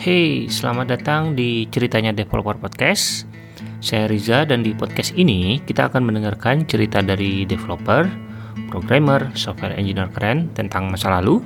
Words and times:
Hey, 0.00 0.48
selamat 0.48 0.96
datang 0.96 1.36
di 1.36 1.68
Ceritanya 1.68 2.16
Developer 2.16 2.56
Podcast. 2.56 3.28
Saya 3.84 4.08
Riza 4.08 4.48
dan 4.48 4.64
di 4.64 4.72
podcast 4.72 5.12
ini 5.12 5.60
kita 5.60 5.92
akan 5.92 6.08
mendengarkan 6.08 6.64
cerita 6.64 7.04
dari 7.04 7.44
developer, 7.44 8.08
programmer, 8.72 9.28
software 9.36 9.76
engineer 9.76 10.08
keren 10.08 10.48
tentang 10.56 10.88
masa 10.88 11.20
lalu, 11.20 11.44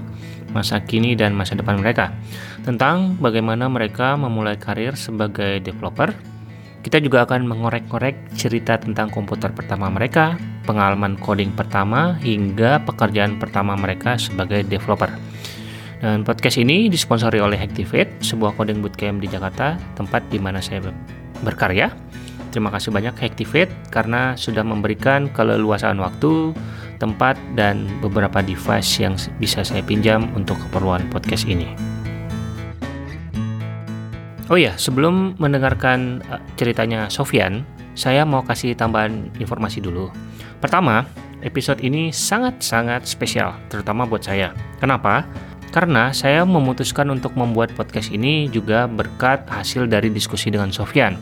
masa 0.55 0.79
kini 0.87 1.19
dan 1.19 1.35
masa 1.35 1.59
depan 1.59 1.83
mereka. 1.83 2.15
Tentang 2.63 3.19
bagaimana 3.19 3.67
mereka 3.67 4.15
memulai 4.15 4.55
karir 4.55 4.95
sebagai 4.95 5.59
developer. 5.59 6.15
Kita 6.87 7.03
juga 7.03 7.27
akan 7.27 7.51
mengorek-ngorek 7.51 8.39
cerita 8.39 8.79
tentang 8.79 9.11
komputer 9.11 9.51
pertama 9.51 9.91
mereka, 9.91 10.39
pengalaman 10.63 11.19
coding 11.19 11.51
pertama 11.59 12.23
hingga 12.23 12.87
pekerjaan 12.87 13.35
pertama 13.43 13.75
mereka 13.75 14.15
sebagai 14.15 14.63
developer. 14.63 15.34
Dan 16.05 16.21
podcast 16.21 16.61
ini 16.61 16.93
disponsori 16.93 17.41
oleh 17.41 17.57
Activate, 17.57 18.21
sebuah 18.21 18.61
coding 18.61 18.85
bootcamp 18.85 19.25
di 19.25 19.29
Jakarta, 19.33 19.81
tempat 19.97 20.21
di 20.29 20.37
mana 20.37 20.61
saya 20.61 20.85
berkarya. 21.41 21.89
Terima 22.53 22.69
kasih 22.69 22.93
banyak 22.93 23.17
Activate 23.25 23.73
karena 23.89 24.37
sudah 24.37 24.61
memberikan 24.61 25.33
keleluasaan 25.33 25.97
waktu, 25.97 26.53
tempat, 27.01 27.41
dan 27.57 27.89
beberapa 28.05 28.45
device 28.45 29.01
yang 29.01 29.17
bisa 29.41 29.65
saya 29.65 29.81
pinjam 29.81 30.29
untuk 30.37 30.61
keperluan 30.69 31.09
podcast 31.09 31.49
ini. 31.49 31.73
Oh 34.53 34.61
ya, 34.61 34.77
sebelum 34.77 35.41
mendengarkan 35.41 36.21
uh, 36.29 36.37
ceritanya 36.61 37.09
Sofian, 37.09 37.65
saya 37.97 38.29
mau 38.29 38.45
kasih 38.45 38.77
tambahan 38.77 39.33
informasi 39.41 39.81
dulu. 39.81 40.13
Pertama, 40.61 41.09
episode 41.41 41.81
ini 41.81 42.13
sangat-sangat 42.13 43.09
spesial, 43.09 43.57
terutama 43.73 44.05
buat 44.05 44.21
saya. 44.21 44.53
Kenapa? 44.85 45.25
Karena 45.75 46.15
saya 46.15 46.47
memutuskan 46.47 47.11
untuk 47.11 47.35
membuat 47.35 47.75
podcast 47.75 48.15
ini 48.15 48.47
juga 48.47 48.87
berkat 48.87 49.43
hasil 49.51 49.91
dari 49.91 50.07
diskusi 50.07 50.47
dengan 50.47 50.71
Sofyan. 50.71 51.19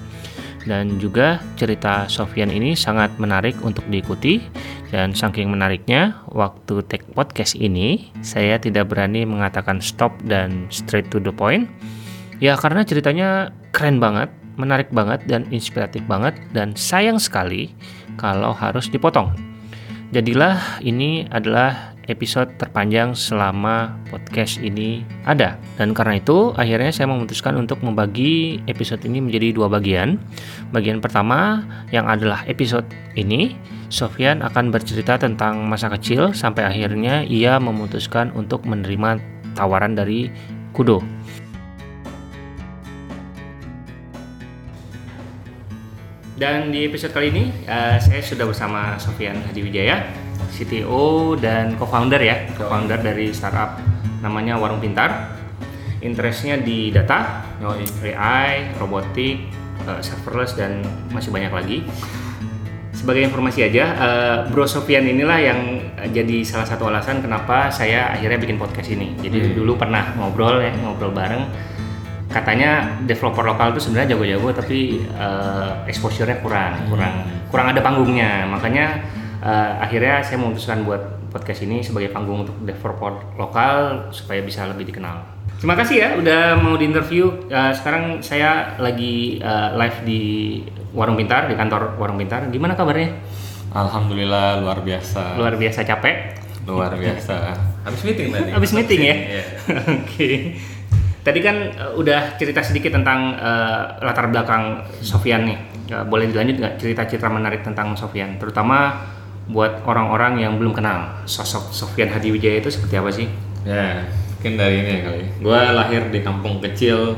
Dan 0.69 1.01
juga 1.01 1.41
cerita 1.57 2.05
Sofyan 2.05 2.53
ini 2.53 2.77
sangat 2.77 3.17
menarik 3.17 3.57
untuk 3.65 3.89
diikuti 3.89 4.45
dan 4.93 5.17
saking 5.17 5.49
menariknya 5.49 6.21
waktu 6.29 6.85
take 6.85 7.09
podcast 7.17 7.57
ini 7.57 8.13
saya 8.21 8.61
tidak 8.61 8.93
berani 8.93 9.25
mengatakan 9.25 9.81
stop 9.81 10.13
dan 10.29 10.69
straight 10.69 11.09
to 11.09 11.17
the 11.17 11.33
point. 11.33 11.65
Ya 12.37 12.53
karena 12.61 12.85
ceritanya 12.85 13.57
keren 13.73 14.05
banget, 14.05 14.29
menarik 14.61 14.93
banget 14.93 15.25
dan 15.25 15.49
inspiratif 15.49 16.05
banget 16.05 16.37
dan 16.53 16.77
sayang 16.77 17.17
sekali 17.17 17.73
kalau 18.21 18.53
harus 18.53 18.93
dipotong. 18.93 19.52
Jadilah 20.13 20.85
ini 20.85 21.25
adalah 21.33 21.97
episode 22.05 22.53
terpanjang 22.61 23.17
selama 23.17 23.97
podcast 24.13 24.61
ini 24.61 25.09
ada. 25.25 25.57
Dan 25.81 25.97
karena 25.97 26.21
itu, 26.21 26.53
akhirnya 26.53 26.93
saya 26.93 27.09
memutuskan 27.09 27.57
untuk 27.57 27.81
membagi 27.81 28.61
episode 28.69 29.01
ini 29.09 29.25
menjadi 29.25 29.57
dua 29.57 29.73
bagian. 29.73 30.21
Bagian 30.69 31.01
pertama 31.01 31.65
yang 31.97 32.05
adalah 32.13 32.45
episode 32.45 32.85
ini, 33.17 33.57
Sofyan 33.89 34.45
akan 34.45 34.69
bercerita 34.69 35.17
tentang 35.17 35.65
masa 35.65 35.89
kecil 35.89 36.37
sampai 36.37 36.69
akhirnya 36.69 37.25
ia 37.25 37.57
memutuskan 37.57 38.37
untuk 38.37 38.69
menerima 38.69 39.17
tawaran 39.57 39.97
dari 39.97 40.29
Kudo. 40.77 41.01
Dan 46.43 46.75
di 46.75 46.91
episode 46.91 47.15
kali 47.15 47.31
ini, 47.31 47.55
uh, 47.71 48.03
saya 48.03 48.19
sudah 48.19 48.43
bersama 48.51 48.99
Sofyan 48.99 49.39
Hadiwijaya 49.47 50.11
CTO 50.51 51.39
dan 51.39 51.79
co-founder 51.79 52.19
ya, 52.19 52.51
co-founder 52.59 52.99
dari 52.99 53.31
startup 53.31 53.79
namanya 54.27 54.59
Warung 54.59 54.83
Pintar. 54.83 55.39
Interestnya 56.03 56.59
di 56.59 56.91
data, 56.91 57.47
AI, 57.63 58.75
robotik, 58.75 59.55
uh, 59.87 60.03
serverless 60.03 60.59
dan 60.59 60.83
masih 61.15 61.31
banyak 61.31 61.55
lagi. 61.55 61.79
Sebagai 62.91 63.23
informasi 63.23 63.63
aja, 63.71 63.85
uh, 64.03 64.37
Bro 64.51 64.67
Sofian 64.67 65.07
inilah 65.07 65.39
yang 65.39 65.79
jadi 66.11 66.43
salah 66.43 66.67
satu 66.67 66.91
alasan 66.91 67.23
kenapa 67.23 67.71
saya 67.71 68.19
akhirnya 68.19 68.43
bikin 68.43 68.59
podcast 68.59 68.91
ini. 68.91 69.15
Jadi 69.23 69.47
hmm. 69.47 69.63
dulu 69.63 69.79
pernah 69.79 70.11
ngobrol 70.19 70.59
ya, 70.59 70.75
ngobrol 70.75 71.15
bareng. 71.15 71.71
Katanya 72.33 72.97
developer 73.05 73.45
lokal 73.45 73.77
itu 73.77 73.85
sebenarnya 73.85 74.17
jago-jago 74.17 74.49
tapi 74.57 75.05
uh, 75.15 75.85
exposure-nya 75.85 76.41
kurang, 76.41 76.89
kurang 76.89 77.15
hmm. 77.29 77.53
kurang 77.53 77.67
ada 77.71 77.81
panggungnya. 77.85 78.49
Makanya 78.49 79.05
uh, 79.45 79.85
akhirnya 79.85 80.25
saya 80.25 80.41
memutuskan 80.41 80.89
buat 80.89 81.23
podcast 81.29 81.65
ini 81.65 81.85
sebagai 81.85 82.13
panggung 82.13 82.49
untuk 82.49 82.57
developer 82.65 83.37
lokal 83.37 84.09
supaya 84.13 84.41
bisa 84.41 84.65
lebih 84.69 84.89
dikenal. 84.89 85.25
Terima 85.57 85.79
kasih 85.79 85.97
ya 85.97 86.09
udah 86.19 86.43
mau 86.59 86.75
di 86.75 86.91
interview. 86.91 87.29
Uh, 87.47 87.71
sekarang 87.71 88.19
saya 88.25 88.77
lagi 88.83 89.39
uh, 89.41 89.77
live 89.79 89.99
di 90.03 90.23
Warung 90.93 91.15
Pintar 91.15 91.47
di 91.47 91.55
kantor 91.55 91.97
Warung 91.97 92.19
Pintar. 92.19 92.51
Gimana 92.51 92.75
kabarnya? 92.75 93.15
Alhamdulillah 93.73 94.61
luar 94.61 94.85
biasa. 94.85 95.41
Luar 95.41 95.57
biasa 95.57 95.81
capek. 95.87 96.37
Luar 96.69 96.93
biasa. 96.93 97.37
Habis 97.87 98.03
meeting 98.05 98.29
tadi. 98.31 98.51
Habis 98.53 98.71
meeting 98.77 99.01
ya. 99.01 99.17
Iya. 99.17 99.45
Oke. 99.47 99.89
okay. 100.03 100.37
Tadi 101.23 101.39
kan 101.39 101.57
uh, 101.79 101.95
udah 101.95 102.35
cerita 102.35 102.67
sedikit 102.67 102.99
tentang 102.99 103.39
uh, 103.39 104.03
latar 104.03 104.27
belakang 104.27 104.83
Sofian 104.99 105.47
nih. 105.47 105.59
Uh, 105.95 106.05
boleh 106.07 106.27
dilanjut 106.27 106.59
nggak 106.59 106.75
cerita-cerita 106.83 107.31
menarik 107.31 107.63
tentang 107.63 107.95
Sofian, 107.95 108.43
terutama 108.43 109.07
buat 109.47 109.87
orang-orang 109.87 110.43
yang 110.43 110.59
belum 110.59 110.75
kenal 110.75 111.23
sosok 111.27 111.75
Sofian 111.75 112.11
Hadiwijaya 112.11 112.63
itu 112.63 112.71
seperti 112.71 112.95
apa 112.99 113.11
sih? 113.11 113.27
Ya, 113.63 114.07
mungkin 114.39 114.59
dari 114.59 114.77
ini 114.83 114.95
kali. 115.03 115.23
Gue 115.39 115.59
lahir 115.59 116.03
di 116.11 116.21
kampung 116.27 116.59
kecil 116.59 117.15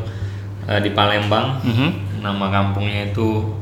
uh, 0.69 0.81
di 0.81 0.93
Palembang. 0.93 1.64
Mm 1.64 1.72
-hmm. 1.72 1.91
Nama 2.20 2.47
kampungnya 2.53 3.12
itu 3.12 3.56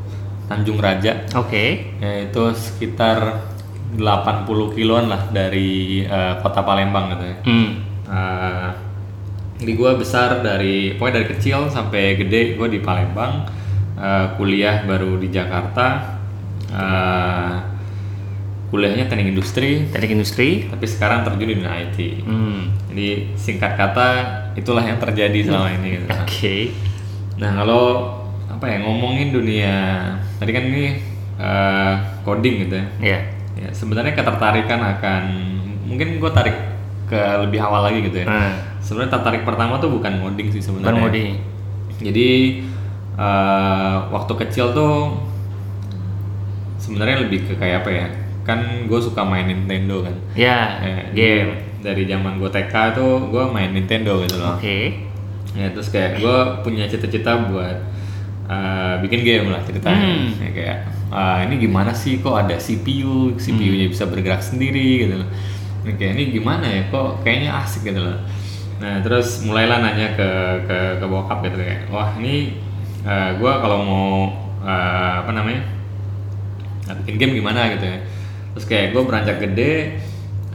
Tanjung 0.50 0.82
Raja. 0.82 1.22
Oke. 1.38 1.50
Okay. 1.50 1.68
Ya, 2.02 2.10
itu 2.26 2.42
sekitar 2.54 3.46
80 3.94 4.74
kiloan 4.74 5.06
lah 5.06 5.30
dari 5.30 6.02
uh, 6.02 6.42
kota 6.42 6.66
Palembang 6.66 7.14
gitu 7.14 7.24
ya. 7.30 7.36
Mm. 7.46 7.70
Uh, 8.10 8.68
di 9.62 9.72
gue 9.78 9.90
besar 9.94 10.42
dari 10.42 10.98
pokoknya 10.98 11.14
dari 11.22 11.28
kecil 11.38 11.70
sampai 11.70 12.18
gede 12.18 12.58
gue 12.58 12.68
di 12.68 12.80
Palembang. 12.82 13.62
Uh, 13.92 14.34
kuliah 14.34 14.82
baru 14.82 15.14
di 15.16 15.30
Jakarta. 15.30 16.18
Uh, 16.72 17.72
kuliahnya 18.72 19.04
teknik 19.04 19.36
industri 19.36 19.84
teknik 19.92 20.16
industri 20.16 20.64
tapi 20.72 20.88
sekarang 20.88 21.28
terjun 21.28 21.44
di 21.44 21.54
dunia 21.60 21.76
IT 21.76 22.24
hmm. 22.24 22.88
jadi 22.88 23.08
singkat 23.36 23.76
kata 23.76 24.08
itulah 24.56 24.80
yang 24.80 24.96
terjadi 24.96 25.44
selama 25.44 25.76
ini 25.76 26.00
gitu. 26.00 26.06
oke 26.08 26.24
okay. 26.24 26.72
nah 27.36 27.52
kalau 27.52 28.16
apa 28.48 28.64
ya 28.72 28.80
ngomongin 28.80 29.28
dunia 29.28 29.76
tadi 30.40 30.56
kan 30.56 30.64
ini 30.64 30.96
uh, 31.36 32.00
coding 32.24 32.64
gitu 32.64 32.80
ya 32.80 32.88
yeah. 33.04 33.22
ya 33.60 33.68
sebenarnya 33.76 34.16
ketertarikan 34.16 34.80
akan 34.80 35.22
mungkin 35.84 36.16
gue 36.16 36.30
tarik 36.32 36.56
ke 37.12 37.20
lebih 37.44 37.60
awal 37.60 37.84
lagi 37.84 38.08
gitu 38.08 38.24
ya. 38.24 38.26
Hmm. 38.26 38.56
sebenarnya 38.80 39.20
tertarik 39.20 39.44
pertama 39.44 39.76
tuh 39.76 39.92
bukan 39.92 40.16
coding 40.24 40.48
sih 40.48 40.64
sebenarnya. 40.64 40.96
Bukan 40.96 41.04
coding 41.12 41.32
jadi 42.02 42.30
uh, 43.14 44.10
waktu 44.10 44.32
kecil 44.46 44.74
tuh 44.74 45.20
sebenarnya 46.82 47.28
lebih 47.28 47.46
ke 47.46 47.54
kayak 47.60 47.86
apa 47.86 47.90
ya? 47.92 48.06
Kan 48.42 48.90
gue 48.90 48.98
suka 48.98 49.22
main 49.22 49.46
Nintendo 49.46 50.02
kan. 50.02 50.16
Ya 50.34 50.82
yeah, 50.82 51.06
game. 51.14 51.52
dari 51.82 52.06
zaman 52.06 52.38
gue 52.38 52.46
TK 52.46 52.74
tuh 52.94 53.30
gue 53.30 53.44
main 53.50 53.70
Nintendo 53.70 54.18
gitu 54.24 54.38
loh. 54.38 54.58
Oke. 54.58 54.62
Okay. 54.62 54.84
ya 55.52 55.68
terus 55.68 55.92
kayak 55.92 56.16
gue 56.16 56.38
punya 56.64 56.88
cita-cita 56.88 57.36
buat 57.52 57.76
uh, 58.48 58.96
bikin 59.04 59.20
game 59.20 59.46
lah 59.52 59.60
ceritanya. 59.62 60.00
Hmm. 60.00 60.42
ya, 60.42 60.50
kayak 60.50 60.78
uh, 61.12 61.38
ini 61.44 61.54
gimana 61.60 61.92
sih? 61.92 62.18
Kok 62.18 62.48
ada 62.48 62.56
CPU 62.58 63.36
CPU-nya 63.36 63.86
hmm. 63.86 63.94
bisa 63.94 64.04
bergerak 64.08 64.42
sendiri 64.42 65.06
gitu 65.06 65.20
loh 65.22 65.28
kayak 65.84 66.12
ini 66.14 66.24
gimana 66.30 66.66
ya? 66.66 66.82
Kok 66.88 67.26
kayaknya 67.26 67.50
asik 67.62 67.90
gitu 67.90 68.00
loh. 68.00 68.18
Nah 68.78 69.02
terus 69.02 69.42
mulailah 69.46 69.78
nanya 69.82 70.14
ke 70.14 70.28
ke 70.66 70.78
ke 71.02 71.06
bokap 71.06 71.42
gitu 71.46 71.58
kayak 71.58 71.86
wah 71.90 72.14
ini 72.18 72.58
uh, 73.06 73.10
eh, 73.10 73.30
gue 73.38 73.52
kalau 73.52 73.78
mau 73.82 74.08
uh, 74.62 75.12
apa 75.26 75.30
namanya? 75.34 75.62
Bikin 77.02 77.16
game 77.18 77.34
gimana 77.38 77.74
gitu 77.78 77.86
ya. 77.86 77.98
Terus 78.54 78.64
kayak 78.68 78.86
gue 78.94 79.02
beranjak 79.02 79.38
gede 79.42 80.02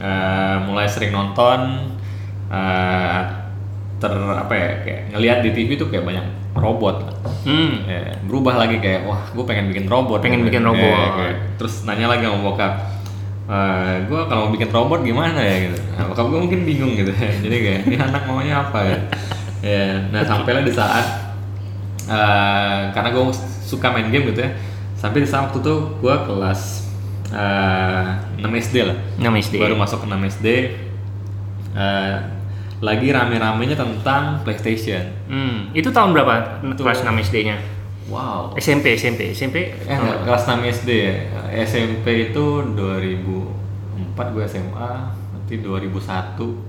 uh, 0.00 0.64
mulai 0.64 0.86
sering 0.88 1.12
nonton 1.12 1.92
uh, 2.48 3.20
ter 3.98 4.12
apa 4.14 4.54
ya 4.54 4.70
kayak 4.86 5.02
ngelihat 5.12 5.38
di 5.42 5.50
TV 5.52 5.74
tuh 5.74 5.90
kayak 5.90 6.06
banyak 6.06 6.26
robot. 6.58 6.96
Hmm. 7.48 7.86
ya, 7.86 8.18
berubah 8.26 8.60
lagi 8.60 8.82
kayak 8.82 9.06
wah 9.08 9.22
gue 9.30 9.44
pengen 9.46 9.70
bikin 9.72 9.86
robot 9.88 10.20
pengen 10.20 10.44
bikin 10.44 10.66
robot. 10.66 10.84
ya, 10.84 11.08
kayak, 11.16 11.36
terus 11.56 11.86
nanya 11.86 12.12
lagi 12.12 12.26
sama 12.26 12.44
bokap 12.44 12.72
uh, 13.48 13.54
eh, 13.56 13.94
gue 14.04 14.20
kalau 14.28 14.40
mau 14.46 14.52
bikin 14.52 14.70
robot 14.70 15.00
gimana 15.02 15.40
ya 15.40 15.56
gitu. 15.68 15.78
Nah, 15.96 16.04
bokap 16.12 16.26
gue 16.28 16.40
mungkin 16.44 16.60
bingung 16.68 16.92
gitu. 16.94 17.10
Jadi 17.44 17.56
kayak 17.56 17.80
ini 17.88 17.96
anak 17.96 18.22
maunya 18.28 18.54
apa 18.68 18.78
ya 18.90 18.98
ya 19.58 20.06
nah 20.14 20.22
sampailah 20.22 20.62
di 20.62 20.70
saat 20.70 21.34
uh, 22.06 22.94
karena 22.94 23.10
gue 23.10 23.24
suka 23.66 23.90
main 23.90 24.12
game 24.12 24.30
gitu 24.30 24.44
ya. 24.44 24.52
Sampai 24.94 25.24
di 25.24 25.28
saat 25.28 25.50
waktu 25.50 25.64
itu 25.64 25.74
gue 25.98 26.14
kelas 26.28 26.60
uh, 27.32 28.20
6 28.38 28.44
SD 28.44 28.76
lah. 28.84 28.96
6 29.18 29.44
SD 29.48 29.54
baru 29.58 29.74
masuk 29.74 30.04
ke 30.04 30.06
6 30.06 30.32
SD 30.38 30.46
uh, 31.74 32.16
lagi 32.78 33.10
rame-ramenya 33.10 33.74
tentang 33.74 34.46
PlayStation. 34.46 35.02
Hmm, 35.26 35.74
itu 35.74 35.90
tahun 35.90 36.14
berapa? 36.14 36.62
Kelas 36.78 37.02
6 37.02 37.10
SD-nya? 37.26 37.77
Wow. 38.08 38.56
SMP, 38.56 38.96
SMP, 38.96 39.36
SMP. 39.36 39.76
Eh, 39.84 39.92
enggak, 39.92 40.24
kelas 40.24 40.42
6 40.48 40.64
SD 40.64 40.90
ya. 40.96 41.16
SMP 41.64 42.32
itu 42.32 42.44
2004 42.72 44.34
gue 44.34 44.44
SMA, 44.48 44.92
nanti 45.36 45.54
2001 45.60 46.64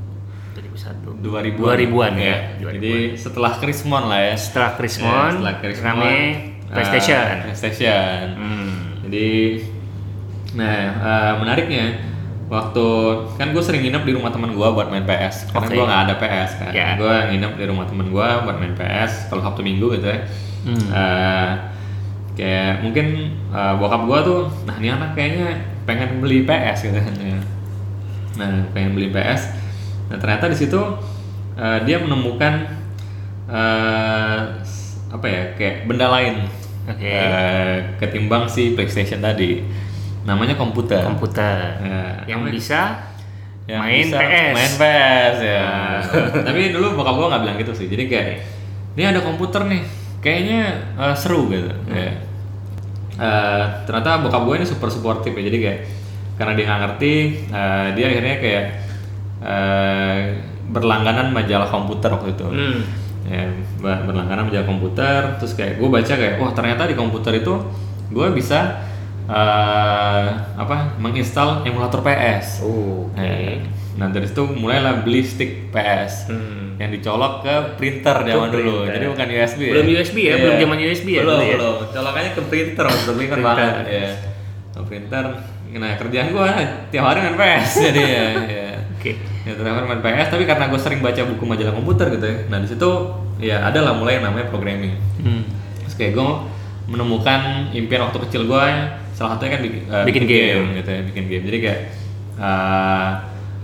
2001. 0.56 1.24
2000 1.24 1.56
2000-an 1.56 2.14
ya. 2.20 2.38
Jadi 2.60 3.16
setelah 3.16 3.56
Krismon 3.56 4.04
lah 4.12 4.20
ya. 4.20 4.36
Setelah 4.36 4.72
Ya, 4.72 4.78
Krismon, 4.78 5.32
setelah 5.40 5.56
Krismon, 5.64 5.86
rame 5.88 6.12
eh, 6.12 6.30
PlayStation. 6.68 7.26
PlayStation. 7.48 8.24
Hmm. 8.36 8.72
Jadi 9.08 9.30
nah 10.50 10.76
eh, 10.98 11.34
menariknya 11.38 11.86
waktu 12.50 12.88
kan 13.38 13.54
gue 13.54 13.62
sering 13.62 13.86
nginep 13.86 14.04
di 14.04 14.14
rumah 14.18 14.34
teman 14.34 14.58
gue 14.58 14.68
buat 14.74 14.90
main 14.90 15.06
PS 15.06 15.54
karena 15.54 15.70
Oke. 15.70 15.76
gue 15.78 15.86
nggak 15.86 16.02
ada 16.10 16.16
PS 16.18 16.52
kan. 16.60 16.72
Ya. 16.74 16.88
Gue 16.98 17.16
nginep 17.32 17.52
di 17.56 17.66
rumah 17.70 17.86
teman 17.86 18.08
gue 18.10 18.28
buat 18.44 18.58
main 18.58 18.74
PS 18.76 19.30
kalau 19.30 19.42
Sabtu 19.46 19.62
Minggu 19.64 19.96
gitu 19.96 20.08
ya. 20.10 20.20
Hmm. 20.62 20.88
Eh, 20.90 21.50
kayak 22.36 22.82
mungkin 22.82 23.06
eh, 23.50 23.74
bokap 23.76 24.02
gue 24.06 24.20
tuh, 24.24 24.42
nah 24.64 24.76
ini 24.76 24.90
anak 24.90 25.12
kayaknya 25.12 25.48
pengen 25.84 26.20
beli 26.20 26.44
PS 26.44 26.86
gitu 26.86 26.98
kan. 26.98 27.14
ya. 27.16 27.40
Nah 28.38 28.52
pengen 28.70 28.94
beli 28.94 29.10
PS. 29.10 29.42
Nah 30.08 30.18
ternyata 30.18 30.48
di 30.48 30.58
situ 30.58 30.80
eh, 31.56 31.80
dia 31.84 31.98
menemukan 31.98 32.68
eh, 33.46 34.40
s- 34.62 35.00
apa 35.10 35.26
ya 35.26 35.42
kayak 35.56 35.76
benda 35.84 36.08
lain 36.08 36.46
Oke. 36.86 37.06
Eh, 37.06 37.76
ketimbang 37.98 38.46
si 38.46 38.74
PlayStation 38.74 39.20
tadi. 39.20 39.62
Namanya 40.26 40.56
komputer. 40.56 41.06
Komputer 41.06 41.78
Ya, 41.80 42.26
yang 42.28 42.42
namanya- 42.42 42.50
bisa 42.52 42.82
yang 43.66 43.86
main 43.86 44.02
bisa 44.02 44.18
PS. 44.18 44.54
Main 44.58 44.72
PS 44.76 45.38
ya. 45.40 45.66
Tapi 46.50 46.74
dulu 46.74 46.98
bokap 46.98 47.14
gua 47.14 47.28
nggak 47.30 47.42
bilang 47.44 47.58
gitu 47.58 47.74
sih. 47.76 47.86
Jadi 47.86 48.10
kayak 48.10 48.28
ini 48.98 49.06
ada 49.06 49.22
komputer 49.22 49.70
nih, 49.70 49.86
kayaknya 50.20 50.62
eh, 50.96 51.16
seru 51.16 51.48
gitu. 51.48 51.70
Kayak, 51.86 52.14
eh, 53.18 53.64
ternyata 53.84 54.22
bokap 54.22 54.42
gue 54.44 54.56
ini 54.58 54.68
super 54.68 54.90
suportif 54.90 55.32
ya. 55.32 55.44
Jadi 55.44 55.58
kayak 55.60 55.80
karena 56.36 56.54
dia 56.56 56.66
nggak 56.66 56.82
ngerti, 56.82 57.14
eh, 57.50 57.88
dia 57.94 58.06
akhirnya 58.08 58.36
kayak 58.38 58.66
eh, 59.40 60.20
berlangganan 60.70 61.32
majalah 61.32 61.68
komputer 61.68 62.10
waktu 62.12 62.30
itu. 62.32 62.46
Hmm. 62.46 62.80
Ya, 63.30 63.46
ber- 63.78 64.04
berlangganan 64.06 64.48
majalah 64.48 64.68
komputer. 64.68 65.22
Terus 65.38 65.54
kayak 65.54 65.78
gue 65.78 65.90
baca 65.90 66.14
kayak, 66.14 66.36
wah 66.38 66.52
ternyata 66.52 66.84
di 66.86 66.96
komputer 66.96 67.40
itu 67.40 67.54
gue 68.10 68.28
bisa 68.32 68.80
eh, 69.26 70.28
apa 70.56 70.98
menginstal 70.98 71.62
emulator 71.64 72.02
PS. 72.02 72.64
Oh, 72.64 73.08
Oke. 73.10 73.22
Eh, 73.22 73.58
Nah 74.00 74.08
dari 74.08 74.24
situ 74.24 74.48
mulailah 74.48 75.04
beli 75.04 75.20
stick 75.22 75.76
PS 75.76 76.32
Hmm. 76.32 76.69
Yang 76.80 76.90
dicolok 76.90 77.44
ke 77.44 77.54
printer 77.76 78.16
zaman 78.24 78.48
dulu. 78.50 78.72
printer. 78.82 78.94
Jadi 78.96 79.06
bukan 79.06 79.28
USB 79.30 79.60
ya. 79.62 79.72
Belum 79.76 79.88
USB 79.92 80.18
ya? 80.18 80.24
Iya. 80.24 80.36
Belum 80.40 80.56
zaman 80.58 80.78
USB 80.80 81.08
ya 81.10 81.22
Belum, 81.22 81.40
ya? 81.40 81.56
belum. 81.56 81.76
Colokannya 81.92 82.32
ke 82.32 82.42
printer 82.48 82.86
itu 82.88 83.12
ingat 83.12 83.16
Printer. 83.30 83.44
banget 83.44 83.86
ya. 83.86 84.08
Ke 84.70 84.80
printer. 84.88 85.26
Nah 85.70 85.92
kerjaan 85.96 86.28
gua 86.32 86.48
tiap 86.90 87.04
hari 87.06 87.20
main 87.22 87.36
PS 87.36 87.72
jadi 87.92 88.02
ya. 88.02 88.26
ya. 88.42 88.70
Oke. 88.96 89.12
Ya 89.44 89.52
tiap 89.54 89.76
hari 89.76 89.86
main 89.88 90.02
PS 90.02 90.28
tapi 90.30 90.44
karena 90.44 90.66
gue 90.66 90.80
sering 90.80 91.00
baca 91.00 91.22
buku 91.22 91.44
majalah 91.44 91.74
komputer 91.74 92.08
gitu 92.10 92.26
ya. 92.26 92.38
Nah 92.48 92.58
di 92.58 92.68
situ 92.68 92.90
ya 93.38 93.62
ada 93.62 93.80
lah 93.80 93.94
mulai 93.94 94.18
yang 94.18 94.26
namanya 94.26 94.48
programming. 94.48 94.96
Hmm. 95.20 95.44
Terus 95.84 95.94
kayak 95.94 96.16
gue 96.16 96.28
menemukan 96.88 97.42
impian 97.70 98.02
waktu 98.02 98.18
kecil 98.24 98.48
gue 98.48 98.64
salah 99.14 99.36
satunya 99.36 99.52
kan 99.52 99.62
bikin, 99.62 99.82
eh, 99.86 100.04
Bikin 100.08 100.24
game. 100.26 100.66
gitu 100.74 100.90
ya 100.90 101.02
bikin 101.04 101.24
game 101.28 101.44
jadi 101.44 101.58
kayak 101.60 101.80
eh, 102.40 103.10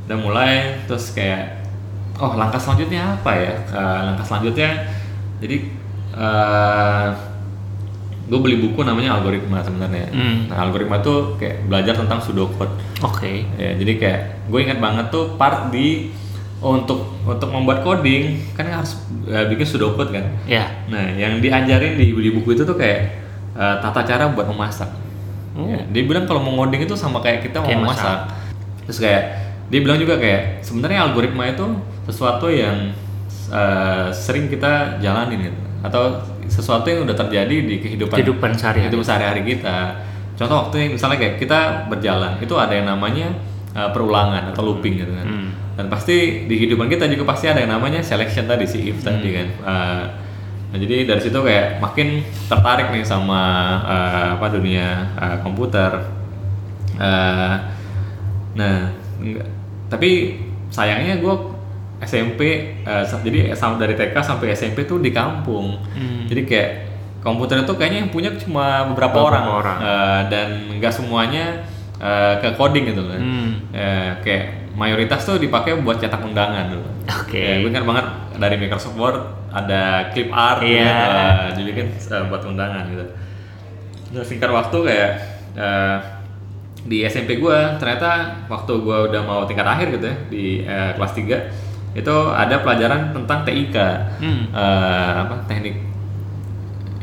udah 0.06 0.18
mulai 0.19 0.53
terus 0.85 1.09
kayak 1.09 1.64
oh 2.15 2.33
langkah 2.33 2.57
selanjutnya 2.57 3.15
apa 3.15 3.31
ya 3.33 3.53
Eh, 3.65 4.00
langkah 4.06 4.25
selanjutnya 4.25 4.69
jadi 5.39 5.56
gue 8.25 8.39
beli 8.41 8.57
buku 8.57 8.81
namanya 8.81 9.21
algoritma 9.21 9.62
sebenarnya 9.62 10.09
Hmm. 10.09 10.50
nah 10.50 10.65
algoritma 10.65 10.97
tuh 10.97 11.38
kayak 11.38 11.69
belajar 11.69 11.94
tentang 11.94 12.17
pseudocode 12.17 12.73
Oke. 13.06 13.45
ya 13.53 13.77
jadi 13.77 13.94
kayak 13.95 14.19
gue 14.50 14.59
ingat 14.59 14.79
banget 14.81 15.13
tuh 15.13 15.38
part 15.38 15.69
di 15.69 16.09
oh, 16.57 16.73
untuk 16.73 17.06
untuk 17.21 17.53
membuat 17.53 17.85
coding 17.85 18.41
kan 18.57 18.65
harus 18.65 18.97
eh, 19.29 19.45
bikin 19.45 19.65
pseudocode 19.65 20.09
kan 20.09 20.25
Ya. 20.50 20.65
Nah, 20.89 21.06
yang 21.13 21.38
diajarin 21.38 22.01
di, 22.01 22.09
di 22.09 22.29
buku 22.33 22.57
itu 22.57 22.65
tuh 22.65 22.73
kayak 22.73 23.13
eh, 23.53 23.75
tata 23.77 24.01
cara 24.01 24.25
buat 24.33 24.50
memasak. 24.50 24.89
Oh. 25.53 25.69
Ya, 25.69 25.85
dia 25.85 26.03
bilang 26.03 26.25
kalau 26.25 26.41
mau 26.41 26.51
ngoding 26.57 26.83
itu 26.83 26.97
sama 26.97 27.21
kayak 27.21 27.45
kita 27.45 27.61
mau 27.61 27.69
Kayak 27.69 27.81
memasak. 27.85 28.19
Terus 28.89 29.00
kayak 29.00 29.23
dia 29.65 29.79
bilang 29.79 29.97
juga 29.97 30.15
kayak 30.15 30.62
sebenarnya 30.62 31.00
algoritma 31.03 31.47
itu 31.47 31.65
sesuatu 32.03 32.47
yang 32.47 32.94
eh, 33.47 34.07
sering 34.12 34.45
kita 34.45 34.97
jalanin 34.97 35.50
gitu. 35.50 35.59
atau 35.81 36.17
sesuatu 36.45 36.85
yang 36.85 37.01
udah 37.01 37.13
terjadi 37.15 37.56
di 37.62 37.75
kehidupan 37.79 38.13
Kehidupan 38.15 38.51
sehari-hari. 38.53 38.85
kehidupan 38.88 39.06
sehari-hari 39.06 39.41
kita. 39.44 39.77
Contoh 40.35 40.56
waktu 40.62 40.94
misalnya 40.94 41.17
kayak 41.17 41.35
kita 41.38 41.59
berjalan 41.88 42.38
itu 42.38 42.53
ada 42.53 42.71
yang 42.71 42.85
namanya 42.85 43.33
eh, 43.71 43.89
perulangan 43.89 44.50
atau 44.50 44.62
looping 44.63 45.00
gitu 45.00 45.09
kan. 45.12 45.25
Hmm. 45.25 45.50
Dan 45.75 45.85
pasti 45.88 46.45
di 46.45 46.56
kehidupan 46.56 46.85
kita 46.85 47.06
juga 47.07 47.27
pasti 47.27 47.45
ada 47.45 47.59
yang 47.59 47.71
namanya 47.71 48.00
selection 48.00 48.45
tadi 48.45 48.63
si 48.63 48.85
if 48.85 49.01
tadi 49.01 49.25
Hmm. 49.25 49.35
kan. 49.35 49.47
Eh, 49.65 50.03
nah 50.65 50.77
jadi 50.77 51.06
dari 51.06 51.21
situ 51.21 51.38
kayak 51.38 51.79
makin 51.79 52.19
tertarik 52.45 52.91
nih 52.91 53.01
sama 53.01 53.41
eh, 53.81 54.27
apa 54.35 54.45
dunia 54.47 54.89
eh, 55.15 55.38
komputer. 55.39 55.91
Eh, 56.95 57.56
nah, 58.53 58.77
enggak- 59.18 59.50
tapi 59.87 60.39
sayangnya 60.67 61.17
gue 61.17 61.35
SMP 62.01 62.41
eh, 62.77 63.03
sa- 63.03 63.21
jadi 63.21 63.53
sama 63.53 63.77
dari 63.77 63.93
TK 63.93 64.15
sampai 64.17 64.51
SMP 64.51 64.83
tuh 64.83 64.99
di 64.99 65.09
kampung. 65.09 65.79
Hmm. 65.91 66.27
Jadi 66.27 66.41
kayak 66.43 66.69
komputer 67.19 67.57
itu 67.59 67.73
kayaknya 67.73 67.99
yang 68.05 68.11
punya 68.11 68.29
cuma 68.35 68.85
beberapa, 68.85 69.15
Beberapa 69.15 69.19
orang, 69.25 69.45
orang. 69.49 69.77
Eh, 69.79 70.21
dan 70.27 70.47
nggak 70.75 70.93
semuanya 70.93 71.65
eh, 71.95 72.33
ke 72.37 72.49
coding 72.53 72.85
gitu 72.87 73.03
kan. 73.05 73.19
Hmm. 73.19 73.51
Eh, 73.71 74.09
kayak 74.21 74.45
mayoritas 74.75 75.23
tuh 75.23 75.39
dipakai 75.39 75.79
buat 75.79 75.97
cetak 75.97 76.19
undangan 76.19 76.67
dulu. 76.69 76.89
Oke. 77.23 77.39
Ya, 77.39 77.55
gue 77.57 77.69
ingat 77.71 77.87
banget 77.87 78.05
dari 78.35 78.55
Microsoft 78.57 78.99
Word 78.99 79.15
ada 79.49 80.11
clip 80.11 80.27
art 80.29 80.59
Iya. 80.59 80.83
kan, 80.83 81.09
eh, 81.15 81.47
jadi 81.55 81.69
kan 81.71 81.87
eh, 81.95 82.23
buat 82.27 82.43
undangan 82.43 82.83
gitu. 82.91 83.05
Nah, 84.11 84.21
singkat 84.21 84.51
waktu 84.51 84.77
kayak 84.83 85.11
eh, 85.55 85.97
di 86.85 87.01
SMP 87.01 87.37
gue 87.37 87.57
ternyata 87.81 88.09
waktu 88.45 88.73
gue 88.77 88.97
udah 89.09 89.21
mau 89.25 89.41
tingkat 89.43 89.65
akhir 89.65 89.97
gitu 89.97 90.05
ya 90.05 90.15
di 90.29 90.45
eh, 90.61 90.91
kelas 90.93 91.13
3 91.17 91.97
itu 91.97 92.15
ada 92.29 92.55
pelajaran 92.61 93.09
tentang 93.11 93.41
TIK 93.41 93.77
Hmm. 94.21 94.43
Eh, 94.54 95.11
apa 95.25 95.35
teknik 95.45 95.81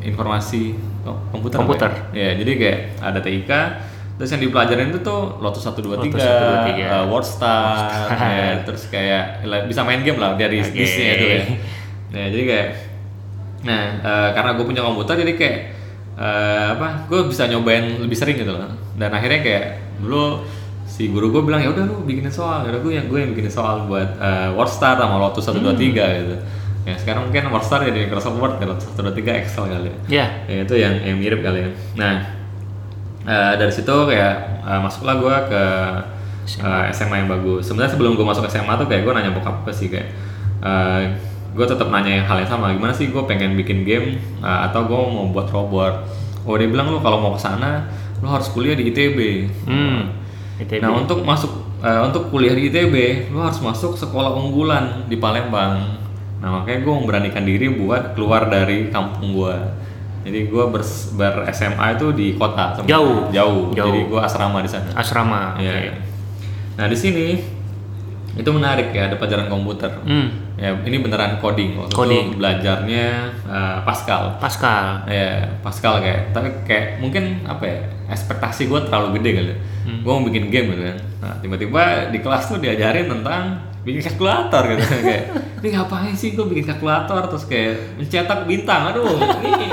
informasi 0.02 0.74
oh, 1.02 1.18
komputer 1.30 1.58
Komputer. 1.58 1.90
ya? 2.10 2.30
ya 2.30 2.30
jadi 2.38 2.52
kayak 2.58 2.78
ada 2.98 3.20
TIK 3.20 3.50
terus 4.12 4.28
yang 4.30 4.42
dipelajarin 4.44 4.92
itu 4.92 5.00
tuh 5.02 5.40
Lotus 5.40 5.64
123, 5.64 5.98
Lotus 5.98 6.20
123. 6.20 6.78
eh, 6.78 7.04
WordStar, 7.08 7.64
WordStar. 8.06 8.18
ya, 8.30 8.50
terus 8.62 8.82
kayak 8.86 9.24
bisa 9.66 9.82
main 9.82 10.04
game 10.04 10.20
lah 10.20 10.36
dari 10.36 10.62
Oke. 10.62 10.70
disknya 10.70 11.10
itu 11.16 11.26
ya. 11.26 11.42
Nah, 12.12 12.26
jadi 12.28 12.44
kayak 12.44 12.68
nah 13.62 13.82
eh, 13.98 14.28
karena 14.34 14.50
gue 14.52 14.64
punya 14.64 14.82
komputer 14.82 15.14
jadi 15.16 15.32
kayak 15.32 15.58
eh, 16.14 16.66
apa 16.76 17.08
gue 17.08 17.20
bisa 17.26 17.46
nyobain 17.46 17.98
lebih 17.98 18.14
sering 18.14 18.36
gitu 18.36 18.52
loh 18.52 18.68
dan 18.96 19.10
akhirnya 19.10 19.40
kayak 19.40 19.64
dulu 20.00 20.44
si 20.84 21.08
guru 21.08 21.32
gue 21.32 21.42
bilang 21.48 21.64
ya 21.64 21.72
udah 21.72 21.84
lu 21.88 22.04
bikinin 22.04 22.28
soal. 22.28 22.68
Ya 22.68 22.76
gue 22.76 22.92
yang 22.92 23.08
gue 23.08 23.18
yang 23.18 23.30
bikinin 23.32 23.48
soal 23.48 23.88
buat 23.88 24.20
eh, 24.20 24.48
WordStar 24.52 25.00
sama 25.00 25.16
Lotus 25.16 25.48
123 25.48 25.56
Hmm. 25.56 25.78
gitu. 25.96 26.36
Ya 26.82 26.94
sekarang 26.98 27.30
mungkin 27.30 27.46
WordStar 27.48 27.86
jadi 27.86 28.10
Microsoft 28.10 28.36
Word 28.36 28.58
ya 28.60 28.66
Lotus 28.68 28.86
123 28.92 29.40
Excel 29.40 29.64
kali 29.70 29.88
ya. 29.88 29.96
Ya. 30.10 30.26
ya 30.50 30.58
itu 30.66 30.74
yang 30.76 30.94
yang 31.00 31.16
mirip 31.16 31.40
kali 31.40 31.64
ya. 31.64 31.70
Nah 31.96 32.14
eh, 33.24 33.52
dari 33.56 33.72
situ 33.72 33.94
kayak 34.04 34.34
eh, 34.66 34.80
masuklah 34.82 35.14
gue 35.16 35.34
ke 35.48 35.62
eh, 36.60 36.84
SMA 36.92 37.24
yang 37.24 37.30
bagus. 37.30 37.70
Sebenarnya 37.70 37.96
sebelum 37.96 38.12
gue 38.12 38.26
masuk 38.26 38.44
SMA 38.50 38.74
tuh 38.76 38.84
kayak 38.84 39.02
gue 39.06 39.12
nanya 39.14 39.32
bokap 39.32 39.64
gue 39.64 39.72
sih 39.72 39.88
kayak 39.88 40.12
gue 41.52 41.66
tetap 41.68 41.92
nanya 41.92 42.20
yang 42.22 42.26
hal 42.26 42.36
yang 42.40 42.50
sama. 42.50 42.72
Gimana 42.72 42.92
sih 42.92 43.08
gue 43.08 43.22
pengen 43.24 43.56
bikin 43.56 43.84
game 43.84 44.18
eh, 44.40 44.60
atau 44.68 44.84
gue 44.84 44.98
mau 44.98 45.28
buat 45.30 45.48
robot? 45.48 45.94
Oh 46.42 46.58
dia 46.58 46.66
bilang 46.66 46.90
lu 46.90 46.98
kalau 46.98 47.22
mau 47.22 47.32
ke 47.32 47.40
sana 47.40 47.86
lu 48.22 48.28
harus 48.28 48.48
kuliah 48.48 48.72
di 48.72 48.86
ITB 48.86 49.18
Hmm. 49.66 50.14
ITB. 50.56 50.78
Nah 50.78 50.94
untuk 50.94 51.20
masuk 51.22 51.50
eh, 51.78 52.00
untuk 52.00 52.30
kuliah 52.30 52.54
di 52.54 52.70
ITB, 52.70 52.94
lu 53.28 53.38
harus 53.38 53.58
masuk 53.58 53.92
sekolah 53.92 54.30
unggulan 54.32 55.04
di 55.04 55.16
Palembang. 55.16 55.98
Nah 56.38 56.48
makanya 56.56 56.80
gue 56.80 56.94
memberanikan 56.96 57.42
diri 57.42 57.66
buat 57.68 58.14
keluar 58.14 58.46
dari 58.46 58.86
kampung 58.88 59.30
gue. 59.32 59.56
Jadi 60.22 60.46
gue 60.46 60.64
ber, 60.64 60.82
ber 61.12 61.34
SMA 61.50 61.86
itu 61.92 62.06
di 62.12 62.26
kota. 62.32 62.78
Jauh. 62.80 63.26
Jauh. 63.28 63.74
Jauh. 63.74 63.90
Jadi 63.90 64.00
gue 64.06 64.20
asrama 64.20 64.62
di 64.62 64.70
sana. 64.70 64.94
Asrama. 64.94 65.58
Iya. 65.58 65.72
Oke. 65.72 65.90
Nah 66.72 66.86
di 66.86 66.94
sini 66.94 67.26
itu 68.32 68.48
menarik 68.48 68.90
ya 68.90 69.06
ada 69.06 69.18
pelajaran 69.18 69.46
komputer. 69.46 69.90
Hmm. 70.06 70.54
Ya 70.54 70.70
ini 70.80 71.02
beneran 71.02 71.36
coding. 71.36 71.74
Waktu 71.76 71.90
Coding. 71.92 72.26
itu 72.28 72.38
belajarnya 72.38 73.06
eh, 73.44 73.78
Pascal. 73.82 74.38
Pascal. 74.38 75.02
Ya, 75.04 75.42
Pascal 75.58 75.98
kayak, 75.98 76.30
tapi 76.30 76.48
kayak 76.62 76.86
mungkin 76.98 77.42
apa 77.42 77.64
ya, 77.66 77.78
ekspektasi 78.12 78.68
gue 78.68 78.80
terlalu 78.86 79.18
gede 79.18 79.30
kali. 79.40 79.54
Hmm. 79.88 80.00
Gue 80.04 80.12
mau 80.12 80.24
bikin 80.28 80.44
game 80.52 80.68
gitu 80.76 80.82
kan. 80.84 80.98
Nah, 81.24 81.34
tiba-tiba 81.40 81.82
di 82.12 82.18
kelas 82.20 82.44
tuh 82.52 82.60
diajarin 82.60 83.08
tentang 83.08 83.42
bikin 83.82 84.00
kalkulator 84.04 84.62
gitu. 84.76 84.84
Kayak 85.08 85.24
ini 85.64 85.68
ngapain 85.72 86.14
sih 86.14 86.36
gue 86.36 86.46
bikin 86.46 86.64
kalkulator? 86.68 87.22
Terus 87.32 87.44
kayak 87.48 87.98
mencetak 87.98 88.40
bintang. 88.44 88.92
Aduh 88.92 89.18
ini 89.42 89.66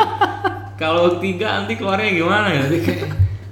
kalau 0.79 1.19
tiga 1.19 1.62
nanti 1.62 1.75
keluarnya 1.75 2.10
gimana? 2.15 2.48
Ya 2.55 2.62
jadi 2.65 2.79
kayak 2.81 3.01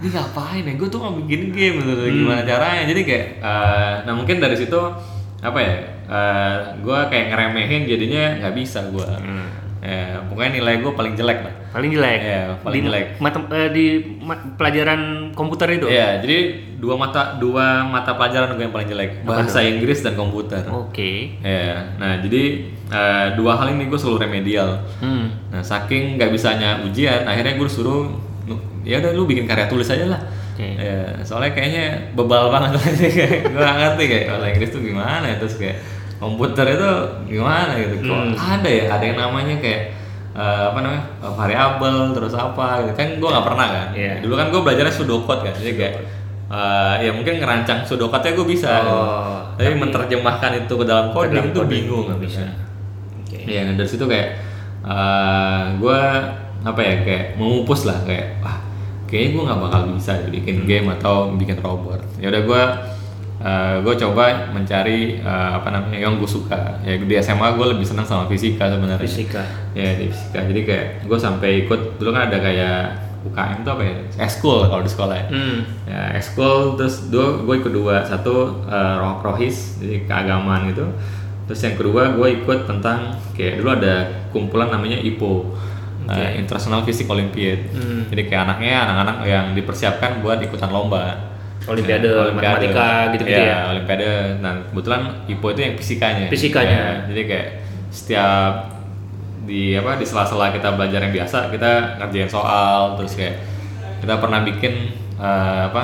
ini 0.02 0.08
ngapain 0.14 0.64
ya? 0.64 0.74
Gue 0.80 0.88
tuh 0.90 1.00
mau 1.04 1.14
bikin 1.14 1.52
game 1.52 1.78
gitu. 1.84 2.04
Gimana 2.10 2.42
caranya? 2.48 2.84
Jadi 2.88 3.02
kayak 3.04 3.28
eh, 3.44 3.94
nah 4.08 4.14
mungkin 4.16 4.40
dari 4.40 4.56
situ 4.58 4.80
apa 5.38 5.60
ya 5.62 5.76
eh, 6.10 6.58
gue 6.82 7.00
kayak 7.14 7.26
ngeremehin 7.30 7.84
jadinya 7.86 8.24
nggak 8.42 8.54
bisa 8.58 8.90
gue 8.90 9.10
ya, 9.80 10.24
pokoknya 10.24 10.52
nilai 10.56 10.74
gue 10.78 10.92
paling 10.92 11.14
jelek 11.14 11.40
lah 11.40 11.54
Paling 11.68 11.92
jelek. 11.92 12.20
Iya, 12.20 12.42
paling 12.58 12.74
di 12.76 12.88
jelek. 12.88 13.06
matem- 13.18 13.50
eh, 13.50 13.70
di 13.70 13.86
ma- 14.20 14.50
pelajaran 14.52 15.02
komputer 15.32 15.68
itu. 15.72 15.86
Iya, 15.86 16.18
jadi 16.18 16.38
dua 16.76 16.96
mata 16.96 17.38
dua 17.38 17.82
mata 17.84 18.12
pelajaran 18.12 18.50
gue 18.52 18.64
yang 18.64 18.72
paling 18.72 18.88
jelek 18.88 19.22
bahasa 19.22 19.62
Inggris 19.62 20.02
dan 20.02 20.14
komputer 20.14 20.66
Oke. 20.66 21.38
Ya, 21.40 21.94
nah 21.96 22.18
jadi 22.18 22.44
eh, 22.88 23.28
dua 23.34 23.54
hal 23.56 23.72
ini 23.72 23.86
gue 23.86 23.96
selalu 23.96 24.18
remedial. 24.24 24.82
Hmm. 24.98 25.30
Nah 25.48 25.62
saking 25.62 26.18
nggak 26.18 26.32
bisanya 26.32 26.82
ujian, 26.82 27.24
akhirnya 27.24 27.54
gue 27.54 27.66
disuruh 27.66 28.10
"Nu- 28.44 28.58
ya 28.82 28.98
udah 28.98 29.12
lu 29.12 29.24
bikin 29.24 29.46
karya 29.46 29.68
tulis 29.68 29.86
aja 29.86 30.08
lah. 30.08 30.22
Oke. 30.52 30.74
Ya, 30.74 31.22
soalnya 31.22 31.54
kayaknya 31.54 31.86
bebal 32.12 32.50
banget 32.50 32.82
gue 33.46 33.54
gak 33.54 33.78
ngerti 33.78 34.04
kayak 34.08 34.26
bahasa 34.28 34.48
Inggris 34.50 34.70
tuh 34.72 34.82
gimana 34.82 35.22
ya 35.22 35.38
terus 35.38 35.54
kayak 35.54 35.78
komputer 36.18 36.66
itu 36.74 36.92
gimana 37.30 37.78
gitu. 37.78 38.10
Kok 38.10 38.38
ada 38.38 38.70
ya 38.70 38.84
ada 38.90 39.04
yang 39.06 39.18
namanya 39.18 39.56
kayak 39.62 39.82
eh, 40.38 40.64
apa 40.70 40.80
namanya 40.82 41.04
eh, 41.22 41.34
variabel 41.34 41.98
terus 42.14 42.34
apa 42.34 42.86
gitu 42.86 42.94
kan 42.98 43.08
gue 43.18 43.30
nggak 43.30 43.46
pernah 43.46 43.68
kan. 43.70 43.88
Iya. 43.94 44.14
Dulu 44.22 44.34
kan 44.34 44.48
gue 44.50 44.62
belajarnya 44.62 44.94
pseudocode 44.94 45.42
kan, 45.46 45.54
jadi 45.58 45.72
kayak 45.78 45.94
eh, 46.48 46.96
ya 47.06 47.12
mungkin 47.14 47.36
ngerancang 47.42 47.80
pseudocode-nya 47.86 48.32
gue 48.34 48.48
bisa. 48.50 48.72
Oh, 48.86 49.42
tapi, 49.58 49.74
menerjemahkan 49.78 50.52
itu 50.66 50.74
ke 50.74 50.86
dalam 50.86 51.14
coding 51.14 51.54
itu 51.54 51.62
bingung 51.66 52.10
nggak 52.10 52.22
bisa. 52.22 52.44
Oke. 53.22 53.46
Iya, 53.46 53.70
nah 53.70 53.74
dari 53.78 53.90
situ 53.90 54.06
kayak 54.06 54.30
eh 54.88 55.64
gue 55.78 56.00
apa 56.66 56.82
ya 56.82 56.96
kayak 57.06 57.26
mengupus 57.38 57.86
lah 57.86 58.02
kayak 58.08 58.42
wah 58.42 58.58
kayaknya 59.06 59.30
gue 59.36 59.44
nggak 59.46 59.60
bakal 59.62 59.82
bisa 59.94 60.12
bikin 60.28 60.58
game 60.66 60.88
atau 60.98 61.32
bikin 61.38 61.58
robot. 61.62 62.02
Ya 62.18 62.34
udah 62.34 62.42
gue 62.44 62.64
gue 63.86 63.96
coba 64.02 64.50
mencari 64.50 65.22
eh, 65.22 65.50
apa 65.54 65.70
namanya 65.70 65.98
yang 65.98 66.18
gue 66.18 66.26
suka. 66.26 66.82
Ya 66.82 66.98
di 66.98 67.14
SMA 67.22 67.54
gue 67.54 67.66
lebih 67.78 67.86
senang 67.86 68.06
sama 68.06 68.26
fisika 68.26 68.66
sebenarnya. 68.66 69.06
Fisika. 69.06 69.44
Ya 69.78 69.94
di 69.94 70.10
fisika. 70.10 70.40
Jadi 70.42 70.62
kayak 70.66 70.86
gue 71.06 71.20
sampai 71.22 71.66
ikut 71.66 72.02
dulu 72.02 72.10
kan 72.18 72.34
ada 72.34 72.38
kayak 72.42 72.80
UKM 73.28 73.60
tuh 73.62 73.72
apa 73.78 73.84
ya? 73.84 73.96
Eskul 74.26 74.66
kalau 74.66 74.82
di 74.82 74.90
sekolah 74.90 75.16
ya. 75.16 75.28
Hmm. 75.30 75.60
Ya, 75.86 76.02
ekskul 76.18 76.80
terus 76.82 77.10
dua 77.14 77.44
gue 77.46 77.56
ikut 77.62 77.74
dua 77.74 78.06
satu 78.06 78.66
eh, 78.66 78.94
roh 78.98 79.22
rohis 79.22 79.78
jadi 79.78 80.06
keagamaan 80.10 80.70
gitu 80.74 80.86
terus 81.48 81.64
yang 81.64 81.80
kedua 81.80 82.12
gue 82.12 82.44
ikut 82.44 82.68
tentang 82.68 83.16
kayak 83.32 83.64
dulu 83.64 83.72
ada 83.72 84.28
kumpulan 84.36 84.68
namanya 84.68 85.00
IPO 85.00 85.48
eh, 86.12 86.44
International 86.44 86.84
Physics 86.84 87.08
Olympiad 87.08 87.72
Hmm. 87.72 88.04
jadi 88.12 88.28
kayak 88.28 88.42
anaknya 88.52 88.84
anak-anak 88.84 89.18
yang 89.24 89.46
dipersiapkan 89.56 90.20
buat 90.20 90.44
ikutan 90.44 90.68
lomba 90.68 91.16
Olimpiade, 91.68 92.08
Ya, 92.08 92.32
matematika 92.32 92.88
gitu-gitu 93.12 93.40
Iya, 93.40 93.52
ya. 93.52 93.60
Olimpiade 93.70 94.08
nah 94.40 94.54
kebetulan 94.66 95.02
IPO 95.28 95.48
itu 95.52 95.62
yang 95.62 95.74
fisikanya 95.76 96.26
Fisikanya. 96.28 96.80
Ya, 96.80 96.94
jadi 97.08 97.22
kayak 97.24 97.48
setiap 97.88 98.54
di 99.44 99.72
apa 99.74 99.96
di 99.96 100.04
sela-sela 100.04 100.52
kita 100.52 100.76
belajar 100.76 101.00
yang 101.02 101.14
biasa 101.14 101.48
kita 101.50 101.72
ngerjain 102.00 102.28
soal 102.28 102.96
terus 102.96 103.16
kayak 103.16 103.40
kita 104.00 104.20
pernah 104.20 104.44
bikin 104.44 104.92
eh, 105.16 105.62
apa 105.68 105.84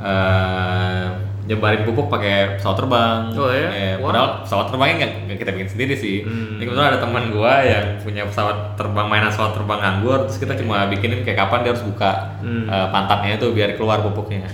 eh 0.00 1.06
nyebarin 1.40 1.82
pupuk 1.82 2.06
pakai 2.06 2.62
pesawat 2.62 2.78
terbang. 2.78 3.20
Oh, 3.34 3.50
ya? 3.50 3.68
Eh, 3.74 3.94
Wow. 3.98 4.14
Padahal 4.14 4.28
pesawat 4.46 4.66
terbangnya 4.70 4.94
nggak 5.26 5.34
kita 5.34 5.50
bikin 5.50 5.68
sendiri 5.68 5.94
sih. 5.98 6.22
Hmm. 6.22 6.56
Ini 6.56 6.62
kebetulan 6.62 6.94
ada 6.94 7.00
teman 7.02 7.24
gua 7.34 7.58
yang 7.60 7.98
punya 7.98 8.22
pesawat 8.22 8.78
terbang 8.78 9.06
mainan 9.10 9.34
pesawat 9.34 9.58
terbang 9.58 9.82
nganggur, 9.82 10.30
terus 10.30 10.38
kita 10.38 10.54
cuma 10.54 10.86
bikinin 10.86 11.26
kayak 11.26 11.42
kapan 11.42 11.66
dia 11.66 11.70
harus 11.74 11.82
buka 11.82 12.38
Hmm. 12.38 12.70
eh, 12.70 12.86
pantatnya 12.94 13.34
itu 13.34 13.50
biar 13.50 13.74
keluar 13.74 13.98
pupuknya. 13.98 14.46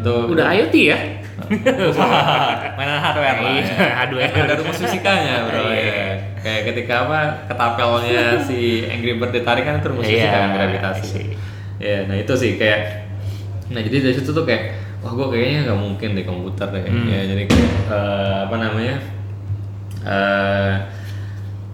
Itu 0.00 0.14
Udah 0.32 0.46
IoT 0.50 0.76
ya? 0.86 0.98
mainan 2.78 2.98
hardware 3.02 3.38
lah. 3.42 3.52
Iya, 3.58 3.64
ya. 3.66 3.92
hardware. 3.98 4.32
Ada 4.32 4.54
rumus 4.58 4.78
fisikanya 4.78 5.34
bro. 5.50 5.62
Iya. 5.66 5.82
ya. 5.82 6.06
Kayak 6.38 6.62
ketika 6.72 6.94
apa 7.08 7.18
ketapelnya 7.50 8.24
si 8.38 8.84
Angry 8.86 9.16
Bird 9.16 9.32
ditarik 9.32 9.64
kan 9.64 9.80
itu 9.80 9.88
rumus 9.90 10.04
Iya, 10.06 10.14
fisika 10.14 10.38
kan 10.38 10.50
gravitasi. 10.54 11.20
Ya, 11.82 11.96
nah 12.06 12.16
itu 12.16 12.32
sih 12.38 12.54
kayak. 12.54 12.80
Nah 13.74 13.80
jadi 13.82 13.96
dari 13.98 14.14
situ 14.14 14.30
tuh 14.30 14.44
kayak, 14.46 14.62
wah 15.02 15.10
gue 15.10 15.26
kayaknya 15.32 15.58
nggak 15.66 15.80
mungkin 15.80 16.08
deh 16.14 16.24
komputer 16.24 16.66
deh. 16.70 16.82
Hmm. 16.86 17.08
Ya 17.10 17.20
jadi 17.26 17.42
kayak 17.50 17.70
eh, 17.90 18.36
apa 18.46 18.56
namanya? 18.56 18.96
eh 20.04 20.72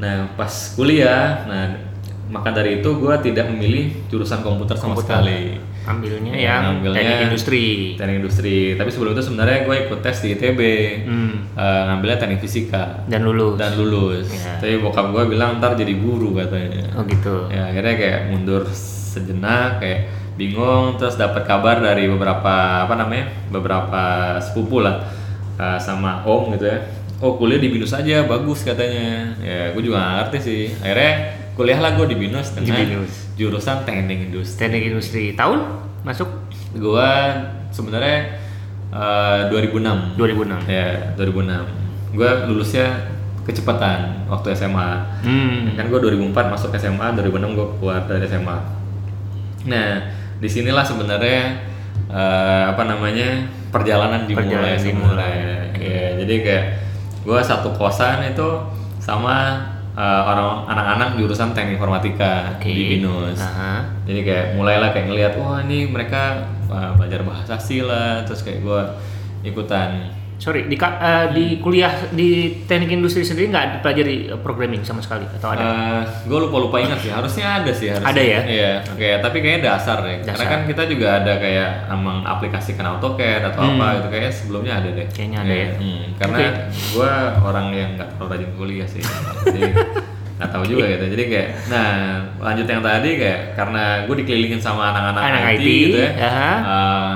nah 0.00 0.24
pas 0.32 0.48
kuliah, 0.72 1.44
nah 1.44 1.76
maka 2.30 2.54
dari 2.54 2.80
itu 2.80 2.88
gue 2.88 3.14
tidak 3.20 3.50
memilih 3.52 3.90
jurusan 4.08 4.40
komputer 4.40 4.78
sama 4.78 4.94
Komputer. 4.96 5.18
sekali. 5.20 5.40
Ambilnya 5.80 6.32
Ya, 6.36 6.60
yang 6.60 6.60
ngambilnya 6.76 7.00
teknik 7.00 7.20
industri. 7.32 7.64
Teknik 7.96 8.16
industri. 8.20 8.56
Tapi 8.76 8.90
sebelum 8.92 9.16
itu 9.16 9.22
sebenarnya 9.24 9.58
gue 9.64 9.76
ikut 9.88 9.98
tes 10.00 10.16
di 10.20 10.28
ITB. 10.36 10.60
Hmm. 11.08 11.32
Eh, 11.56 11.82
ngambilnya 11.88 12.18
teknik 12.20 12.40
fisika 12.40 13.04
Dan 13.08 13.24
lulus. 13.24 13.56
dan 13.56 13.72
lulus. 13.74 14.28
Ya. 14.28 14.60
Tapi 14.60 14.76
bokap 14.76 15.08
gue 15.10 15.24
bilang 15.26 15.56
ntar 15.56 15.74
jadi 15.74 15.96
guru 15.96 16.36
katanya. 16.36 16.84
Oh 16.94 17.04
gitu. 17.08 17.48
Ya 17.48 17.72
akhirnya 17.72 17.94
kayak 17.96 18.20
mundur 18.28 18.68
sejenak 18.70 19.80
kayak 19.80 20.00
bingung 20.36 20.96
terus 20.96 21.16
dapat 21.16 21.44
kabar 21.44 21.80
dari 21.80 22.08
beberapa 22.08 22.84
apa 22.88 22.94
namanya 22.96 23.28
beberapa 23.52 24.02
sepupu 24.40 24.80
lah 24.80 25.00
eh, 25.56 25.78
sama 25.80 26.20
om 26.24 26.52
gitu 26.54 26.68
ya. 26.68 26.78
Oh 27.20 27.36
kuliah 27.36 27.60
di 27.60 27.68
binus 27.68 27.92
aja 27.92 28.24
bagus 28.24 28.64
katanya. 28.64 29.32
Ya 29.40 29.72
gue 29.72 29.80
juga 29.80 29.96
gak 29.96 30.12
ngerti 30.28 30.38
sih. 30.40 30.62
Akhirnya 30.80 31.39
kuliah 31.60 31.76
lah 31.76 31.92
gue 31.92 32.08
di 32.08 32.16
binus 32.16 32.56
Di 32.56 32.72
BINUS. 32.72 33.36
jurusan 33.36 33.84
teknik 33.84 34.32
industri. 34.32 34.56
Teknik 34.58 34.82
industri. 34.88 35.24
Tahun 35.34 35.60
masuk 36.00 36.28
Gua 36.72 37.34
sebenarnya 37.68 38.40
eh, 38.88 39.40
2006. 39.52 40.16
2006. 40.16 40.64
Ya, 40.64 41.12
2006. 41.12 42.16
Gua 42.16 42.30
lulusnya 42.46 42.86
kecepatan 43.42 44.24
waktu 44.24 44.54
SMA. 44.54 44.90
Hmm. 45.20 45.74
Kan 45.74 45.90
gua 45.90 45.98
2004 46.00 46.30
masuk 46.48 46.70
SMA, 46.74 47.12
2006 47.12 47.52
gua 47.52 47.66
keluar 47.76 48.00
dari 48.06 48.22
SMA. 48.24 48.56
Nah, 49.66 49.90
di 50.38 50.46
sinilah 50.46 50.86
sebenarnya 50.86 51.58
eh, 52.06 52.62
apa 52.70 52.86
namanya 52.86 53.50
perjalanan 53.68 54.24
dimulai 54.24 54.78
Perjalanan 54.78 54.78
dimulai. 54.78 55.34
dimulai. 55.34 55.36
Ya, 55.76 56.06
jadi 56.22 56.34
kayak 56.40 56.64
gua 57.22 57.42
satu 57.42 57.74
kosan 57.74 58.30
itu 58.30 58.48
sama 59.02 59.58
eh, 59.96 60.22
orang 60.26 60.68
anak-anak 60.70 61.08
jurusan 61.18 61.50
teknik 61.56 61.80
informatika 61.80 62.58
Oke. 62.58 62.70
di 62.70 62.82
Binus. 62.96 63.38
Aha. 63.40 63.86
Jadi 64.06 64.20
kayak 64.22 64.46
mulailah 64.54 64.90
kayak 64.94 65.06
ngelihat 65.10 65.32
wah 65.38 65.62
ini 65.64 65.90
mereka 65.90 66.46
uh, 66.70 66.94
belajar 66.94 67.26
bahasa 67.26 67.58
asing 67.58 67.84
lah 67.84 68.22
terus 68.22 68.46
kayak 68.46 68.62
gue 68.62 68.80
ikutan 69.42 70.19
Sorry, 70.40 70.64
di, 70.64 70.72
eh, 70.74 71.26
di 71.30 71.60
kuliah 71.60 71.92
di 72.08 72.28
teknik 72.64 72.88
industri 72.90 73.20
sendiri 73.20 73.52
nggak 73.52 73.66
dipelajari 73.76 74.16
eh, 74.26 74.40
programming 74.40 74.80
sama 74.80 74.98
sekali 74.98 75.28
atau 75.28 75.52
ada? 75.52 75.62
gue 76.24 76.38
lupa 76.40 76.56
lupa 76.58 76.76
ingat 76.78 76.96
sih 76.98 77.12
harusnya 77.12 77.60
ada 77.60 77.68
sih 77.70 77.92
harusnya 77.92 78.08
Ada 78.08 78.22
ya? 78.24 78.40
iya 78.48 78.72
kayak 78.90 79.18
tapi 79.20 79.36
kayaknya 79.38 79.60
dasar 79.68 80.00
karena 80.00 80.24
Dasar. 80.24 80.48
kan 80.48 80.60
kita 80.64 80.82
juga 80.88 81.20
ada 81.20 81.36
kayak 81.36 81.70
mengaplikasikan 81.92 82.84
AutoCAD 82.88 83.42
atau 83.46 83.60
Hmm. 83.60 83.76
apa 83.76 83.86
gitu 83.94 84.08
kayaknya 84.08 84.32
sebelumnya 84.32 84.72
ada 84.74 84.88
deh 84.90 85.06
Kayaknya 85.06 85.38
ada 85.38 85.52
Iya, 85.52 85.60
ya. 85.60 85.70
hmm, 85.76 86.02
karena 86.16 86.38
Oke. 86.40 86.48
gue 86.90 87.12
orang 87.42 87.66
yang 87.70 87.90
nggak 87.94 88.08
terlalu 88.10 88.30
rajin 88.32 88.50
kuliah 88.56 88.88
sih 88.88 89.02
jadi 89.44 89.60
nggak 90.40 90.50
tahu 90.50 90.64
juga 90.64 90.84
gitu 90.88 91.04
jadi 91.10 91.24
kayak 91.26 91.48
nah 91.68 91.90
lanjut 92.40 92.64
yang 92.64 92.80
tadi 92.80 93.10
kayak 93.14 93.40
karena 93.54 93.82
gue 94.08 94.16
dikelilingin 94.16 94.56
sama 94.58 94.88
anak-anak 94.88 95.20
Anak 95.22 95.42
IT, 95.52 95.60
IT, 95.60 95.68
gitu 95.84 95.98
ya 96.00 96.10
aha. 96.18 96.52
Eh, 96.56 97.14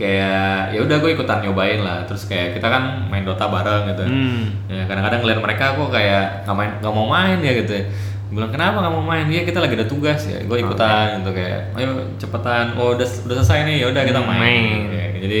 kayak 0.00 0.72
ya 0.72 0.80
udah 0.80 0.96
gue 0.96 1.10
ikutan 1.12 1.44
nyobain 1.44 1.84
lah 1.84 2.08
terus 2.08 2.24
kayak 2.24 2.56
kita 2.56 2.66
kan 2.66 3.04
main 3.12 3.20
Dota 3.20 3.44
bareng 3.46 3.92
gitu 3.92 4.04
Hmm. 4.08 4.48
ya 4.66 4.88
kadang-kadang 4.88 5.20
ngeliat 5.20 5.40
mereka 5.44 5.76
kok 5.76 5.92
kayak 5.92 6.48
nggak 6.48 6.56
main 6.56 6.70
nggak 6.80 6.94
mau 6.96 7.04
main 7.04 7.36
ya 7.38 7.52
gitu 7.60 7.72
ya 7.76 7.84
bilang 8.30 8.48
kenapa 8.48 8.80
nggak 8.80 8.94
mau 8.94 9.04
main 9.04 9.26
ya 9.28 9.42
kita 9.44 9.58
lagi 9.60 9.74
ada 9.76 9.84
tugas 9.84 10.20
ya 10.24 10.40
gue 10.40 10.56
ikutan 10.56 11.20
gitu 11.20 11.30
kayak 11.34 11.74
ayo 11.76 11.90
cepetan 12.16 12.72
oh 12.80 12.96
udah 12.96 13.04
udah 13.04 13.34
selesai 13.36 13.68
nih 13.68 13.76
ya 13.82 13.86
udah 13.92 14.02
kita 14.06 14.20
main, 14.22 14.40
main. 14.40 14.80
Ya, 14.88 15.06
jadi 15.20 15.40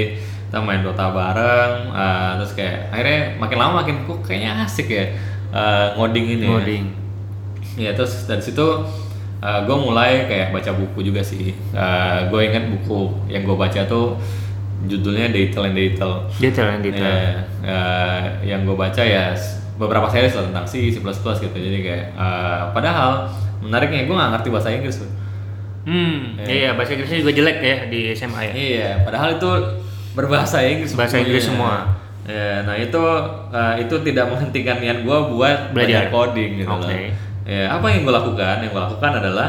kita 0.50 0.58
main 0.60 0.82
Dota 0.84 1.06
bareng 1.08 1.72
eh, 1.88 2.30
terus 2.36 2.52
kayak 2.52 2.76
akhirnya 2.92 3.20
makin 3.40 3.56
lama 3.56 3.72
makin 3.80 3.96
kok 4.04 4.18
kayaknya 4.26 4.66
asik 4.66 4.90
ya 4.90 5.04
eh, 5.50 5.86
ngoding 5.96 6.26
ini 6.28 6.44
ya. 6.44 6.50
Ngoding. 6.52 6.84
Ya 7.78 7.90
terus 7.96 8.28
dari 8.28 8.42
situ 8.44 8.66
gue 9.40 9.76
mulai 9.80 10.28
kayak 10.28 10.52
baca 10.52 10.68
buku 10.76 11.00
juga 11.00 11.24
sih. 11.24 11.56
gue 12.28 12.40
ingat 12.44 12.68
buku 12.68 13.08
yang 13.24 13.40
gue 13.40 13.56
baca 13.56 13.88
tuh 13.88 14.20
judulnya 14.86 15.28
Detail 15.28 15.68
and 15.68 15.76
Detail. 15.76 16.12
Detail 16.40 16.68
and 16.78 16.82
detail. 16.84 17.04
Ya, 17.04 17.32
eh, 17.64 18.22
yang 18.54 18.64
gue 18.64 18.76
baca 18.76 19.02
ya 19.02 19.36
beberapa 19.76 20.08
series 20.12 20.36
lah 20.36 20.44
tentang 20.48 20.66
C, 20.68 20.92
C++ 20.92 21.00
gitu. 21.00 21.56
Jadi 21.56 21.78
kayak 21.84 22.04
eh, 22.16 22.60
padahal 22.72 23.28
menariknya 23.60 24.08
gue 24.08 24.16
nggak 24.16 24.30
ngerti 24.38 24.48
bahasa 24.48 24.68
Inggris 24.72 24.96
tuh. 25.00 25.10
Hmm. 25.84 26.36
Iya, 26.40 26.76
bahasa 26.76 26.92
Inggrisnya 26.96 27.18
juga 27.24 27.32
jelek 27.36 27.58
ya 27.60 27.76
di 27.88 28.00
SMA 28.12 28.40
ya. 28.40 28.52
Iya, 28.52 28.90
padahal 29.04 29.40
itu 29.40 29.50
berbahasa 30.12 30.64
Inggris. 30.64 30.92
Bahasa 30.96 31.16
bukunya. 31.20 31.24
Inggris 31.28 31.44
semua. 31.48 31.74
Ya, 32.30 32.62
nah 32.62 32.76
itu 32.76 33.00
uh, 33.50 33.74
itu 33.80 33.94
tidak 34.06 34.28
menghentikan 34.30 34.76
niat 34.78 35.02
gue 35.02 35.18
buat 35.34 35.72
Belajar. 35.72 35.72
belajar 35.72 36.04
coding 36.12 36.50
gitu 36.62 36.68
loh. 36.68 36.84
Oke. 36.84 37.10
Ya, 37.48 37.64
apa 37.72 37.86
yang 37.90 38.06
gue 38.06 38.14
lakukan? 38.14 38.56
Yang 38.62 38.70
gue 38.76 38.82
lakukan 38.86 39.12
adalah 39.18 39.48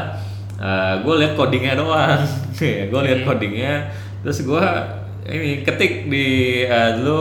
uh, 0.58 0.94
gue 1.04 1.14
lihat 1.20 1.32
codingnya 1.36 1.74
doang. 1.78 2.20
ya, 2.58 2.88
gue 2.88 3.00
lihat 3.06 3.20
codingnya, 3.28 3.74
terus 4.24 4.42
gue 4.42 4.64
ini 5.26 5.62
ketik 5.62 6.10
di 6.10 6.26
uh, 6.66 6.98
dulu 6.98 7.18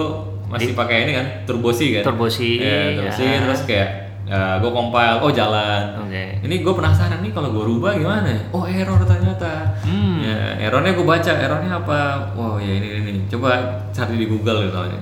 masih 0.50 0.74
pakai 0.74 1.08
ini 1.08 1.12
kan 1.16 1.26
Turbo 1.46 1.72
C 1.72 1.96
kan? 1.96 2.04
Turbo 2.04 2.28
C, 2.28 2.60
Ya, 2.60 2.92
Turbo 2.98 3.10
C, 3.10 3.22
ya. 3.24 3.40
terus 3.40 3.62
kayak 3.64 3.90
uh, 4.28 4.56
gue 4.60 4.72
compile, 4.72 5.18
oh 5.24 5.32
jalan. 5.32 5.84
Oke. 6.04 6.44
Ini 6.44 6.56
gue 6.60 6.74
penasaran 6.76 7.24
nih 7.24 7.32
kalau 7.32 7.56
gue 7.56 7.64
rubah 7.64 7.96
gimana? 7.96 8.36
Oh 8.52 8.68
error 8.68 9.00
ternyata. 9.06 9.80
Hmm. 9.86 10.20
Ya, 10.20 10.68
errornya 10.68 10.92
gue 10.92 11.06
baca, 11.08 11.32
errornya 11.32 11.72
apa? 11.80 12.00
Wow 12.36 12.60
ya 12.60 12.74
ini 12.74 12.88
ini. 13.00 13.14
Coba 13.32 13.80
cari 13.96 14.20
di 14.20 14.28
Google 14.28 14.68
misalnya. 14.68 15.00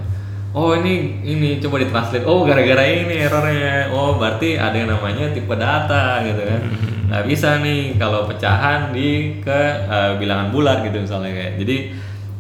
Oh 0.50 0.74
ini 0.74 1.22
ini 1.24 1.58
coba 1.62 1.78
ditranslate. 1.78 2.26
Oh 2.26 2.42
gara-gara 2.46 2.82
ini 2.86 3.22
errornya. 3.22 3.90
Oh 3.90 4.18
berarti 4.18 4.58
ada 4.58 4.74
yang 4.74 4.90
namanya 4.90 5.30
tipe 5.34 5.54
data 5.54 6.22
gitu 6.26 6.42
kan. 6.42 6.62
Nggak 7.10 7.26
bisa 7.26 7.58
nih 7.62 7.98
kalau 7.98 8.30
pecahan 8.30 8.94
di 8.94 9.42
ke 9.42 9.60
eh, 9.90 10.12
bilangan 10.18 10.50
bulat 10.54 10.86
gitu 10.86 11.06
misalnya 11.06 11.34
kayak. 11.34 11.54
Jadi 11.62 11.76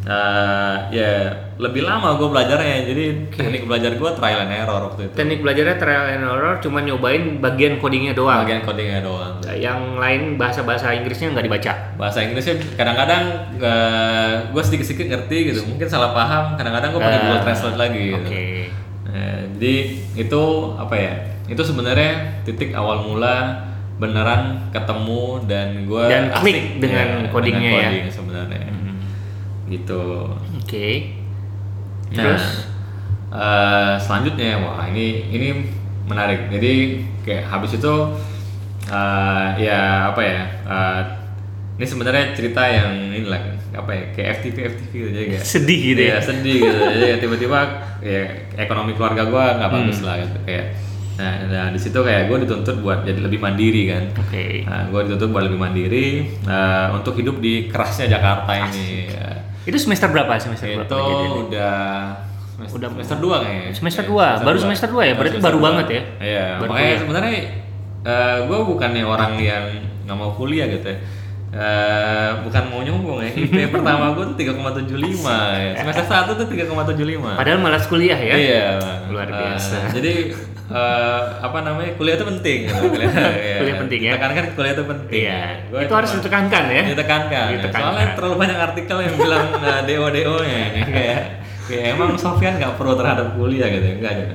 eh, 0.09 0.75
ya 0.89 1.11
lebih 1.59 1.85
lama 1.85 2.17
gue 2.17 2.25
belajarnya. 2.25 2.75
Jadi 2.87 3.03
teknik 3.29 3.69
belajar 3.69 3.93
gue 3.93 4.09
trial 4.15 4.39
and 4.41 4.53
error 4.55 4.81
waktu 4.89 5.01
itu. 5.05 5.13
Teknik 5.13 5.39
belajarnya 5.39 5.75
trial 5.77 6.05
and 6.09 6.23
error, 6.25 6.57
cuma 6.57 6.79
nyobain 6.79 7.37
bagian 7.37 7.77
codingnya 7.77 8.17
doang. 8.17 8.41
Bagian 8.41 8.65
codingnya 8.65 9.05
doang. 9.05 9.37
Yang 9.45 9.79
lain 9.99 10.21
bahasa-bahasa 10.35 10.95
Inggrisnya 10.95 11.29
nggak 11.29 11.45
dibaca. 11.45 11.73
bahasa 11.99 12.23
Inggrisnya 12.23 12.57
kadang-kadang 12.73 13.23
gue 14.49 14.63
sedikit-sedikit 14.63 15.07
ngerti 15.11 15.37
gitu 15.51 15.61
mungkin 15.67 15.85
salah 15.85 16.15
paham 16.15 16.55
kadang-kadang 16.55 16.95
gue 16.95 17.01
pakai 17.03 17.19
Ah, 17.19 17.23
Google 17.27 17.43
Translate 17.43 17.77
lagi 17.77 18.01
gitu. 18.15 18.23
Oke. 18.23 18.45
Nah, 19.09 19.39
jadi 19.59 19.73
itu 20.15 20.43
apa 20.79 20.95
ya 20.95 21.13
itu 21.49 21.61
sebenarnya 21.65 22.11
titik 22.47 22.71
awal 22.71 23.03
mula 23.03 23.67
beneran 23.99 24.71
ketemu 24.71 25.43
dan 25.43 25.83
gue 25.83 26.03
Dan 26.07 26.23
klik 26.39 26.79
dengan 26.79 27.27
codingnya 27.27 27.67
ya. 27.67 27.89
coding 27.91 28.07
sebenarnya 28.07 28.63
gitu 29.69 30.25
Oke. 30.57 31.13
Nah, 32.09 32.25
Terus? 32.25 32.45
eh, 33.29 33.93
selanjutnya 33.99 34.57
wah 34.59 34.83
ini 34.85 35.29
ini 35.29 35.47
menarik. 36.05 36.49
Jadi 36.49 36.73
kayak 37.21 37.45
habis 37.47 37.77
itu 37.77 37.93
eh, 38.89 39.47
ya 39.61 40.09
apa 40.09 40.21
ya? 40.21 40.41
eh, 40.65 41.01
ini 41.79 41.85
sebenarnya 41.85 42.35
cerita 42.35 42.59
yang 42.65 42.91
ini 43.07 43.23
lah 43.23 43.39
apa 43.71 43.91
ya 43.93 44.03
kayak 44.11 44.29
FTV 44.41 44.57
FTV 44.67 44.91
gitu 44.91 45.09
jadi 45.13 45.25
kayak 45.31 45.43
Sedih 45.45 45.79
gitu 45.85 46.01
ya. 46.01 46.07
Iya, 46.09 46.17
sedih 46.19 46.57
gitu. 46.59 46.77
Jadi 46.91 47.05
ya 47.05 47.17
tiba-tiba 47.17 47.59
ya 48.01 48.21
ekonomi 48.57 48.91
keluarga 48.93 49.23
gua 49.25 49.55
nggak 49.55 49.69
Hmm. 49.69 49.77
bagus 49.85 49.99
lah 50.01 50.15
gitu 50.19 50.37
kayak. 50.43 50.65
Nah, 51.19 51.31
nah 51.45 51.65
di 51.67 51.75
situ 51.75 51.99
kayak 51.99 52.31
gue 52.31 52.47
dituntut 52.47 52.79
buat 52.79 53.03
jadi 53.03 53.19
lebih 53.19 53.43
mandiri 53.43 53.91
kan. 53.91 54.03
Oke. 54.17 54.63
Nah, 54.63 54.87
gue 54.87 54.99
dituntut 55.03 55.29
buat 55.29 55.43
lebih 55.45 55.59
mandiri 55.59 56.05
eh, 56.25 56.87
untuk 56.95 57.11
hidup 57.13 57.37
di 57.37 57.67
kerasnya 57.67 58.07
Jakarta 58.09 58.47
ini. 58.55 59.11
Ya. 59.11 59.27
Itu 59.63 59.77
semester 59.77 60.07
berapa? 60.07 60.31
Semester 60.35 60.67
berapa? 60.67 60.85
Itu 60.85 60.99
udah 61.47 61.75
semester, 62.49 62.75
Udah 62.75 62.89
semester 62.93 63.17
2 63.17 63.43
kayaknya. 63.43 63.71
Semester 63.71 64.03
Iya, 64.03 64.09
dua, 64.09 64.27
baru 64.39 64.57
semester 64.57 64.87
dua 64.89 65.03
ya? 65.03 65.13
Berarti 65.13 65.31
semester 65.31 65.45
baru 65.45 65.57
dua. 65.57 65.65
banget 65.69 65.87
ya? 65.87 66.01
Iya, 66.19 66.45
Baru 66.55 66.69
makanya 66.69 66.83
kuliah. 66.85 66.99
sebenarnya 66.99 67.35
gue 68.41 68.59
bukannya 68.65 69.03
orang 69.03 69.33
yang 69.37 69.63
nggak 70.03 70.17
mau 70.17 70.31
kuliah 70.33 70.67
gitu 70.67 70.87
ya. 70.87 70.97
Eh, 71.49 72.29
bukan 72.43 72.63
mau 72.67 72.79
nyombong 72.79 73.19
ya. 73.21 73.31
IP 73.33 73.53
pertama 73.73 74.13
gue 74.13 74.21
tuh 74.23 74.37
3,75 74.37 75.25
ya. 75.25 75.73
Semester 75.75 76.05
1 76.05 76.29
tuh 76.35 76.45
3,75. 76.45 77.35
Padahal 77.35 77.57
malas 77.57 77.85
kuliah 77.85 78.15
ya? 78.15 78.33
Iya. 78.33 78.65
Luar 79.09 79.25
Eh, 79.25 79.33
biasa. 79.33 79.89
jadi 79.89 80.13
eh, 80.69 81.21
apa 81.41 81.57
namanya 81.65 81.91
kuliah 81.97 82.15
itu 82.15 82.25
penting. 82.25 82.59
gitu. 82.69 82.83
Kuliah, 82.93 83.13
iya. 83.41 83.57
Kuliah 83.61 83.77
penting 83.81 83.99
ya? 84.05 84.11
Ditekankan 84.15 84.45
kuliah 84.53 84.73
itu 84.77 84.83
penting. 84.85 85.21
Iya. 85.25 85.41
Gua 85.69 85.79
itu 85.81 85.93
harus 85.97 86.11
ditekankan 86.15 86.63
ya? 86.69 86.81
ditekankan, 86.93 87.45
ya. 87.49 87.55
Ditekankan. 87.57 87.81
soalnya 87.89 88.07
terlalu 88.13 88.35
banyak 88.37 88.57
artikel 88.57 88.97
yang 89.01 89.15
bilang 89.17 89.45
uh, 89.65 89.81
do 89.83 90.05
do 90.13 90.35
nya 90.45 90.61
kayak 90.85 91.19
kayak 91.69 91.85
emang 91.93 92.17
Sofyan 92.17 92.57
nggak 92.57 92.81
pro 92.81 92.97
terhadap 92.97 93.37
kuliah 93.37 93.69
gitu 93.69 94.01
enggak 94.01 94.13
gitu 94.17 94.33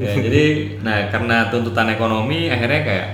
ya, 0.00 0.12
jadi 0.24 0.44
nah 0.80 1.12
karena 1.12 1.52
tuntutan 1.52 1.92
ekonomi 1.92 2.48
akhirnya 2.48 2.80
kayak 2.80 3.06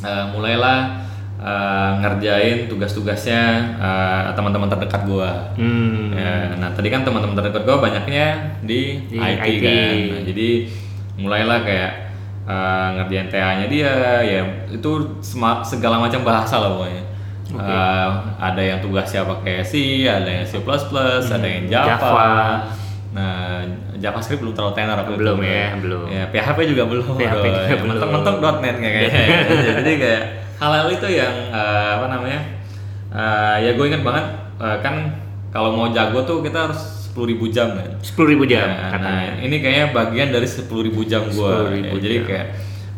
uh, 0.00 0.24
mulailah 0.32 1.04
uh, 1.36 2.00
ngerjain 2.00 2.72
tugas-tugasnya 2.72 3.42
uh, 3.76 4.32
teman-teman 4.32 4.72
terdekat 4.72 5.04
gua 5.04 5.52
Hmm. 5.52 6.16
Ya, 6.16 6.56
nah 6.56 6.72
tadi 6.72 6.88
kan 6.88 7.04
teman-teman 7.04 7.36
terdekat 7.36 7.62
gue 7.68 7.76
banyaknya 7.76 8.26
di, 8.64 9.04
Di 9.08 9.16
IT, 9.20 9.40
IT. 9.44 9.60
kan. 9.60 9.94
Nah, 10.16 10.22
jadi 10.28 10.48
mulailah 11.18 11.60
kayak 11.64 11.92
uh, 12.48 12.88
ngerjain 12.98 13.28
TA-nya 13.28 13.66
dia, 13.68 13.92
ya 14.24 14.40
itu 14.68 14.90
segala 15.64 16.00
macam 16.00 16.20
bahasa 16.24 16.60
lah 16.60 16.70
pokoknya. 16.76 17.04
Uh, 17.52 18.08
ada 18.40 18.62
yang 18.64 18.80
tugasnya 18.80 19.28
pakai 19.28 19.60
C, 19.60 20.04
ada 20.08 20.24
yang 20.24 20.46
C++, 20.48 20.56
ada 20.64 21.44
yang 21.44 21.64
Java. 21.68 21.84
Hmm, 21.84 22.00
Java. 22.00 22.28
Nah, 23.12 23.60
JavaScript 24.00 24.40
belum 24.40 24.56
terlalu 24.56 24.72
tenar 24.72 24.96
apa 25.04 25.12
Belum 25.12 25.36
ya, 25.44 25.76
belum. 25.76 26.08
Ya, 26.08 26.24
PHP 26.32 26.58
juga 26.72 26.88
belum. 26.88 27.12
PHP 27.12 27.44
juga 27.44 27.68
Ya, 27.68 27.76
belum. 27.76 28.00
Mentok-mentok 28.00 28.36
.NET 28.64 28.76
kayak 28.80 28.94
kayaknya. 28.96 29.36
Jadi 29.84 29.92
kayak 30.00 30.24
hal-hal 30.56 30.88
itu 30.88 31.08
yang 31.12 31.34
uh, 31.52 32.00
apa 32.00 32.06
namanya? 32.08 32.40
uh, 33.12 33.56
ya 33.60 33.70
gue 33.76 33.84
ingat 33.86 34.02
banget 34.02 34.26
uh, 34.58 34.76
kan 34.80 35.12
kalau 35.52 35.76
mau 35.76 35.92
jago 35.92 36.24
tuh 36.24 36.40
kita 36.40 36.68
harus 36.68 37.01
10.000 37.12 37.52
jam 37.52 37.68
kan. 37.76 37.90
Sepuluh 38.00 38.28
ribu 38.32 38.44
jam 38.48 38.64
Nah, 38.64 38.88
katanya. 38.88 39.36
nah, 39.36 39.44
ini 39.44 39.56
kayaknya 39.60 39.86
bagian 39.92 40.28
dari 40.32 40.48
10.000 40.48 40.64
jam 41.04 41.22
gue. 41.28 41.54
10.000 41.92 42.00
jadi 42.00 42.16
jam. 42.16 42.24
kayak 42.24 42.46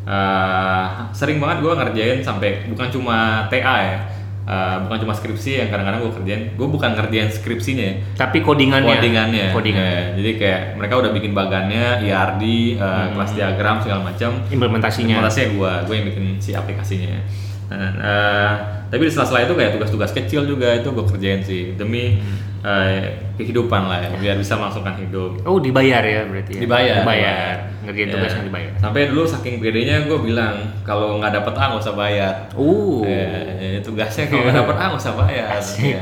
uh, 0.04 0.86
sering 1.10 1.42
banget 1.42 1.58
gue 1.66 1.72
ngerjain 1.74 2.18
sampai 2.22 2.68
bukan 2.70 2.88
cuma 2.90 3.46
TA 3.50 3.76
ya. 3.82 3.98
Uh, 4.44 4.76
bukan 4.84 5.08
cuma 5.08 5.16
skripsi 5.16 5.56
yang 5.56 5.68
kadang-kadang 5.72 6.04
gue 6.04 6.12
kerjain. 6.20 6.42
Gue 6.54 6.68
bukan 6.68 6.92
ngerjain 6.92 7.32
skripsinya 7.32 7.84
ya 7.84 7.94
Tapi 8.14 8.44
codingannya. 8.44 9.00
codingannya. 9.00 9.46
Codingan. 9.50 9.84
Ya, 9.88 10.02
jadi 10.20 10.30
kayak 10.36 10.60
mereka 10.76 10.94
udah 11.00 11.10
bikin 11.16 11.32
bagannya, 11.32 12.04
IRD, 12.04 12.42
uh, 12.76 13.16
kelas 13.16 13.32
diagram 13.32 13.80
segala 13.80 14.04
macam. 14.04 14.30
Implementasinya. 14.52 15.16
Implementasinya 15.16 15.48
gua, 15.56 15.72
gua 15.88 15.94
yang 15.96 16.06
bikin 16.12 16.24
si 16.38 16.52
aplikasinya. 16.52 17.24
Nah, 17.72 17.90
uh, 17.96 18.52
tapi 18.92 19.08
di 19.08 19.12
sela-sela 19.16 19.48
itu 19.48 19.56
kayak 19.56 19.74
tugas-tugas 19.74 20.12
kecil 20.12 20.44
juga 20.44 20.76
itu 20.76 20.92
gue 20.92 21.04
kerjain 21.08 21.40
sih 21.40 21.72
demi 21.74 22.20
uh, 22.64 23.04
kehidupan 23.36 23.82
lah 23.84 24.00
ya, 24.00 24.08
biar 24.16 24.36
bisa 24.36 24.56
melangsungkan 24.56 24.96
hidup. 24.96 25.44
Oh 25.44 25.60
dibayar 25.60 26.00
ya 26.00 26.24
berarti 26.24 26.56
ya? 26.56 26.60
Dibayar. 26.64 26.96
Dibayar. 27.04 27.54
Ngerjain 27.84 28.08
Ya. 28.08 28.14
tugasnya 28.16 28.42
dibayar. 28.48 28.72
Sampai 28.80 29.00
dulu 29.12 29.22
saking 29.28 29.60
pedenya 29.60 30.08
gue 30.08 30.18
bilang 30.18 30.56
kalau 30.82 31.20
nggak 31.20 31.36
dapet 31.36 31.52
A 31.54 31.64
nggak 31.68 31.82
usah 31.84 31.94
bayar. 31.94 32.34
Uh. 32.56 33.04
Ya, 33.04 33.28
ya, 33.60 33.80
tugasnya 33.84 34.24
kalau 34.26 34.42
nggak 34.48 34.56
dapet 34.56 34.76
A 34.76 34.84
nggak 34.88 35.02
usah 35.04 35.14
bayar. 35.14 35.46
Ya. 35.84 35.98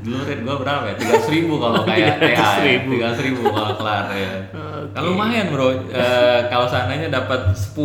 Dulu 0.00 0.24
rate 0.24 0.40
gue 0.40 0.56
berapa 0.56 0.84
ya? 0.86 0.94
Tiga 0.96 1.16
ribu 1.28 1.54
kalau 1.60 1.84
kayak 1.90 2.16
TA 2.24 2.32
ya. 2.64 2.80
300.000. 2.80 2.88
Tiga 2.88 3.08
ribu 3.20 3.42
kalau 3.52 3.72
kelar 3.76 4.04
ya. 4.16 4.32
Kan 4.96 5.02
lumayan 5.04 5.52
bro. 5.52 5.68
Eh, 5.92 6.40
kalau 6.48 6.64
seandainya 6.64 7.12
dapat 7.12 7.52
10 7.52 7.76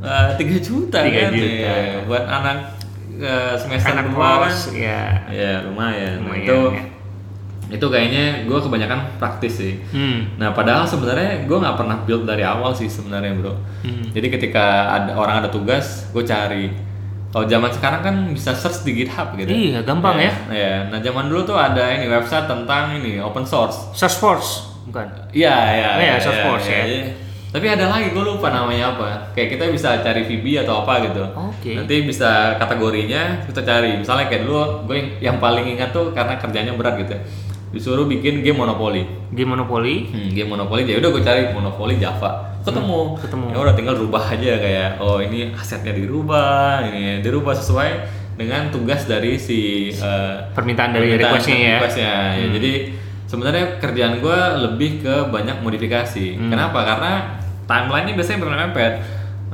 eh, 0.00 0.30
3 0.40 0.56
juta 0.64 0.98
3 1.04 1.10
kan 1.10 1.30
juta. 1.36 1.44
ya. 1.68 2.00
Buat 2.08 2.24
anak 2.24 2.56
eh, 3.20 3.54
semester 3.58 3.92
Anak 3.92 4.12
dua 4.12 4.46
kan. 4.46 4.52
ya. 4.72 5.02
Ya 5.32 5.52
lumayan. 5.64 6.22
Lumayan, 6.22 6.42
itu 6.44 6.58
ya. 6.72 6.84
itu 7.66 7.86
kayaknya 7.90 8.46
gue 8.46 8.58
kebanyakan 8.62 9.18
praktis 9.18 9.58
sih. 9.58 9.74
Hmm. 9.90 10.38
Nah 10.38 10.54
padahal 10.54 10.86
sebenarnya 10.86 11.44
gue 11.48 11.58
nggak 11.58 11.76
pernah 11.76 11.96
build 12.06 12.22
dari 12.22 12.46
awal 12.46 12.70
sih 12.76 12.86
sebenarnya 12.86 13.34
bro. 13.34 13.58
Hmm. 13.82 14.14
Jadi 14.14 14.26
ketika 14.30 14.94
ada 14.94 15.18
orang 15.18 15.42
ada 15.42 15.50
tugas, 15.50 16.06
gue 16.14 16.22
cari. 16.22 16.70
Kalau 17.34 17.44
zaman 17.44 17.68
sekarang 17.68 18.00
kan 18.00 18.16
bisa 18.32 18.54
search 18.56 18.86
di 18.86 18.96
GitHub 19.02 19.34
gitu. 19.36 19.50
Iya, 19.50 19.84
gampang 19.84 20.16
ya. 20.16 20.32
Iya. 20.48 20.74
Nah 20.88 21.02
zaman 21.02 21.28
dulu 21.28 21.42
tuh 21.44 21.58
ada 21.58 21.90
ini 21.92 22.06
website 22.08 22.46
tentang 22.48 22.96
ini 22.96 23.18
open 23.20 23.44
source. 23.44 23.92
Salesforce 23.92 24.72
bukan? 24.86 25.04
Iya 25.34 25.56
iya. 25.74 25.88
Oh 25.98 26.02
iya, 26.06 26.16
Salesforce 26.22 26.68
ya. 26.70 26.82
iya. 26.86 27.25
Tapi 27.56 27.66
ada 27.66 27.88
lagi 27.88 28.12
gue 28.12 28.20
lupa 28.20 28.48
namanya 28.48 28.92
apa. 28.92 29.32
Kayak 29.32 29.48
kita 29.50 29.64
bisa 29.72 29.88
cari 29.98 30.22
VB 30.22 30.60
atau 30.60 30.84
apa 30.84 31.00
gitu. 31.02 31.24
Oke. 31.32 31.72
Nanti 31.72 32.04
bisa 32.04 32.54
kategorinya 32.56 33.48
kita 33.48 33.60
cari. 33.62 33.96
Misalnya 33.96 34.28
kayak 34.28 34.44
dulu 34.44 34.84
gue 34.84 34.96
yang, 35.18 35.36
paling 35.36 35.64
ingat 35.66 35.90
tuh 35.90 36.12
karena 36.12 36.36
kerjanya 36.36 36.72
berat 36.72 37.00
gitu. 37.00 37.12
ya. 37.12 37.20
Disuruh 37.66 38.04
bikin 38.04 38.40
game 38.40 38.56
monopoli. 38.56 39.08
Game 39.30 39.50
Monopoly. 39.50 39.96
Hmm, 40.06 40.28
game 40.30 40.48
monopoli 40.48 40.84
ya 40.84 40.96
udah 40.96 41.10
gue 41.10 41.22
cari 41.22 41.42
monopoli 41.50 41.96
Java 41.96 42.52
ketemu 42.60 43.00
Hmm, 43.06 43.20
ketemu. 43.20 43.46
ya 43.46 43.58
udah 43.58 43.74
tinggal 43.74 43.94
rubah 43.96 44.24
aja 44.26 44.52
kayak 44.56 44.90
oh 44.98 45.18
ini 45.18 45.54
asetnya 45.54 45.92
dirubah 45.92 46.82
ini 46.84 47.20
dirubah 47.20 47.54
sesuai 47.54 47.90
dengan 48.34 48.68
tugas 48.68 49.04
dari 49.04 49.38
si 49.38 49.88
eh, 49.88 50.34
Permintaan 50.50 50.90
dari 50.90 51.14
permintaan 51.14 51.30
requestnya 51.32 51.56
ya. 51.56 51.74
requestnya. 51.78 52.12
Ya, 52.34 52.46
jadi 52.52 52.72
sebenarnya 53.24 53.64
kerjaan 53.78 54.14
gue 54.18 54.38
lebih 54.62 54.90
ke 55.00 55.14
banyak 55.26 55.56
modifikasi 55.60 56.26
Hmm. 56.34 56.48
kenapa 56.48 56.80
karena 56.82 57.12
timelinenya 57.66 58.14
biasanya 58.14 58.40
bermepet 58.42 58.94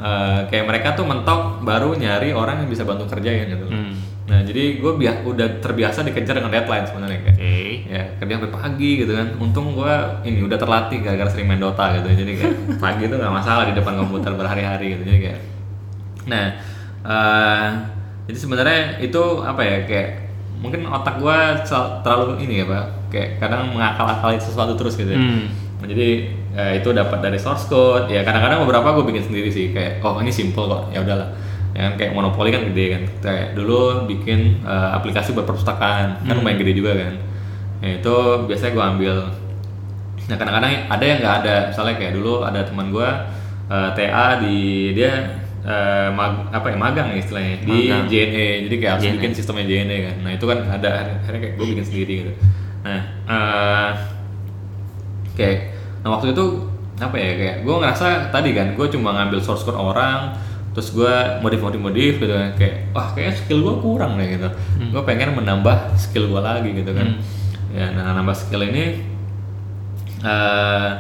Eh, 0.03 0.41
kayak 0.51 0.67
mereka 0.67 0.89
tuh 0.99 1.07
mentok 1.07 1.63
baru 1.63 1.95
nyari 1.95 2.35
orang 2.35 2.67
yang 2.67 2.69
bisa 2.73 2.83
bantu 2.83 3.07
kerjain 3.07 3.47
gitu 3.47 3.71
Hmm. 3.71 3.95
Nah 4.27 4.43
jadi 4.43 4.83
gue 4.83 4.93
udah 4.99 5.63
terbiasa 5.63 6.03
dikejar 6.03 6.43
dengan 6.43 6.51
deadline 6.51 6.83
sebenarnya 6.91 7.19
kayak. 7.23 7.37
Oke. 7.39 7.59
Ya 7.87 8.03
kerja 8.19 8.33
sampai 8.39 8.51
pagi 8.51 8.91
gitu 9.05 9.13
kan. 9.15 9.29
Untung 9.39 9.79
gue 9.79 9.95
ini 10.27 10.43
udah 10.43 10.59
terlatih 10.59 11.07
gara-gara 11.07 11.31
sering 11.31 11.47
main 11.47 11.63
Dota 11.63 11.95
gitu. 11.95 12.19
Jadi 12.19 12.33
kayak 12.35 12.55
pagi 12.83 13.03
itu 13.07 13.15
nggak 13.15 13.31
masalah 13.31 13.63
di 13.71 13.79
depan 13.79 13.95
komputer 13.95 14.35
berhari-hari 14.35 14.99
gitu. 14.99 15.03
Jadi 15.07 15.19
kayak. 15.23 15.41
Nah, 16.27 16.47
eh, 17.07 17.69
jadi 18.27 18.39
sebenarnya 18.39 18.81
itu 19.07 19.23
apa 19.43 19.63
ya 19.63 19.77
kayak 19.87 20.09
mungkin 20.59 20.83
otak 20.91 21.23
gue 21.23 21.39
terlalu 22.03 22.43
ini 22.43 22.63
ya 22.63 22.67
pak. 22.67 22.87
Kayak 23.15 23.29
kadang 23.39 23.71
mengakal-akali 23.71 24.35
sesuatu 24.43 24.75
terus 24.75 24.99
gitu. 24.99 25.15
Ya. 25.15 25.19
Hmm. 25.19 25.47
Jadi 25.83 26.42
eh, 26.53 26.79
itu 26.79 26.89
dapat 26.93 27.19
dari 27.21 27.39
source 27.39 27.67
code. 27.67 28.09
Ya 28.09 28.23
kadang-kadang 28.23 28.63
beberapa 28.63 28.93
gue 28.97 29.05
bikin 29.09 29.25
sendiri 29.27 29.49
sih. 29.49 29.73
Kayak 29.73 30.01
oh 30.01 30.21
ini 30.21 30.31
simple 30.31 30.65
kok. 30.65 30.83
Ya 30.91 31.01
udahlah. 31.01 31.29
Ya 31.73 31.89
kan 31.89 31.95
kayak 31.97 32.13
monopoli 32.13 32.53
kan 32.53 32.69
gede 32.69 32.85
kan. 32.93 33.03
Kayak 33.21 33.47
dulu 33.57 34.05
bikin 34.07 34.61
eh, 34.61 34.91
aplikasi 34.93 35.33
buat 35.33 35.45
perpustakaan 35.45 36.23
kan 36.23 36.35
lumayan 36.37 36.61
gede 36.61 36.73
juga 36.75 36.93
kan. 36.95 37.15
Ya, 37.83 37.99
itu 37.99 38.15
biasanya 38.47 38.73
gue 38.73 38.85
ambil. 38.95 39.17
Nah 40.23 40.37
kadang-kadang 40.39 40.73
ada 40.87 41.05
yang 41.05 41.19
nggak 41.19 41.37
ada. 41.43 41.57
Misalnya 41.73 41.95
kayak 41.97 42.13
dulu 42.15 42.45
ada 42.45 42.61
teman 42.63 42.93
gue 42.93 43.09
eh, 43.67 43.89
TA 43.97 44.27
di 44.39 44.59
dia 44.93 45.13
eh, 45.63 46.09
mag- 46.13 46.51
apa 46.51 46.67
ya 46.69 46.77
magang 46.77 47.09
ya 47.11 47.19
istilahnya 47.19 47.57
di 47.65 47.89
Magang. 47.89 48.07
JNE. 48.07 48.49
Jadi 48.69 48.75
kayak 48.77 48.93
harus 48.93 49.05
JNE. 49.09 49.15
bikin 49.19 49.33
sistemnya 49.33 49.65
JNE 49.65 49.97
kan. 50.05 50.17
Nah 50.23 50.31
itu 50.37 50.45
kan 50.45 50.59
ada 50.69 50.91
akhirnya 51.19 51.41
kayak 51.41 51.55
gue 51.57 51.67
bikin 51.73 51.87
sendiri 51.89 52.13
gitu. 52.23 52.33
Nah 52.85 53.01
eh, 53.27 53.91
kayak 55.33 55.59
nah 56.03 56.19
waktu 56.19 56.35
itu 56.35 56.45
apa 56.99 57.17
ya 57.19 57.31
kayak 57.35 57.57
gue 57.67 57.75
ngerasa 57.75 58.31
tadi 58.31 58.51
kan 58.55 58.75
gue 58.79 58.87
cuma 58.93 59.17
ngambil 59.17 59.39
source 59.43 59.67
code 59.67 59.79
orang 59.79 60.35
terus 60.73 60.95
gue 60.95 61.15
modif 61.45 61.61
modif 61.61 61.81
modif 61.81 62.15
gitu 62.21 62.33
kan 62.33 62.55
kayak 62.57 62.91
wah 62.95 63.11
kayaknya 63.13 63.35
skill 63.39 63.61
gue 63.65 63.75
kurang 63.83 64.17
deh 64.19 64.29
gitu 64.39 64.49
gue 64.93 65.03
pengen 65.05 65.35
menambah 65.37 65.97
skill 65.99 66.31
gue 66.31 66.41
lagi 66.41 66.71
gitu 66.73 66.93
kan 66.95 67.19
ya 67.73 67.91
nah 67.93 68.13
nambah 68.17 68.37
skill 68.37 68.63
ini 68.67 69.01
eh 70.23 70.91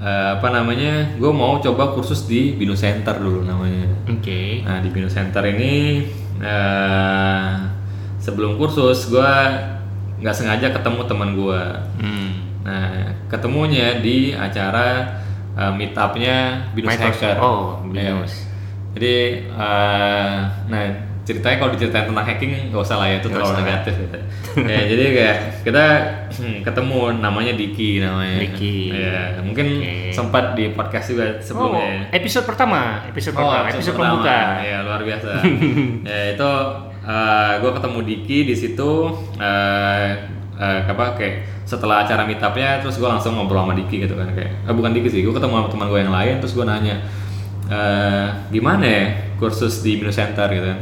eh, 0.00 0.28
apa 0.40 0.48
namanya 0.48 1.20
gue 1.20 1.32
mau 1.32 1.60
coba 1.60 1.92
kursus 1.92 2.24
di 2.24 2.56
Binu 2.56 2.72
Center 2.72 3.20
dulu 3.20 3.44
namanya 3.44 3.90
Oke. 4.10 4.66
Nah 4.66 4.82
di 4.82 4.88
Bino 4.90 5.06
Center 5.06 5.44
ini 5.46 6.02
eh, 6.42 7.50
sebelum 8.18 8.58
kursus 8.58 9.06
gue 9.06 9.32
nggak 10.20 10.34
sengaja 10.36 10.74
ketemu 10.74 11.00
teman 11.06 11.30
gue. 11.38 11.62
Hmm. 12.02 12.30
Nah 12.64 13.14
ketemunya 13.26 13.98
di 13.98 14.32
acara 14.32 15.16
eh, 15.56 15.72
meetupnya 15.72 16.68
Binus. 16.76 16.96
Hacker. 16.96 17.36
Oh, 17.40 17.80
Iya. 17.90 18.14
Binus. 18.20 18.34
Jadi 18.94 19.16
eh, 19.46 20.36
nah 20.66 20.82
ceritanya 21.20 21.56
kalau 21.62 21.70
diceritain 21.70 22.10
tentang 22.10 22.26
hacking 22.26 22.50
nggak 22.72 22.82
usah 22.82 22.96
lah 22.98 23.06
ya 23.06 23.22
itu 23.22 23.28
Nggak 23.30 23.38
terlalu 23.38 23.54
usah. 23.54 23.62
negatif 23.62 23.94
gitu. 24.02 24.18
ya, 24.72 24.80
jadi 24.82 25.04
kayak 25.14 25.36
kita 25.62 25.84
hmm, 26.26 26.56
ketemu 26.66 27.00
namanya 27.22 27.52
Diki 27.54 27.90
namanya. 28.02 28.36
Diki. 28.42 28.74
Ya, 28.90 29.38
mungkin 29.38 29.66
Oke. 29.78 30.10
sempat 30.10 30.44
di 30.58 30.74
podcast 30.74 31.06
juga 31.14 31.38
sebelumnya. 31.38 32.10
Oh, 32.10 32.16
episode 32.18 32.44
pertama, 32.50 33.06
episode 33.06 33.38
Oh, 33.38 33.46
pertama, 33.46 33.68
episode 33.70 33.94
pembuka. 33.94 34.38
Ya 34.58 34.78
luar 34.82 35.00
biasa. 35.06 35.30
ya 36.10 36.20
itu 36.34 36.50
gue 37.60 37.70
ketemu 37.78 37.98
Diki 38.02 38.38
di 38.50 38.54
situ 38.58 38.90
eh 39.38 40.10
eh, 40.60 40.80
apa 40.84 41.16
kayak 41.16 41.34
setelah 41.64 42.04
acara 42.04 42.22
meetupnya 42.22 42.78
terus 42.78 43.00
gue 43.00 43.08
langsung 43.08 43.32
ngobrol 43.32 43.64
sama 43.64 43.72
Diki 43.72 44.04
gitu 44.04 44.12
kan 44.12 44.28
kayak 44.30 44.52
eh, 44.60 44.74
bukan 44.74 44.92
Diki 44.92 45.08
sih 45.08 45.20
gue 45.24 45.32
ketemu 45.32 45.54
sama 45.56 45.68
teman 45.68 45.86
gue 45.88 46.00
yang 46.00 46.12
lain 46.12 46.34
terus 46.38 46.52
gue 46.52 46.62
nanya 46.62 46.96
eh 47.70 48.26
gimana 48.50 48.84
ya 48.84 49.04
kursus 49.38 49.80
di 49.80 49.96
Minu 49.96 50.10
Center? 50.10 50.44
gitu 50.46 50.66
kan. 50.66 50.78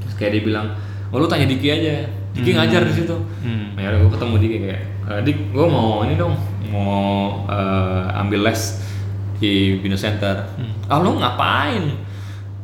Terus 0.00 0.14
kayak 0.16 0.30
dia 0.34 0.42
bilang 0.42 0.66
oh 1.08 1.16
lu 1.16 1.26
tanya 1.26 1.46
Diki 1.46 1.68
aja 1.68 2.08
Diki 2.30 2.50
ngajar 2.52 2.82
di 2.82 2.94
situ. 2.94 3.16
Hmm. 3.42 3.74
nah 3.74 3.86
gue 3.86 4.10
ketemu 4.10 4.34
Diki 4.38 4.56
kayak 4.60 4.80
"Eh, 5.06 5.20
Dik 5.22 5.38
gue 5.52 5.66
mau 5.66 6.02
ini 6.02 6.14
dong 6.14 6.34
mau 6.68 6.98
eh, 7.46 8.04
ambil 8.16 8.46
les 8.46 8.62
di 9.36 9.76
Bino 9.78 9.96
Center. 9.96 10.36
Ah 10.86 10.98
lu 10.98 11.16
ngapain? 11.16 11.84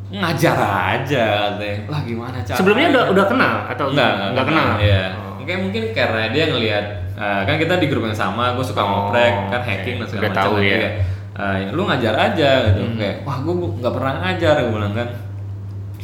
Ngajar 0.07 0.55
aja 0.95 1.23
katanya. 1.51 1.77
Lah 1.91 2.01
gimana 2.01 2.37
cara 2.39 2.55
Sebelumnya 2.55 2.87
udah 2.89 3.03
udah 3.11 3.25
kenal 3.27 3.53
atau 3.67 3.85
enggak 3.91 4.11
enggak 4.31 4.45
kenal? 4.47 4.67
ya 4.79 5.03
Oh. 5.13 5.26
Mungkin 5.47 5.57
mungkin 5.63 5.83
karena 5.95 6.27
dia 6.27 6.51
ngelihat 6.51 6.85
eh, 7.15 7.41
kan 7.47 7.55
kita 7.55 7.79
di 7.79 7.87
grup 7.87 8.03
yang 8.03 8.11
sama 8.13 8.51
gue 8.51 8.61
suka 8.61 8.83
Oh, 8.83 9.07
ngoprek 9.07 9.47
kan 9.47 9.61
hacking 9.63 9.95
dan 9.97 10.07
segala 10.11 10.23
macam 10.27 10.35
tahu 10.43 10.53
lah. 10.53 10.61
ya. 10.61 10.67
Hmm. 10.67 10.75
Kayak, 10.75 10.93
eh, 11.39 11.71
lu 11.71 11.81
ngajar 11.87 12.13
aja 12.19 12.49
gitu 12.67 12.81
kayak 12.93 13.15
wah 13.23 13.37
gue 13.39 13.53
nggak 13.79 13.93
pernah 13.95 14.13
ngajar 14.19 14.53
gue 14.59 14.73
bilang 14.73 14.91
kan 14.91 15.07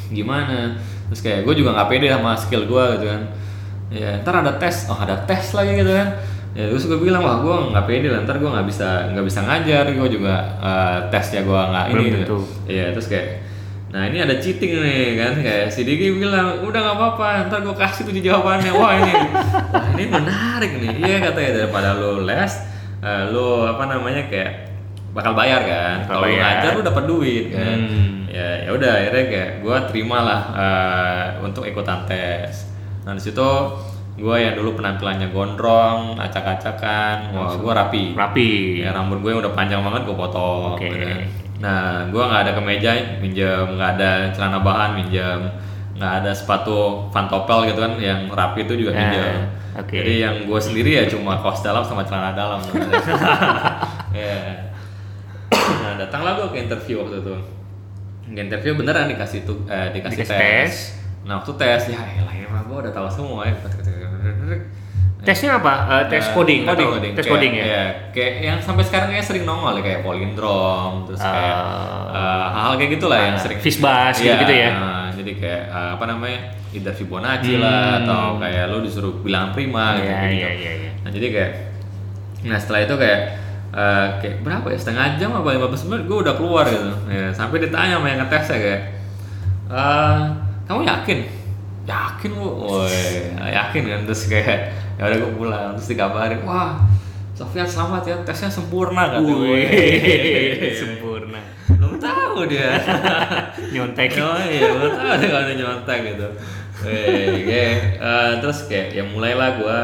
gimana 0.09 0.77
terus 1.09 1.19
kayak 1.19 1.43
gue 1.43 1.53
juga 1.53 1.75
nggak 1.75 1.89
pede 1.89 2.07
sama 2.07 2.31
skill 2.33 2.63
gue 2.63 2.83
gitu 2.95 3.05
kan 3.11 3.21
ya 3.91 4.09
ntar 4.23 4.41
ada 4.41 4.55
tes 4.55 4.87
oh 4.87 4.95
ada 4.95 5.15
tes 5.25 5.51
lagi 5.51 5.75
gitu 5.75 5.91
kan 5.91 6.07
ya 6.53 6.69
terus 6.69 6.85
gue 6.85 6.97
bilang 6.97 7.21
wah 7.21 7.41
gue 7.41 7.55
nggak 7.73 7.85
pede 7.85 8.07
lah 8.07 8.21
ntar 8.23 8.37
gue 8.37 8.47
nggak 8.47 8.63
bisa 8.63 9.09
nggak 9.11 9.25
bisa 9.25 9.39
ngajar 9.43 9.83
gue 9.89 10.07
juga 10.07 10.35
eh, 10.61 10.97
tesnya 11.09 11.41
gue 11.43 11.59
nggak 11.59 11.85
ini 11.91 12.03
gitu. 12.23 12.37
Iya 12.65 12.85
terus 12.93 13.07
kayak 13.09 13.27
Nah 13.93 14.09
ini 14.09 14.25
ada 14.25 14.41
cheating 14.41 14.81
nih 14.81 15.21
kan? 15.21 15.33
Kayak 15.37 15.69
si 15.69 15.85
Diki 15.85 16.17
bilang 16.17 16.65
udah 16.65 16.79
nggak 16.81 16.97
apa-apa 16.97 17.27
ntar 17.45 17.61
gue 17.61 17.77
kasih 17.77 18.09
tuh 18.09 18.13
jawabannya. 18.17 18.73
Wah 18.73 18.91
ini 18.97 19.13
wah 19.69 19.85
ini 19.93 20.03
menarik 20.09 20.71
nih. 20.81 20.89
Iya 20.97 21.17
katanya 21.29 21.51
daripada 21.61 21.93
lo 21.93 22.25
les 22.25 22.53
eh, 23.05 23.23
lo 23.29 23.69
apa 23.69 23.85
namanya 23.85 24.25
kayak 24.25 24.73
bakal 25.13 25.37
bayar 25.37 25.61
kan? 25.61 25.97
Kalau 26.09 26.25
ngajar 26.25 26.73
lo 26.73 26.81
dapat 26.81 27.03
duit 27.05 27.53
kan? 27.53 27.77
Hmm. 27.77 28.09
ya 28.33 28.65
ya 28.65 28.69
udah 28.73 28.91
akhirnya 28.97 29.25
kayak 29.29 29.51
gue 29.61 29.77
terima 29.93 30.17
lah 30.25 30.41
eh, 30.57 31.25
untuk 31.45 31.61
ikutan 31.69 32.09
tes. 32.09 32.65
Nah 33.05 33.13
di 33.13 33.21
situ 33.21 33.49
gue 34.17 34.35
yang 34.41 34.57
dulu 34.57 34.73
penampilannya 34.73 35.29
gondrong 35.29 36.17
acak-acakan. 36.17 37.29
Wah 37.37 37.53
gue 37.61 37.71
rapi. 37.77 38.03
Rapi. 38.17 38.81
ya 38.81 38.89
rambut 38.89 39.21
gue 39.21 39.37
udah 39.37 39.53
panjang 39.53 39.85
banget 39.85 40.09
gue 40.09 40.17
potong 40.17 40.81
Oke. 40.81 40.89
gitu 40.89 40.97
kan. 40.97 41.42
Nah 41.57 42.07
gue 42.07 42.17
nggak 42.19 42.41
ada 42.43 42.53
kemeja 42.53 42.91
minjem 43.17 43.77
nggak 43.77 43.89
ada 43.95 44.11
celana 44.31 44.59
bahan 44.59 44.95
minjem 44.95 45.39
nggak 45.93 46.13
ada 46.19 46.31
sepatu 46.33 47.07
pantopel 47.09 47.69
gitu 47.69 47.79
kan 47.79 47.93
yang 47.97 48.25
rapi 48.27 48.65
itu 48.65 48.73
juga 48.79 48.91
Nah, 48.91 48.99
minjem 48.99 49.35
oke. 49.77 49.93
jadi 49.93 50.13
yang 50.19 50.35
gue 50.43 50.59
sendiri 50.59 50.91
ya 50.95 51.05
cuma 51.05 51.37
kaos 51.37 51.61
dalam 51.61 51.85
sama 51.85 52.01
celana 52.01 52.33
dalam 52.33 52.59
ya 54.17 54.37
nah 55.53 55.93
datanglah 55.95 56.41
gue 56.41 56.47
ke 56.51 56.57
interview 56.61 57.01
waktu 57.01 57.21
itu 57.21 57.33
ke 58.25 58.39
interview 58.41 58.73
beneran 58.73 59.05
dikasih 59.07 59.45
tuh 59.45 59.61
eh, 59.67 59.93
dikasih, 59.93 60.17
Dikasih 60.19 60.33
tes. 60.33 60.39
tes. 60.41 60.73
nah 61.23 61.39
waktu 61.39 61.53
tes 61.55 61.81
ya 61.87 62.01
elah 62.01 62.33
ya 62.33 62.47
gue 62.49 62.77
udah 62.79 62.91
tahu 62.91 63.07
semua 63.07 63.45
ya 63.45 63.55
Tesnya 65.23 65.55
apa? 65.55 65.73
Eh, 65.89 66.03
tes 66.11 66.19
Nah, 66.21 66.33
coding, 66.33 66.59
nggak 66.61 66.75
coding, 66.75 66.89
tahu 66.89 66.99
tes 66.99 67.15
Kayak- 67.17 67.31
coding 67.31 67.53
ya. 67.53 67.63
Iya, 67.63 67.83
kayak 68.11 68.33
yang 68.43 68.59
sampai 68.59 68.83
sekarang 68.83 69.07
kayak 69.09 69.23
sering 69.23 69.43
nongol 69.43 69.73
ya, 69.73 69.81
kayak 69.81 69.99
polindrom, 70.03 71.07
terus 71.07 71.17
kayak 71.17 71.55
Ah. 71.55 72.11
eh, 72.11 72.45
hal-hal 72.51 72.73
kayak 72.75 72.91
gitulah 72.93 73.19
yang 73.21 73.35
Ah, 73.35 73.39
sering 73.39 73.57
Fishbash 73.57 74.19
Iya, 74.19 74.35
gitu-gitu 74.35 74.53
ya. 74.57 74.69
nah, 74.73 75.07
jadi 75.09 75.31
kayak 75.33 75.61
eh, 75.65 75.89
apa 75.95 76.05
namanya? 76.05 76.39
Either 76.73 76.91
Fibonacci 76.91 77.53
lah 77.55 77.79
Hmm. 77.93 77.99
atau 78.03 78.23
kayak 78.37 78.63
lo 78.67 78.81
disuruh 78.81 79.13
bilang 79.17 79.49
prima 79.49 79.95
gitu. 79.95 80.05
Iya, 80.05 80.19
gitu. 80.25 80.35
iya, 80.35 80.49
iya, 80.51 80.71
iya. 80.77 80.91
Nah, 80.99 81.09
jadi 81.09 81.27
kayak 81.29 81.51
nah 82.43 82.57
setelah 82.57 82.81
itu 82.81 82.95
kayak 82.97 83.19
eh, 83.71 84.07
kayak 84.19 84.35
berapa 84.41 84.67
ya 84.67 84.77
setengah 84.77 85.05
jam 85.15 85.33
apa 85.33 85.49
15 85.49 85.87
menit 85.87 86.03
gue 86.03 86.17
udah 86.19 86.35
keluar 86.35 86.61
gitu 86.63 86.93
ya, 87.07 87.31
sampai 87.31 87.57
ditanya 87.59 87.97
sama 87.97 88.05
yang 88.07 88.19
ngetes 88.21 88.45
ya 88.45 88.57
kayak 88.59 88.81
"Eh, 89.65 90.17
kamu 90.63 90.81
yakin 90.83 91.19
yakin 91.83 92.31
bu 92.33 92.47
woi 92.61 92.93
yakin 93.49 93.81
kan 93.83 93.99
terus 94.03 94.27
kayak 94.27 94.59
ya 94.95 95.03
udah 95.03 95.17
gue 95.19 95.31
pulang 95.33 95.69
terus 95.73 95.89
dikabarin 95.89 96.41
wah 96.43 96.77
Sofian 97.33 97.65
selamat 97.65 98.01
ya 98.03 98.15
tesnya 98.21 98.45
sempurna 98.47 99.09
kan 99.09 99.25
sempurna. 100.79 101.39
belum 101.67 101.97
tahu 101.97 102.45
dia 102.45 102.77
Nyontek. 103.73 104.09
oh 104.17 104.37
iya 104.39 104.69
belum 104.69 104.93
tahu 104.93 105.13
dia 105.17 105.29
kalau 105.29 105.51
nyontek 105.51 105.99
gitu 106.07 106.29
Wih, 106.83 107.47
kayak, 107.47 107.75
eh, 107.95 108.31
terus 108.37 108.67
kayak 108.67 108.91
ya 108.91 109.03
mulailah 109.05 109.55
gue 109.55 109.81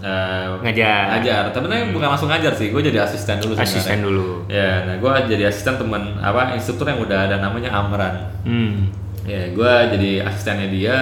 eh, 0.00 0.46
Ngajar. 0.62 1.02
ngajar 1.12 1.42
tapi 1.48 1.66
sebenarnya 1.66 1.86
bukan 1.90 2.08
langsung 2.08 2.28
ngajar 2.30 2.52
sih 2.54 2.70
gue 2.70 2.80
jadi 2.80 3.02
asisten 3.02 3.36
dulu 3.36 3.52
sebenarnya. 3.52 3.72
Asisten 3.74 3.98
dulu. 4.00 4.26
ya 4.46 4.70
nah 4.86 4.94
gue 4.96 5.12
jadi 5.26 5.44
asisten 5.50 5.74
temen 5.76 6.02
apa 6.16 6.54
instruktur 6.54 6.86
yang 6.86 7.02
udah 7.02 7.18
ada 7.26 7.36
namanya 7.38 7.70
Amran 7.72 8.14
Hmm. 8.46 8.86
ya 9.26 9.50
gue 9.50 9.72
jadi 9.92 10.10
asistennya 10.22 10.68
dia 10.70 10.98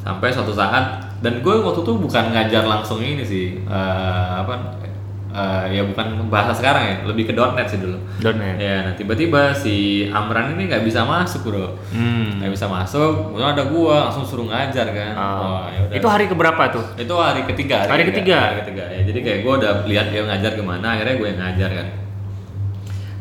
sampai 0.00 0.32
suatu 0.32 0.50
saat 0.50 1.01
dan 1.22 1.38
gue 1.38 1.54
waktu 1.54 1.80
itu 1.80 1.92
bukan 1.96 2.24
ngajar 2.30 2.66
langsung 2.66 2.98
ini 2.98 3.22
sih 3.22 3.62
eh, 3.62 4.30
apa 4.36 4.74
eh, 5.30 5.64
ya 5.72 5.82
bukan 5.86 6.26
bahasa 6.26 6.50
sekarang 6.52 6.82
ya 6.82 6.94
lebih 7.06 7.24
ke 7.24 7.32
.net 7.32 7.64
sih 7.64 7.78
dulu 7.78 7.94
.net. 8.20 8.58
ya 8.58 8.76
nah 8.84 8.92
tiba-tiba 8.92 9.54
si 9.54 9.74
Amran 10.10 10.52
ini 10.52 10.66
nggak 10.66 10.82
bisa 10.82 11.06
masuk 11.06 11.46
bro 11.46 11.78
Hmm. 11.94 12.42
nggak 12.42 12.50
bisa 12.50 12.66
masuk 12.66 13.30
kemudian 13.30 13.54
ada 13.54 13.64
gue 13.64 13.94
langsung 13.94 14.26
suruh 14.26 14.50
ngajar 14.50 14.90
kan 14.90 15.12
ya 15.70 15.80
udah. 15.86 15.96
itu 15.96 16.06
hari 16.06 16.24
keberapa 16.26 16.62
tuh? 16.68 16.84
itu 16.98 17.14
hari 17.14 17.46
ketiga 17.46 17.86
Hari 17.86 18.04
ketiga? 18.10 18.36
hari 18.50 18.56
ketiga 18.66 18.84
ya 18.90 19.00
jadi 19.06 19.18
kayak 19.22 19.38
gue 19.46 19.52
udah 19.62 19.72
lihat 19.86 20.06
dia 20.10 20.22
ngajar 20.26 20.52
gimana 20.52 20.86
akhirnya 20.98 21.14
gue 21.16 21.28
yang 21.30 21.40
ngajar 21.40 21.70
kan 21.70 21.88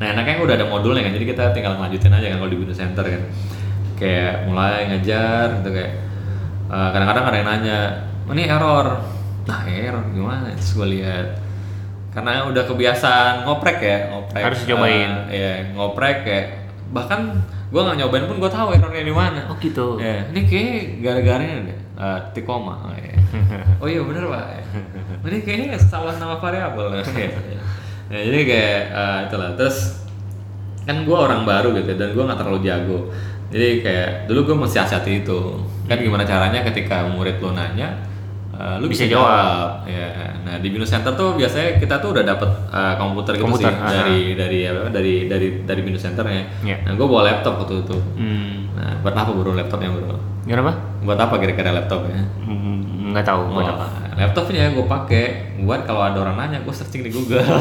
nah 0.01 0.07
enaknya 0.09 0.41
udah 0.41 0.55
ada 0.57 0.65
modulnya 0.65 1.05
kan 1.05 1.13
jadi 1.13 1.25
kita 1.29 1.43
tinggal 1.53 1.77
ngelanjutin 1.77 2.09
aja 2.09 2.27
kan 2.33 2.37
kalau 2.41 2.49
di 2.49 2.57
Windows 2.57 2.81
Center 2.81 3.05
kan 3.05 3.21
kayak 3.95 4.49
mulai 4.49 4.89
ngajar 4.89 5.61
gitu 5.61 5.69
kayak 5.69 5.91
eh, 6.71 6.89
kadang-kadang 6.95 7.25
ada 7.27 7.35
yang 7.37 7.47
nanya 7.47 7.79
"Oh, 8.25 8.33
ini 8.33 8.43
error 8.47 8.87
nah 9.45 9.61
error 9.67 10.05
gimana 10.15 10.53
terus 10.55 10.71
gue 10.77 10.87
lihat 10.95 11.27
karena 12.11 12.43
udah 12.47 12.63
kebiasaan 12.67 13.47
ngoprek 13.47 13.79
ya 13.79 13.97
ngoprek 14.11 14.43
Harus 14.43 14.59
dicobain. 14.67 15.11
Eh, 15.31 15.39
ya 15.39 15.51
ngoprek 15.75 16.17
kayak 16.27 16.45
bahkan 16.91 17.39
gue 17.71 17.79
nggak 17.79 17.97
nyobain 18.03 18.27
pun 18.27 18.37
gue 18.43 18.51
tahu 18.51 18.75
errornya 18.75 19.03
di 19.07 19.15
mana 19.15 19.47
Oh 19.47 19.55
gitu. 19.55 19.95
Ya, 19.95 20.27
ini 20.27 20.43
kayak 20.43 20.99
gara-garanya 20.99 21.71
deh, 21.71 21.79
uh, 21.95 22.19
tikoma. 22.35 22.83
Oh, 22.83 22.95
iya. 22.99 23.15
oh 23.81 23.87
iya 23.87 24.01
bener 24.03 24.27
pak. 24.27 24.43
Ini 25.23 25.37
kayaknya 25.47 25.79
salah 25.79 26.19
nama 26.19 26.35
variabel. 26.35 26.99
ya, 26.99 27.03
ya, 28.11 28.19
jadi 28.27 28.39
kayak 28.43 28.81
uh, 28.91 29.19
itulah. 29.31 29.49
Terus 29.55 30.03
kan 30.83 31.07
gue 31.07 31.15
orang 31.15 31.47
baru 31.47 31.71
gitu 31.79 31.95
dan 31.95 32.11
gue 32.11 32.23
nggak 32.27 32.39
terlalu 32.43 32.59
jago. 32.67 32.99
Jadi 33.55 33.67
kayak 33.79 34.09
dulu 34.27 34.51
gue 34.51 34.55
mesti 34.67 34.83
hati 34.83 35.23
itu. 35.23 35.39
Kan 35.91 35.99
gimana 35.99 36.23
caranya 36.23 36.63
ketika 36.63 37.03
murid 37.03 37.43
lo 37.43 37.51
nanya, 37.51 37.99
uh, 38.55 38.79
lu 38.79 38.87
Bisa 38.87 39.03
bisa, 39.03 39.19
jawab. 39.19 39.27
jawab. 39.27 39.91
Ya. 39.91 40.07
Nah 40.47 40.55
di 40.63 40.67
Binus 40.71 40.87
Center 40.87 41.11
tuh 41.19 41.35
biasanya 41.35 41.75
kita 41.83 41.99
tuh 41.99 42.15
udah 42.15 42.23
dapet 42.23 42.47
uh, 42.71 42.95
komputer 42.95 43.35
gitu 43.35 43.43
Komputer, 43.43 43.75
sih 43.75 43.83
aha. 43.83 43.91
dari 43.91 44.19
dari 44.39 44.59
apa 44.71 44.87
dari 44.87 45.13
dari 45.27 45.47
dari 45.67 45.81
Binus 45.83 45.99
Centernya. 45.99 46.63
Iya. 46.63 46.87
Nah 46.87 46.95
gue 46.95 47.07
bawa 47.11 47.27
laptop 47.27 47.59
waktu 47.67 47.83
itu. 47.83 47.97
Hmm. 48.15 48.71
Nah, 48.71 49.03
buat 49.03 49.11
apa 49.11 49.35
bro 49.35 49.51
laptopnya 49.51 49.91
bro? 49.91 50.15
Kenapa? 50.47 50.71
Buat 51.03 51.19
apa 51.19 51.35
kira-kira 51.37 51.75
laptopnya? 51.75 52.23
Hmm, 52.47 53.11
nggak 53.11 53.25
tahu 53.27 53.51
buat 53.51 53.67
apa. 53.67 53.85
laptopnya 54.15 54.71
gue 54.71 54.85
pakai 54.87 55.23
buat 55.67 55.83
kalau 55.83 56.01
ada 56.07 56.17
orang 56.23 56.39
nanya 56.39 56.63
gue 56.63 56.73
searching 56.73 57.03
di 57.03 57.11
Google. 57.11 57.43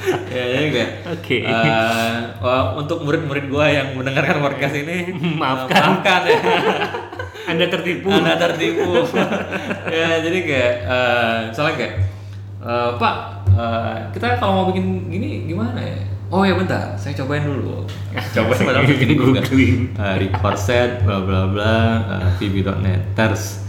ya 0.34 0.44
jadi 0.48 0.66
kayak 0.72 0.90
Oke. 1.12 1.36
eh, 1.44 2.16
wah, 2.40 2.74
untuk 2.76 3.04
murid-murid 3.04 3.52
gue 3.52 3.66
yang 3.68 3.92
mendengarkan 3.94 4.40
podcast 4.40 4.74
ini 4.76 5.12
Maafkan. 5.36 5.70
eh, 5.76 5.82
maafkan 5.84 6.20
ya 6.24 6.38
Anda 7.50 7.66
tertipu. 7.66 8.08
anda 8.14 8.38
tertipu 8.38 9.02
ya 9.90 10.22
jadi 10.22 10.38
kayak 10.46 10.74
eh, 10.86 11.36
misalnya 11.50 11.74
kayak 11.76 11.94
eh, 12.62 12.90
Pak 12.96 13.14
eh, 13.50 13.96
kita 14.14 14.38
kalau 14.38 14.52
mau 14.62 14.66
bikin 14.70 15.10
gini 15.10 15.44
gimana 15.44 15.80
ya 15.80 16.00
Oh 16.30 16.46
ya 16.46 16.54
bentar, 16.54 16.94
saya 16.94 17.10
cobain 17.18 17.42
dulu. 17.42 17.82
Cobain 18.14 18.62
padahal 18.62 18.86
bikin. 18.86 19.18
Googling. 19.18 19.98
Uh, 19.98 20.14
record 20.14 20.54
set, 20.54 21.02
bla 21.02 21.18
bla 21.26 21.50
bla, 21.50 21.74
uh, 22.06 22.26
VB.net, 22.38 23.18
terus 23.18 23.66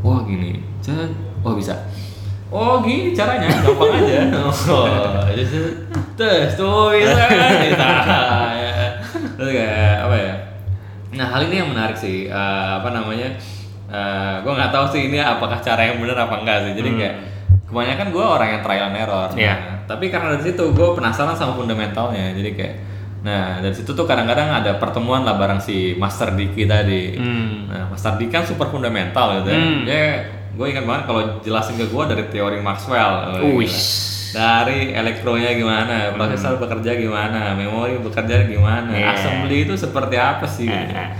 wah 0.00 0.24
gini, 0.24 0.64
Cet. 0.80 1.12
oh 1.44 1.52
bisa. 1.52 1.76
Oh 2.50 2.82
gini 2.82 3.14
caranya, 3.14 3.46
gampang 3.46 3.94
aja. 3.94 4.18
Oh, 4.74 5.22
jadi 5.30 5.46
tes 6.18 6.58
tuh 6.58 6.90
bisa 6.98 7.22
kan? 7.30 7.50
Bisa. 7.62 7.86
Ya. 8.60 8.74
Terus 9.38 9.50
kayak 9.54 9.94
apa 10.04 10.16
ya? 10.18 10.34
Nah 11.14 11.26
hal 11.30 11.46
ini 11.46 11.62
yang 11.62 11.70
menarik 11.70 11.94
sih, 11.94 12.26
uh, 12.26 12.82
apa 12.82 12.90
namanya? 12.90 13.38
Uh, 13.90 14.42
gue 14.42 14.52
nggak 14.54 14.70
tahu 14.70 14.86
sih 14.94 15.10
ini 15.10 15.18
apakah 15.18 15.58
cara 15.62 15.82
yang 15.82 16.02
benar 16.02 16.26
apa 16.26 16.42
enggak 16.42 16.58
sih. 16.66 16.72
Jadi 16.74 16.90
kayak 16.98 17.14
kebanyakan 17.70 18.06
gue 18.10 18.24
orang 18.26 18.48
yang 18.58 18.62
trial 18.66 18.86
and 18.90 18.98
error. 18.98 19.30
Iya. 19.38 19.54
Nah, 19.54 19.58
tapi 19.86 20.10
karena 20.10 20.34
dari 20.34 20.50
situ 20.50 20.64
gue 20.74 20.88
penasaran 20.98 21.38
sama 21.38 21.54
fundamentalnya. 21.54 22.34
Jadi 22.34 22.50
kayak, 22.58 22.74
nah 23.22 23.62
dari 23.62 23.74
situ 23.74 23.94
tuh 23.94 24.06
kadang-kadang 24.10 24.50
ada 24.50 24.74
pertemuan 24.78 25.22
lah 25.22 25.38
bareng 25.38 25.62
si 25.62 25.94
Master 25.94 26.34
Diki 26.34 26.66
tadi. 26.66 27.14
Hmm. 27.14 27.70
Nah, 27.70 27.94
Master 27.94 28.18
Diki 28.18 28.34
kan 28.34 28.42
super 28.42 28.66
fundamental 28.74 29.38
gitu 29.42 29.54
ya. 29.54 29.58
Hmm. 29.62 29.82
Dia 29.86 30.02
gue 30.50 30.66
ingat 30.66 30.84
banget 30.84 31.04
kalau 31.06 31.22
jelasin 31.40 31.76
ke 31.76 31.86
gue 31.86 32.04
dari 32.06 32.24
teori 32.28 32.58
Maxwell. 32.58 33.38
Oh, 33.42 33.56
Wih. 33.56 33.66
gila. 33.66 34.08
Dari 34.30 34.94
elektronya 34.94 35.58
gimana, 35.58 36.14
prosesor 36.14 36.62
bekerja 36.62 36.94
gimana, 36.94 37.50
memori 37.58 37.98
bekerja 37.98 38.46
gimana, 38.46 38.94
Yeah. 38.94 39.18
assembly 39.18 39.66
itu 39.66 39.74
seperti 39.74 40.14
apa 40.14 40.46
sih? 40.46 40.70
gitu. 40.70 40.94
Eh. 40.94 41.10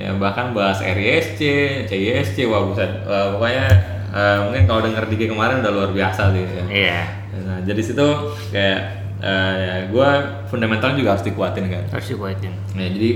ya 0.00 0.14
bahkan 0.16 0.54
bahas 0.54 0.78
RISC, 0.80 1.42
CISC, 1.90 2.46
wah 2.46 2.62
buset. 2.62 3.02
Wah, 3.04 3.34
pokoknya 3.34 3.66
eh, 4.14 4.38
mungkin 4.46 4.62
kalau 4.64 4.80
denger 4.86 5.04
Diki 5.10 5.26
kemarin 5.26 5.60
udah 5.60 5.72
luar 5.74 5.90
biasa 5.90 6.30
sih. 6.30 6.46
Ya. 6.46 6.64
Iya. 6.70 7.00
Nah, 7.42 7.58
jadi 7.66 7.80
situ 7.82 8.06
kayak 8.48 8.78
eh, 9.18 9.52
ya 9.58 9.74
gue 9.90 10.10
fundamental 10.46 10.94
juga 10.94 11.18
harus 11.18 11.26
dikuatin 11.26 11.66
kan. 11.68 11.84
Harus 11.90 12.06
dikuatin. 12.06 12.54
Nah, 12.78 12.86
jadi 12.86 13.10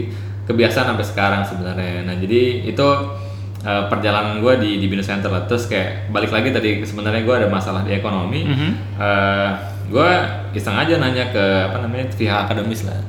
kebiasaan 0.45 0.87
sampai 0.93 1.07
sekarang 1.07 1.43
sebenarnya. 1.47 2.05
Nah, 2.05 2.19
jadi 2.19 2.69
itu 2.69 2.89
uh, 3.65 3.89
perjalanan 3.89 4.39
gue 4.45 4.55
di 4.61 4.71
di 4.79 4.87
Binus 4.87 5.09
Center 5.09 5.33
lah. 5.33 5.49
Terus 5.49 5.67
kayak 5.67 6.13
balik 6.13 6.31
lagi 6.31 6.53
tadi 6.53 6.85
sebenarnya 6.85 7.25
gue 7.25 7.35
ada 7.35 7.49
masalah 7.49 7.83
di 7.83 7.97
ekonomi. 7.97 8.45
Mhm. 8.45 8.71
Uh, 9.01 9.51
gue 9.85 10.11
iseng 10.57 10.77
aja 10.77 10.97
nanya 11.01 11.29
ke 11.33 11.45
apa 11.73 11.81
namanya 11.81 12.13
pihak 12.13 12.49
akademis 12.49 12.87
lah. 12.87 13.01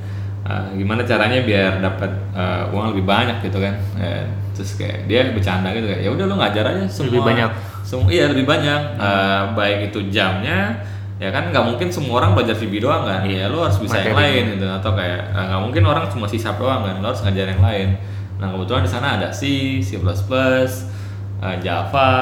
Uh, 0.46 0.66
gimana 0.78 1.02
caranya 1.04 1.42
biar 1.42 1.82
dapat 1.82 2.12
uh, 2.34 2.72
uang 2.72 2.96
lebih 2.96 3.06
banyak 3.06 3.44
gitu 3.44 3.60
kan? 3.60 3.76
Eh, 3.98 4.26
terus 4.56 4.78
kayak 4.80 5.10
dia 5.10 5.30
bercanda 5.36 5.74
gitu 5.76 5.90
kayak 5.90 6.02
ya 6.06 6.10
udah 6.10 6.26
lu 6.26 6.36
ngajar 6.40 6.64
aja 6.72 6.84
semua. 6.88 7.12
Lebih 7.12 7.22
banyak. 7.24 7.50
Semua 7.86 8.08
iya 8.10 8.26
lebih 8.32 8.46
banyak. 8.48 8.82
Uh, 8.98 9.42
baik 9.58 9.92
itu 9.92 10.10
jamnya 10.10 10.80
ya 11.16 11.32
kan 11.32 11.48
nggak 11.48 11.64
mungkin 11.64 11.88
semua 11.88 12.20
orang 12.20 12.36
belajar 12.36 12.60
VB 12.60 12.84
doang 12.84 13.08
kan 13.08 13.24
ya 13.24 13.48
lu 13.48 13.64
harus 13.64 13.80
bisa 13.80 14.04
yang 14.04 14.12
Materi. 14.12 14.44
lain 14.44 14.44
gitu 14.60 14.68
atau 14.68 14.92
kayak 15.00 15.22
eh, 15.32 15.44
nggak 15.48 15.62
mungkin 15.64 15.84
orang 15.88 16.04
cuma 16.12 16.28
sharp 16.28 16.60
doang 16.60 16.84
kan 16.84 17.00
lo 17.00 17.08
harus 17.08 17.24
ngajar 17.24 17.56
yang 17.56 17.64
lain 17.64 17.90
nah 18.36 18.48
kebetulan 18.50 18.82
di 18.82 18.92
sana 18.92 19.08
ada 19.16 19.28
C 19.30 19.42
C++ 19.80 19.96
eh, 19.96 21.58
Java 21.62 22.14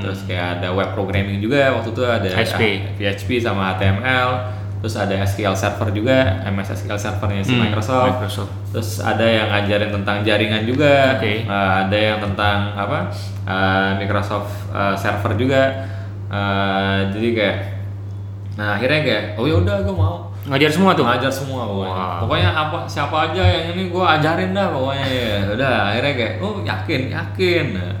terus 0.00 0.24
kayak 0.24 0.58
ada 0.58 0.68
web 0.70 0.92
programming 0.92 1.38
juga 1.38 1.72
waktu 1.72 1.90
itu 1.90 2.02
ada 2.02 2.26
PHP. 2.26 2.62
PHP 2.96 3.28
sama 3.38 3.72
HTML 3.72 4.30
terus 4.78 4.98
ada 4.98 5.14
SQL 5.16 5.54
Server 5.54 5.94
juga 5.94 6.42
MS 6.44 6.74
SQL 6.74 6.98
Servernya 6.98 7.38
si 7.40 7.54
Hmm, 7.54 7.62
Microsoft. 7.62 8.18
Microsoft. 8.18 8.50
terus 8.68 8.98
ada 8.98 9.22
yang 9.22 9.46
ngajarin 9.48 9.90
tentang 9.92 10.16
jaringan 10.22 10.62
juga 10.64 11.14
Oke. 11.16 11.46
Eh, 11.46 11.72
ada 11.78 11.94
yang 11.94 12.18
tentang 12.20 12.74
apa 12.74 12.98
eh, 13.44 13.90
Microsoft 13.98 14.50
eh, 14.70 14.96
Server 14.96 15.32
juga 15.36 15.62
Eh, 16.26 16.98
jadi 17.12 17.28
kayak 17.30 17.56
nah 18.52 18.76
akhirnya 18.76 19.00
kayak 19.00 19.24
oh 19.36 19.44
ya 19.44 19.54
udah 19.54 19.84
gue 19.84 19.92
mau 19.92 20.31
Ngajar 20.42 20.70
semua 20.74 20.90
tuh. 20.90 21.06
ngajar 21.06 21.30
semua 21.30 21.62
pokoknya. 21.70 21.94
Wah. 21.94 22.18
Pokoknya 22.26 22.50
apa 22.50 22.78
siapa 22.90 23.16
aja 23.30 23.42
yang 23.46 23.78
ini 23.78 23.82
gue 23.94 24.04
ajarin 24.04 24.50
dah 24.50 24.66
pokoknya 24.74 25.06
ya. 25.06 25.36
Udah 25.54 25.72
akhirnya 25.94 26.12
kayak 26.18 26.34
oh 26.42 26.54
yakin 26.66 27.02
yakin. 27.14 27.66
Nah, 27.78 27.92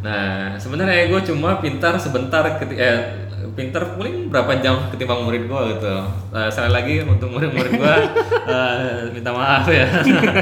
nah 0.00 0.32
sebenarnya 0.56 1.12
gue 1.12 1.20
cuma 1.28 1.60
pintar 1.60 1.92
sebentar 2.00 2.40
keti 2.56 2.80
eh, 2.80 3.24
pintar 3.52 4.00
paling 4.00 4.32
berapa 4.32 4.64
jam 4.64 4.88
ketimbang 4.88 5.28
murid 5.28 5.44
gue 5.44 5.60
gitu. 5.76 5.92
Eh, 6.32 6.48
sekali 6.48 6.72
lagi 6.72 6.94
untuk 7.04 7.28
murid-murid 7.28 7.72
gue 7.76 7.96
eh, 8.56 9.12
minta 9.12 9.30
maaf 9.36 9.68
ya. 9.68 9.84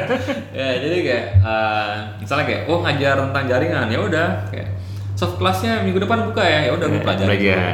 ya 0.59 0.69
jadi 0.79 0.97
kayak 1.03 1.27
eh, 1.43 1.95
misalnya 2.23 2.45
kayak 2.47 2.63
oh 2.71 2.79
ngajar 2.87 3.19
tentang 3.19 3.45
jaringan 3.51 3.87
ya 3.91 3.99
udah 3.99 4.29
kayak 4.47 4.69
soft 5.23 5.37
classnya 5.37 5.81
minggu 5.81 5.99
depan 5.99 6.27
buka 6.27 6.43
ya 6.43 6.67
ya 6.67 6.71
udah 6.73 6.87
gue 6.89 6.99
Ya, 6.99 7.05
belajar. 7.05 7.27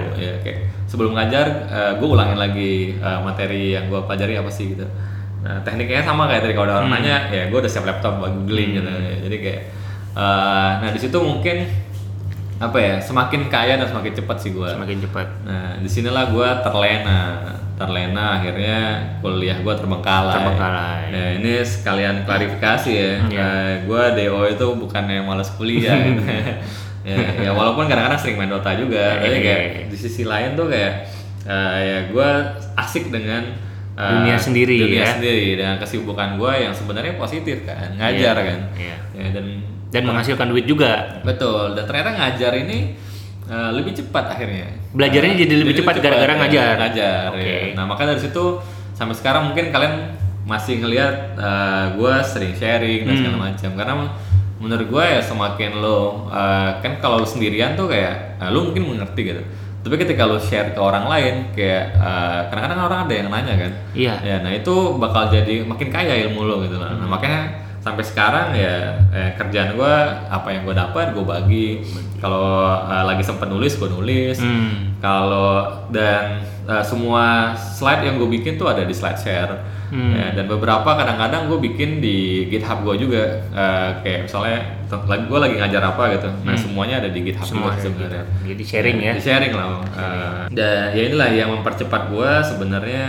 dulu. 0.04 0.14
ya 0.18 0.32
kayak 0.38 0.58
sebelum 0.84 1.12
ngajar 1.12 1.46
gue 1.96 2.08
ulangin 2.08 2.36
lagi 2.36 2.72
eh, 2.94 3.18
materi 3.18 3.72
yang 3.72 3.88
gue 3.88 4.00
pelajari 4.00 4.36
apa 4.36 4.48
sih 4.48 4.72
gitu 4.72 4.84
nah 5.38 5.56
tekniknya 5.62 6.02
sama 6.02 6.26
kayak 6.26 6.42
tadi 6.42 6.52
kalau 6.52 6.66
ada 6.66 6.76
orang 6.78 6.90
Hmm. 6.90 6.98
nanya 7.00 7.16
ya 7.30 7.42
gue 7.46 7.56
udah 7.56 7.70
siap 7.70 7.84
laptop 7.84 8.18
buat 8.18 8.32
googling 8.34 8.76
gitu 8.76 8.90
jadi 9.22 9.36
kayak 9.38 9.60
eh, 10.14 10.70
nah 10.78 10.88
di 10.88 10.98
situ 10.98 11.16
mungkin 11.16 11.56
apa 12.58 12.74
ya 12.76 12.94
semakin 12.98 13.46
kaya 13.46 13.78
dan 13.78 13.86
semakin 13.86 14.12
cepat 14.14 14.36
sih 14.36 14.50
gue 14.50 14.66
Semakin 14.66 14.98
cepat. 15.00 15.28
nah 15.42 15.78
di 15.78 15.86
sinilah 15.86 16.26
gue 16.28 16.48
terlena 16.60 17.20
terlena 17.78 18.34
akhirnya 18.34 18.78
kuliah 19.18 19.54
gue 19.56 19.70
terbengkalai 19.72 20.34
Terbengkalai. 20.34 21.02
nah 21.08 21.26
ini 21.32 21.62
sekalian 21.62 22.26
klarifikasi 22.26 22.90
ya 22.90 23.12
Iya. 23.24 23.50
gue 23.86 24.02
DO 24.18 24.40
itu 24.48 24.66
bukan 24.74 25.04
yang 25.06 25.24
malas 25.24 25.54
kuliah 25.54 25.94
gitu. 26.02 26.18
ya, 27.08 27.16
ya 27.40 27.50
walaupun 27.50 27.86
kadang-kadang 27.86 28.18
sering 28.18 28.36
main 28.36 28.48
Dota 28.48 28.70
juga 28.72 29.16
tapi 29.16 29.32
Iya. 29.32 29.40
kayak 29.40 29.62
di 29.88 29.96
sisi 29.96 30.22
lain 30.22 30.52
tuh 30.52 30.66
kayak 30.66 30.92
eh, 31.42 31.78
ya 31.80 31.98
gue 32.06 32.28
asik 32.76 33.08
dengan 33.08 33.42
eh, 33.94 34.10
Dunia 34.12 34.36
sendiri 34.36 34.76
dunia 34.78 35.00
ya. 35.00 35.08
sendiri 35.10 35.56
dengan 35.56 35.76
kesibukan 35.76 36.36
gue 36.36 36.52
yang 36.60 36.70
sebenarnya 36.70 37.14
positif 37.14 37.64
kan 37.64 37.88
ngajar 37.94 38.34
Iya, 38.34 38.44
kan 38.44 38.58
iya. 38.76 38.96
Ya, 39.14 39.26
dan 39.32 39.46
Dan 39.88 40.04
menghasilkan 40.04 40.46
duit 40.46 40.64
juga. 40.64 41.16
betul 41.22 41.72
dan 41.72 41.82
ternyata 41.82 42.12
ngajar 42.12 42.52
ini 42.58 42.92
eh, 43.44 43.70
lebih 43.72 43.96
cepat 43.96 44.24
akhirnya 44.30 44.68
Belajarnya 44.88 45.32
Eh, 45.34 45.40
jadi 45.40 45.54
lebih 45.58 45.74
cepat 45.76 45.94
gara-gara 45.98 46.28
ya, 46.28 46.38
ngajar. 46.38 46.72
ngajar 46.78 47.26
Oke. 47.32 47.40
ya. 47.42 47.60
nah 47.72 47.84
makanya 47.84 48.12
dari 48.12 48.22
situ 48.22 48.44
sampai 48.92 49.14
sekarang 49.14 49.48
mungkin 49.48 49.68
kalian 49.68 49.94
masih 50.44 50.78
ngelihat 50.78 51.36
gue 51.94 52.14
sering 52.24 52.52
sharing 52.52 53.02
dan 53.02 53.10
Hmm. 53.10 53.20
segala 53.22 53.36
macam 53.46 53.70
karena 53.74 53.94
menurut 54.58 54.86
gue 54.90 55.04
ya 55.06 55.20
semakin 55.22 55.78
lo 55.78 56.30
eh, 56.30 56.70
kan 56.82 56.98
kalau 56.98 57.22
sendirian 57.22 57.78
tuh 57.78 57.90
kayak 57.90 58.42
eh, 58.42 58.50
lo 58.50 58.70
mungkin 58.70 58.90
mengerti 58.90 59.22
gitu. 59.34 59.42
Tapi 59.78 59.94
ketika 59.94 60.26
lo 60.26 60.36
share 60.42 60.74
ke 60.74 60.80
orang 60.82 61.06
lain 61.06 61.34
kayak 61.54 61.94
eh, 61.94 62.40
kadang-kadang 62.50 62.80
orang 62.90 63.00
ada 63.06 63.14
yang 63.14 63.28
nanya 63.30 63.54
kan. 63.54 63.72
Iya. 63.94 64.14
ya 64.22 64.36
nah 64.42 64.52
itu 64.52 64.74
bakal 64.98 65.30
jadi 65.30 65.62
makin 65.62 65.88
kaya 65.88 66.28
ilmu 66.28 66.42
lo 66.44 66.62
gitu 66.66 66.76
nah, 66.76 66.94
makanya 67.06 67.68
sampai 67.78 68.04
sekarang 68.04 68.52
ya 68.58 68.98
eh, 69.14 69.30
kerjaan 69.38 69.78
gue 69.78 69.94
apa 70.28 70.48
yang 70.50 70.62
gue 70.66 70.74
dapat 70.74 71.14
gue 71.14 71.24
bagi. 71.24 71.68
Kalau 72.18 72.66
eh, 72.84 73.04
lagi 73.06 73.22
sempet 73.22 73.46
nulis 73.46 73.78
gue 73.78 73.88
nulis. 73.88 74.36
Hmm. 74.42 74.98
Kalau 74.98 75.86
dan 75.94 76.42
uh, 76.68 76.84
semua 76.84 77.56
slide 77.56 78.04
yang 78.04 78.20
gue 78.20 78.28
bikin 78.28 78.60
tuh 78.60 78.68
ada 78.68 78.84
di 78.84 78.92
slide 78.92 79.18
share. 79.18 79.77
Hmm. 79.88 80.12
Ya, 80.12 80.36
dan 80.36 80.44
beberapa 80.44 80.84
kadang-kadang 80.84 81.48
gue 81.48 81.58
bikin 81.64 82.04
di 82.04 82.44
GitHub 82.52 82.84
gue 82.84 83.08
juga 83.08 83.40
uh, 83.56 84.04
kayak 84.04 84.28
misalnya 84.28 84.60
gue 85.28 85.38
lagi 85.40 85.54
ngajar 85.56 85.82
apa 85.84 86.02
gitu. 86.16 86.28
Nah 86.44 86.54
semuanya 86.56 87.00
ada 87.00 87.08
di 87.08 87.20
GitHub 87.24 87.48
Hmm. 87.48 87.52
Semua 87.56 87.70
ada 87.72 87.80
sebenarnya. 87.80 88.24
Jadi 88.44 88.62
sharing 88.64 88.98
ya. 89.00 89.12
Di 89.16 89.24
sharing 89.24 89.52
lah. 89.56 89.66
Uh, 89.96 90.42
dan 90.52 90.92
ya 90.92 91.02
inilah 91.08 91.30
yang 91.32 91.50
mempercepat 91.56 92.12
gue 92.12 92.32
sebenarnya. 92.44 93.06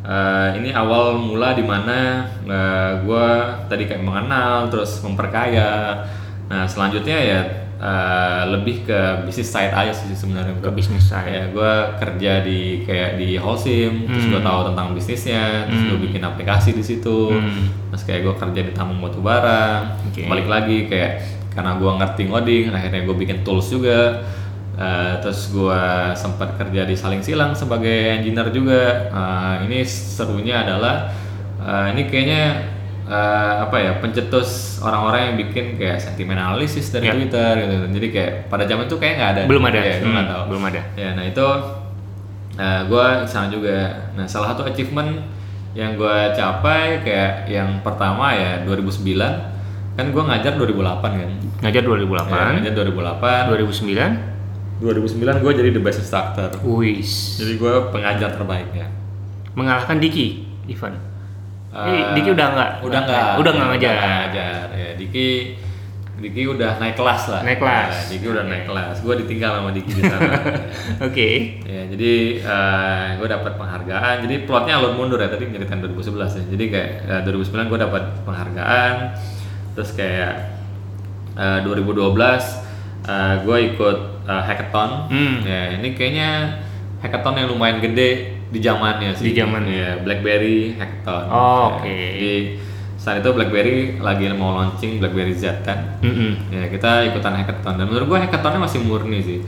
Uh, 0.00 0.56
ini 0.56 0.72
awal 0.72 1.20
mula 1.20 1.52
di 1.52 1.60
mana 1.60 2.24
uh, 2.48 3.04
gue 3.04 3.26
tadi 3.68 3.84
kayak 3.88 4.04
mengenal 4.04 4.68
terus 4.68 5.00
memperkaya. 5.00 6.04
Nah 6.48 6.64
selanjutnya 6.68 7.16
ya 7.16 7.40
uh, 7.80 8.46
lebih 8.52 8.84
ke 8.84 9.24
bisnis 9.24 9.48
side 9.48 9.72
aja 9.72 9.90
sih 9.90 10.12
sebenarnya. 10.12 10.60
Ke 10.60 10.70
bisnis 10.70 11.08
saya. 11.08 11.26
Ya, 11.26 11.44
gue 11.48 11.72
kerja 11.98 12.32
di 12.44 12.84
kayak 12.84 13.16
di 13.16 13.40
Holcim, 13.40 14.06
terus 14.06 14.28
gue 14.28 14.40
tahu 14.44 14.60
tentang 14.70 14.92
bisnisnya, 14.92 15.66
terus 15.66 15.82
gue 15.90 15.98
bikin 16.06 16.22
aplikasi 16.22 16.76
di 16.76 16.84
situ, 16.84 17.32
terus 17.90 18.02
kayak 18.04 18.20
gue 18.28 18.34
kerja 18.36 18.60
di 18.60 18.72
tambang 18.76 19.00
batu 19.00 19.24
bara, 19.24 19.96
Oke. 20.06 20.28
balik 20.28 20.46
lagi 20.46 20.86
kayak 20.86 21.24
karena 21.50 21.80
gue 21.80 21.90
ngerti 21.90 22.22
ngoding, 22.30 22.64
akhirnya 22.70 23.02
gue 23.08 23.16
bikin 23.18 23.42
tools 23.42 23.72
juga, 23.74 24.22
Eh, 24.80 25.14
terus 25.20 25.52
gue 25.52 25.82
sempat 26.16 26.56
kerja 26.56 26.88
di 26.88 26.96
saling 26.96 27.20
silang 27.20 27.52
sebagai 27.52 28.16
engineer 28.16 28.48
juga. 28.48 29.12
Eh, 29.12 29.54
ini 29.68 29.84
serunya 29.84 30.64
adalah 30.64 31.12
eh, 31.60 31.86
ini 31.92 32.08
kayaknya 32.08 32.44
eh, 33.10 33.16
apa 33.60 33.76
ya 33.76 33.92
pencetus 33.98 34.48
orang-orang 34.78 35.20
yang 35.24 35.36
bikin 35.36 35.74
kayak 35.74 35.98
sentimen 35.98 36.38
analisis 36.38 36.88
dari 36.88 37.04
Ya. 37.04 37.12
Twitter 37.12 37.52
gitu. 37.58 37.76
Jadi 37.90 38.06
kayak 38.08 38.32
pada 38.46 38.64
zaman 38.64 38.86
itu 38.86 38.96
kayak 38.96 39.14
nggak 39.16 39.30
ada. 39.30 39.42
Belum 39.44 39.64
ada. 39.64 39.80
Ya, 39.80 39.96
Hmm, 39.98 40.14
tahu. 40.24 40.42
belum 40.48 40.62
ada. 40.64 40.80
Ya, 40.94 41.08
nah 41.12 41.24
itu 41.24 41.46
uh, 42.54 42.80
gue 42.84 43.06
sana 43.26 43.48
juga. 43.48 43.76
Nah, 44.12 44.24
salah 44.24 44.54
satu 44.54 44.62
achievement 44.64 45.26
yang 45.70 45.94
gue 45.94 46.16
capai 46.32 46.98
kayak 47.00 47.46
yang 47.46 47.78
pertama 47.80 48.30
ya 48.30 48.62
2009 48.62 49.14
kan 49.90 50.06
gue 50.06 50.22
ngajar 50.22 50.54
2008 50.54 51.02
kan. 51.02 51.30
Ngajar 51.60 51.82
Ya, 51.82 51.88
2008, 51.88 52.56
ngajar 52.56 52.72
2008. 52.72 53.52
2009, 53.52 54.80
2009 54.80 55.42
gue 55.42 55.52
jadi 55.52 55.70
the 55.70 55.82
best 55.82 55.98
instructor. 56.00 56.48
wis. 56.64 57.36
Jadi 57.36 57.54
gue 57.54 57.74
pengajar 57.90 58.32
terbaik 58.32 58.70
ya. 58.72 58.86
Mengalahkan 59.52 59.98
Diki, 59.98 60.46
Ivan. 60.66 60.94
Uh, 61.70 61.86
Eh, 61.86 62.02
Diki 62.18 62.30
udah 62.34 62.46
nggak? 62.50 62.70
Udah 62.82 63.00
nggak. 63.06 63.24
Udah 63.38 63.50
nggak 63.54 63.68
ngajar. 63.74 63.94
nggak 63.94 64.18
ngajar. 64.26 64.64
Ya, 64.74 64.90
Diki 64.98 65.26
Diki 66.20 66.44
udah 66.44 66.76
naik 66.76 67.00
kelas 67.00 67.22
lah. 67.32 67.40
Naik 67.40 67.58
kelas. 67.62 67.94
Ya, 67.94 68.02
Diki 68.12 68.26
udah 68.28 68.44
naik 68.44 68.64
kelas. 68.68 68.96
Gue 69.00 69.14
ditinggal 69.24 69.50
sama 69.56 69.70
Diki 69.72 69.92
di 69.96 70.02
sana. 70.04 70.36
Oke. 71.08 71.28
Ya, 71.64 71.82
jadi 71.88 72.12
gue 73.16 73.28
dapat 73.30 73.52
penghargaan. 73.56 74.14
Jadi 74.28 74.34
plotnya 74.44 74.76
alur 74.76 74.92
mundur 74.98 75.16
ya 75.16 75.32
tadi 75.32 75.48
nyeritain 75.48 75.80
2011 75.80 76.36
ya. 76.36 76.44
Jadi 76.52 76.64
kayak 76.68 76.90
eh, 77.08 77.20
2009 77.24 77.70
gue 77.72 77.78
dapat 77.80 78.02
penghargaan. 78.28 78.94
Terus 79.78 79.90
kayak 79.96 80.32
eh, 81.38 81.58
2012 81.64 83.46
gue 83.46 83.58
ikut 83.72 83.98
eh, 84.28 84.42
hackathon. 84.44 84.90
Hmm. 85.08 85.36
Ya, 85.46 85.78
ini 85.80 85.96
kayaknya 85.96 86.60
hackathon 87.00 87.40
yang 87.40 87.48
lumayan 87.48 87.80
gede 87.80 88.39
di 88.50 88.58
zamannya 88.58 89.10
sih. 89.14 89.30
Di 89.30 89.32
zamannya. 89.38 89.74
Ya, 89.74 89.90
BlackBerry 90.02 90.74
hackathon. 90.76 91.24
Oh, 91.30 91.80
Ya, 91.82 91.86
oke. 91.86 91.96
Jadi 92.18 92.34
saat 93.00 93.24
itu 93.24 93.30
BlackBerry 93.32 93.96
lagi 93.96 94.28
mau 94.36 94.52
launching 94.60 95.00
BlackBerry 95.00 95.32
Z 95.32 95.64
kan. 95.64 95.96
Mm-mm. 96.04 96.52
Ya 96.52 96.68
kita 96.68 97.08
ikutan 97.08 97.32
hackathon 97.32 97.80
dan 97.80 97.88
menurut 97.88 98.06
gua 98.12 98.18
hackathonnya 98.20 98.60
masih 98.60 98.84
murni 98.84 99.24
sih. 99.24 99.40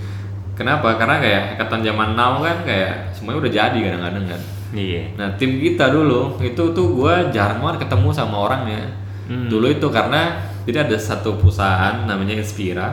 Kenapa? 0.57 0.97
Karena 0.97 1.21
kayak 1.21 1.43
hackathon 1.53 1.85
zaman 1.85 2.17
now 2.17 2.41
kan 2.41 2.65
kayak 2.65 3.12
semuanya 3.12 3.38
udah 3.45 3.53
jadi 3.53 3.79
kadang-kadang 3.79 4.25
kan. 4.25 4.41
Iya. 4.73 5.12
Nah 5.21 5.37
tim 5.37 5.61
kita 5.61 5.93
dulu 5.93 6.41
itu 6.41 6.62
tuh 6.73 6.87
gua 6.97 7.29
jarang 7.29 7.61
banget 7.61 7.85
ketemu 7.85 8.09
sama 8.17 8.41
orangnya. 8.41 8.88
Hmm. 9.29 9.53
Dulu 9.53 9.69
itu 9.69 9.87
karena 9.93 10.49
jadi 10.65 10.88
ada 10.88 10.97
satu 10.97 11.37
perusahaan 11.37 12.09
namanya 12.09 12.41
Inspira. 12.41 12.88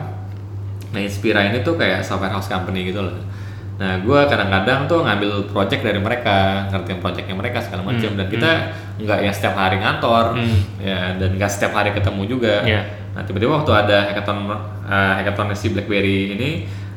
Nah 0.92 1.00
Inspira 1.00 1.40
ini 1.48 1.64
tuh 1.64 1.80
kayak 1.80 2.04
software 2.04 2.36
house 2.36 2.52
company 2.52 2.84
gitu 2.92 3.00
loh. 3.00 3.16
Nah 3.80 3.96
gua 4.04 4.28
kadang-kadang 4.28 4.84
tuh 4.84 5.00
ngambil 5.00 5.48
project 5.48 5.80
dari 5.80 5.96
mereka, 5.96 6.68
ngertiin 6.68 7.00
projectnya 7.00 7.32
mereka 7.32 7.64
segala 7.64 7.80
macam. 7.82 8.12
Dan 8.12 8.26
kita 8.28 8.50
nggak 9.00 9.18
yang 9.24 9.32
setiap 9.32 9.56
hari 9.56 9.80
ngantor, 9.80 10.36
Hmm. 10.36 10.58
ya 10.76 11.16
dan 11.16 11.30
nggak 11.34 11.48
setiap 11.48 11.72
hari 11.72 11.96
ketemu 11.96 12.22
juga. 12.28 12.60
Iya. 12.60 12.84
Nah 13.16 13.24
tiba-tiba 13.24 13.56
waktu 13.56 13.72
ada 13.72 14.12
hackathon 14.12 14.38
uh, 14.46 15.12
hackathon 15.16 15.48
si 15.56 15.72
BlackBerry 15.72 16.36
ini 16.36 16.50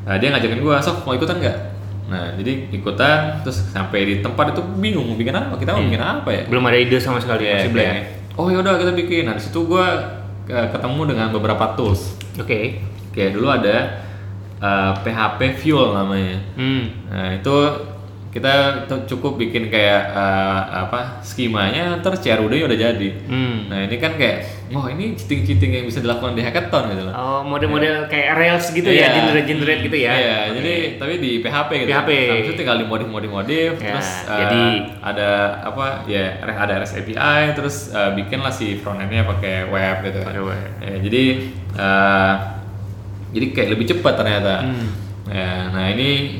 uh, 0.03 0.19
dia 0.19 0.27
ngajakin 0.29 0.59
gua, 0.59 0.83
"Sof, 0.83 1.07
mau 1.07 1.15
ikutan 1.15 1.39
nggak?" 1.39 1.57
Nah, 2.03 2.35
jadi 2.35 2.67
ikutan 2.69 3.39
terus 3.41 3.63
sampai 3.71 4.03
di 4.03 4.15
tempat 4.19 4.51
itu 4.51 4.61
bingung 4.75 5.07
mau 5.07 5.15
bikin 5.15 5.31
apa? 5.33 5.55
Kita 5.55 5.71
mau 5.71 5.81
bikin 5.81 6.03
apa 6.03 6.29
ya? 6.29 6.43
Belum 6.45 6.61
ada 6.67 6.75
ide 6.75 6.99
sama 6.99 7.17
sekali 7.17 7.47
Iya, 7.47 7.63
masih 7.63 7.71
blank. 7.71 7.87
kayak, 7.89 8.03
oh 8.35 8.47
yaudah 8.51 8.75
kita 8.75 8.91
bikin. 8.91 9.23
Nah, 9.23 9.35
di 9.39 9.41
situ 9.41 9.63
gua 9.63 9.87
uh, 10.45 10.67
ketemu 10.67 11.01
dengan 11.09 11.31
beberapa 11.31 11.73
tools. 11.73 12.19
Oke. 12.35 12.83
Kayak 13.15 13.39
dulu 13.39 13.47
ada 13.47 14.03
uh, 14.63 14.95
PHP 15.03 15.39
Fuel 15.59 15.91
namanya. 15.91 16.39
Hmm. 16.55 16.83
Nah, 17.11 17.29
itu 17.35 17.55
kita 18.33 18.49
cukup 19.05 19.37
bikin 19.37 19.69
kayak 19.69 20.09
uh, 20.09 20.89
apa 20.89 21.21
skemanya 21.21 22.01
terus 22.01 22.17
CRUD 22.17 22.65
udah 22.65 22.73
jadi. 22.73 23.09
Hmm. 23.29 23.69
Nah, 23.69 23.85
ini 23.85 24.01
kan 24.01 24.17
kayak 24.17 24.41
oh 24.73 24.89
ini 24.89 25.13
cheating-cheating 25.13 25.69
yang 25.69 25.85
bisa 25.85 26.01
dilakukan 26.01 26.33
di 26.33 26.41
hackathon 26.41 26.89
gitu 26.89 27.05
loh. 27.05 27.13
Oh, 27.13 27.41
model-model 27.45 28.09
kayak 28.09 28.33
Rails 28.33 28.73
gitu 28.73 28.89
ya, 28.89 29.05
Iya. 29.05 29.21
generate-generate 29.21 29.81
gitu 29.85 29.97
ya. 30.01 30.11
Iya, 30.17 30.37
Oke. 30.49 30.53
jadi 30.57 30.73
tapi 30.97 31.13
di 31.21 31.31
PHP 31.45 31.71
gitu. 31.85 31.89
PHP. 31.93 32.09
Habis 32.09 32.45
itu 32.49 32.53
tinggal 32.57 32.77
dimodif-modif-modif 32.81 33.71
Ya, 33.77 33.85
terus 33.93 34.09
uh, 34.25 34.33
jadi- 34.33 34.81
ada 35.05 35.29
apa 35.61 35.85
ya 36.09 36.25
ada 36.41 36.73
REST 36.81 37.05
API 37.05 37.53
terus 37.53 37.93
uh, 37.93 38.17
bikinlah 38.17 38.49
si 38.49 38.81
front 38.81 38.97
end-nya 38.97 39.29
pakai 39.29 39.69
web 39.69 40.01
gitu. 40.09 40.25
Pakai 40.25 40.41
web. 40.41 40.69
Ya, 40.81 40.95
jadi 41.05 41.23
uh, 41.77 42.33
jadi 43.33 43.45
kayak 43.49 43.69
lebih 43.71 43.85
cepat 43.89 44.13
ternyata. 44.15 44.63
Hmm. 44.63 44.87
Ya, 45.25 45.67
nah 45.69 45.85
ini 45.87 46.39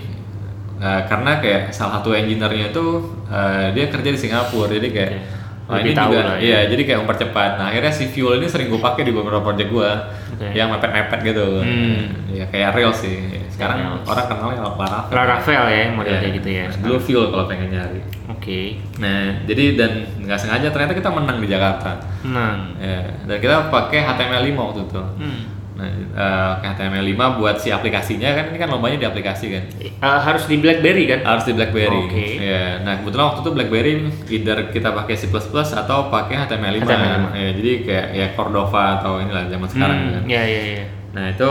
uh, 0.77 1.01
karena 1.03 1.39
kayak 1.39 1.71
salah 1.71 1.97
satu 1.97 2.11
engineer-nya 2.11 2.69
itu 2.69 2.85
uh, 3.25 3.71
dia 3.71 3.87
kerja 3.87 4.09
di 4.09 4.19
Singapura 4.19 4.69
jadi 4.69 4.89
kayak 4.89 5.11
Oke. 5.11 5.19
oh, 5.65 5.75
ini 5.75 5.83
Lebih 5.85 5.95
tahu 5.95 6.09
juga 6.09 6.19
lah 6.21 6.35
ya. 6.35 6.41
iya 6.41 6.59
jadi 6.67 6.81
kayak 6.83 6.99
mempercepat. 7.01 7.49
Nah 7.55 7.65
akhirnya 7.67 7.89
si 7.89 8.05
Fuel 8.05 8.37
ini 8.37 8.47
sering 8.47 8.67
gue 8.67 8.77
pakai 8.77 9.01
di 9.01 9.11
beberapa 9.11 9.39
project 9.39 9.69
gue 9.69 9.89
Oke. 10.35 10.47
yang 10.51 10.67
mepet-mepet 10.69 11.19
gitu. 11.23 11.47
Hmm. 11.59 12.01
Ya 12.29 12.45
kayak 12.45 12.75
Rails 12.75 12.99
sih. 12.99 13.15
Sekarang 13.47 13.77
Rails. 13.79 14.03
orang 14.03 14.25
kenalnya 14.27 14.59
Laravel. 14.59 14.91
Laravel 15.09 15.63
ya 15.69 15.83
model 15.89 16.11
Iya. 16.11 16.19
kayak 16.19 16.33
gitu 16.35 16.49
ya. 16.51 16.65
Dulu 16.75 16.97
Fuel 16.99 17.25
kalau 17.29 17.45
pengen 17.47 17.71
nyari. 17.71 17.99
Oke. 18.27 18.59
Nah 18.99 19.19
jadi 19.47 19.63
dan 19.73 19.91
nggak 20.19 20.35
sengaja 20.37 20.67
ternyata 20.67 20.91
kita 20.91 21.07
menang 21.07 21.39
di 21.39 21.47
Jakarta. 21.47 21.95
Nah. 22.27 22.75
Ya, 22.75 22.99
dan 23.23 23.37
kita 23.39 23.71
pakai 23.71 24.03
HTML5 24.03 24.51
waktu 24.53 24.81
itu. 24.83 24.99
Hmm. 24.99 25.39
Nah, 25.73 25.89
eh, 25.89 26.49
pakai 26.53 26.69
HTML5 26.69 27.17
buat 27.33 27.57
si 27.57 27.73
aplikasinya 27.73 28.29
kan 28.29 28.45
ini 28.53 28.57
kan 28.57 28.69
lombanya 28.69 28.97
di 29.01 29.07
aplikasi 29.09 29.45
kan. 29.49 29.63
Eh, 29.81 30.19
harus 30.21 30.45
di 30.45 30.61
BlackBerry 30.61 31.09
kan? 31.09 31.19
Harus 31.25 31.49
di 31.49 31.53
BlackBerry. 31.53 32.01
Oke. 32.05 32.25
Ya, 32.37 32.77
nah 32.79 33.01
kebetulan 33.01 33.25
waktu 33.27 33.41
itu 33.41 33.51
BlackBerry 33.51 33.93
either 34.29 34.57
kita 34.69 34.93
pakai 34.93 35.15
C++ 35.17 35.25
atau 35.73 35.97
pakai 36.07 36.35
HTML5. 36.45 36.85
HTML5. 36.85 37.25
Ya, 37.33 37.49
jadi 37.57 37.71
kayak 37.81 38.07
ya 38.13 38.27
Cordova 38.37 39.01
atau 39.01 39.17
inilah 39.17 39.49
zaman 39.49 39.65
sekarang 39.65 39.97
Hmm, 39.97 40.13
kan. 40.13 40.23
Iya, 40.29 40.43
iya, 40.45 40.61
iya. 40.77 40.85
Nah 41.09 41.25
itu 41.29 41.49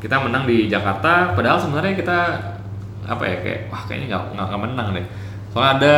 kita 0.00 0.16
menang 0.18 0.44
di 0.44 0.66
Jakarta, 0.66 1.30
padahal 1.30 1.58
sebenarnya 1.58 1.94
kita 1.94 2.18
apa 3.06 3.22
ya 3.22 3.36
kayak 3.38 3.60
wah 3.68 3.82
kayaknya 3.86 4.06
nggak 4.10 4.22
nggak 4.34 4.60
menang 4.60 4.86
deh. 4.92 5.06
Soalnya 5.50 5.72
ada 5.78 5.94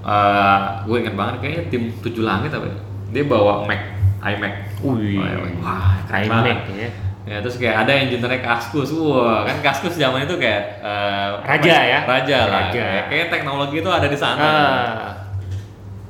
eh, 0.00 0.58
gue 0.84 0.96
ingat 0.98 1.14
banget 1.14 1.34
kayaknya 1.40 1.62
tim 1.68 1.82
tujuh 2.00 2.24
langit 2.24 2.48
apa 2.48 2.64
ya? 2.64 2.76
Dia 3.12 3.24
bawa 3.28 3.68
Mac, 3.68 3.80
iMac. 4.24 4.54
Wih. 4.80 5.20
Wah, 5.60 6.00
keren 6.08 6.24
iMac 6.24 6.32
banget. 6.32 6.58
ya. 6.72 6.90
Ya 7.30 7.38
terus 7.38 7.62
kayak 7.62 7.86
ada 7.86 7.94
engineer 7.94 8.42
Kaskus, 8.42 8.90
wah 8.90 9.46
kan 9.46 9.62
Kaskus 9.62 9.94
zaman 9.94 10.26
itu 10.26 10.34
kayak 10.34 10.82
eh, 10.82 11.28
Raja 11.46 11.76
ya? 11.86 12.00
raja 12.02 12.38
lah. 12.50 12.62
Raja. 12.66 12.82
Kayak, 12.82 13.04
kayak 13.06 13.26
teknologi 13.30 13.76
itu 13.78 13.86
ada 13.86 14.10
di 14.10 14.18
sana. 14.18 14.42
Ah. 14.42 15.10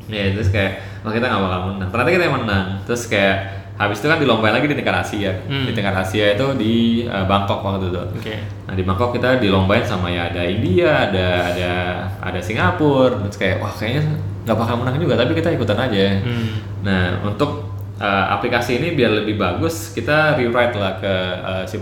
Ya 0.09 0.33
terus 0.33 0.49
kayak 0.49 1.05
wah 1.05 1.13
kita 1.13 1.29
nggak 1.29 1.43
bakal 1.45 1.61
menang. 1.69 1.89
Ternyata 1.93 2.11
kita 2.17 2.25
yang 2.25 2.37
menang. 2.41 2.67
Terus 2.89 3.05
kayak 3.05 3.37
habis 3.77 4.01
itu 4.01 4.09
kan 4.09 4.17
dilombain 4.17 4.57
lagi 4.57 4.65
di 4.65 4.77
tingkat 4.81 4.97
Asia. 4.97 5.33
Hmm. 5.45 5.69
Di 5.69 5.73
tingkat 5.77 5.93
Asia 5.93 6.25
itu 6.33 6.47
di 6.57 6.75
eh, 7.05 7.25
Bangkok 7.29 7.61
waktu 7.69 7.93
itu. 7.93 8.01
Oke. 8.17 8.37
Nah 8.65 8.73
di 8.73 8.83
Bangkok 8.89 9.13
kita 9.13 9.37
dilombain 9.37 9.85
sama 9.85 10.09
ya 10.09 10.33
ada 10.33 10.41
India, 10.49 11.05
ada 11.05 11.53
ada 11.53 11.73
ada 12.17 12.41
Singapura. 12.41 13.29
Terus 13.29 13.37
kayak 13.37 13.57
wah 13.61 13.69
kayaknya 13.69 14.09
nggak 14.49 14.57
bakal 14.57 14.81
menang 14.81 14.97
juga 14.97 15.21
tapi 15.21 15.37
kita 15.37 15.53
ikutan 15.53 15.77
aja. 15.77 16.25
Hmm. 16.25 16.65
Nah 16.81 17.21
untuk 17.29 17.70
eh, 18.01 18.25
aplikasi 18.33 18.81
ini 18.81 18.89
biar 18.93 19.13
lebih 19.15 19.37
bagus 19.37 19.93
kita 19.93 20.35
rewrite 20.35 20.75
lah 20.75 20.97
ke 20.97 21.15
eh, 21.39 21.65
C++. 21.65 21.77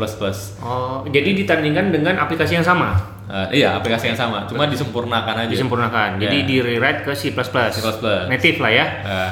Oh, 0.59 1.07
jadi 1.07 1.31
ditandingkan 1.37 1.89
dengan 1.89 2.19
aplikasi 2.19 2.59
yang 2.59 2.66
sama, 2.66 3.16
Eh, 3.29 3.61
iya 3.61 3.77
aplikasi 3.77 4.09
yang 4.09 4.16
sama, 4.16 4.49
cuma 4.49 4.64
disempurnakan 4.64 5.45
aja. 5.45 5.53
disempurnakan. 5.53 6.16
Iya. 6.16 6.21
Jadi 6.27 6.39
di 6.43 6.57
rewrite 6.59 7.05
ke 7.05 7.12
C++. 7.12 7.29
C++. 7.31 7.79
Native 8.27 8.59
lah 8.59 8.73
ya. 8.73 8.87
Eh, 9.05 9.31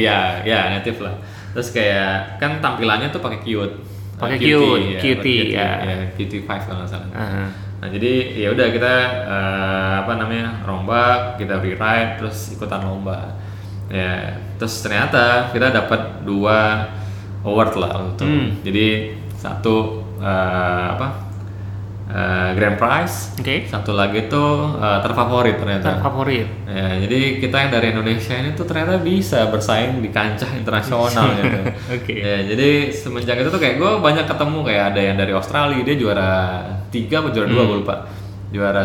iya, 0.00 0.18
iya 0.42 0.60
native 0.72 1.02
lah. 1.02 1.18
Terus 1.50 1.74
kayak 1.74 2.38
kan 2.38 2.62
tampilannya 2.62 3.10
tuh 3.10 3.18
pakai 3.18 3.42
Qt. 3.42 3.72
Pakai 4.18 4.38
Eh, 4.38 4.40
Qt, 4.40 4.54
ya, 4.94 5.00
Qt, 5.02 5.18
pakai 5.18 5.50
ya. 5.50 5.68
ya. 5.82 5.94
Qt 6.14 6.32
5 6.42 6.62
kalau 6.62 6.78
nggak 6.78 6.90
salah. 6.90 7.08
Ah. 7.10 7.50
Nah 7.78 7.88
jadi 7.90 8.12
ya 8.34 8.48
udah 8.54 8.66
kita 8.70 8.94
eh, 9.26 9.94
apa 10.02 10.12
namanya 10.14 10.62
rombak, 10.62 11.38
kita 11.38 11.58
rewrite, 11.58 12.18
terus 12.18 12.54
ikutan 12.54 12.82
lomba. 12.82 13.34
Ya 13.88 14.36
terus 14.60 14.84
ternyata 14.84 15.48
kita 15.54 15.72
dapat 15.72 16.22
dua 16.26 16.88
award 17.46 17.72
lah 17.80 17.92
untuk. 18.12 18.28
Hmm. 18.28 18.60
Jadi 18.60 19.16
satu 19.38 20.04
eh, 20.18 20.86
apa 20.92 21.08
eh, 22.10 22.50
grand 22.58 22.76
prize, 22.76 23.38
Oke. 23.38 23.64
satu 23.70 23.94
lagi 23.94 24.26
tuh 24.26 24.76
eh, 24.76 24.98
terfavorit 25.00 25.56
ternyata. 25.56 26.02
Favorit. 26.02 26.48
Ya, 26.66 27.00
jadi 27.06 27.40
kita 27.40 27.56
yang 27.64 27.70
dari 27.72 27.86
Indonesia 27.94 28.34
ini 28.34 28.50
tuh 28.52 28.66
ternyata 28.68 28.98
bisa 29.00 29.46
bersaing 29.48 30.02
di 30.02 30.10
kancah 30.10 30.50
internasional 30.58 31.38
gitu. 31.38 31.60
Oke. 31.96 32.14
Ya, 32.18 32.44
jadi 32.44 32.92
semenjak 32.92 33.40
itu 33.40 33.48
tuh 33.48 33.60
kayak 33.62 33.80
gue 33.80 33.92
banyak 34.02 34.26
ketemu 34.26 34.58
kayak 34.66 34.84
ada 34.94 35.00
yang 35.00 35.16
dari 35.16 35.32
Australia 35.32 35.80
dia 35.80 35.96
juara 35.96 36.32
tiga 36.90 37.24
atau 37.24 37.30
juara 37.30 37.48
dua 37.48 37.64
gue 37.64 37.78
lupa. 37.86 37.94
Juara 38.52 38.82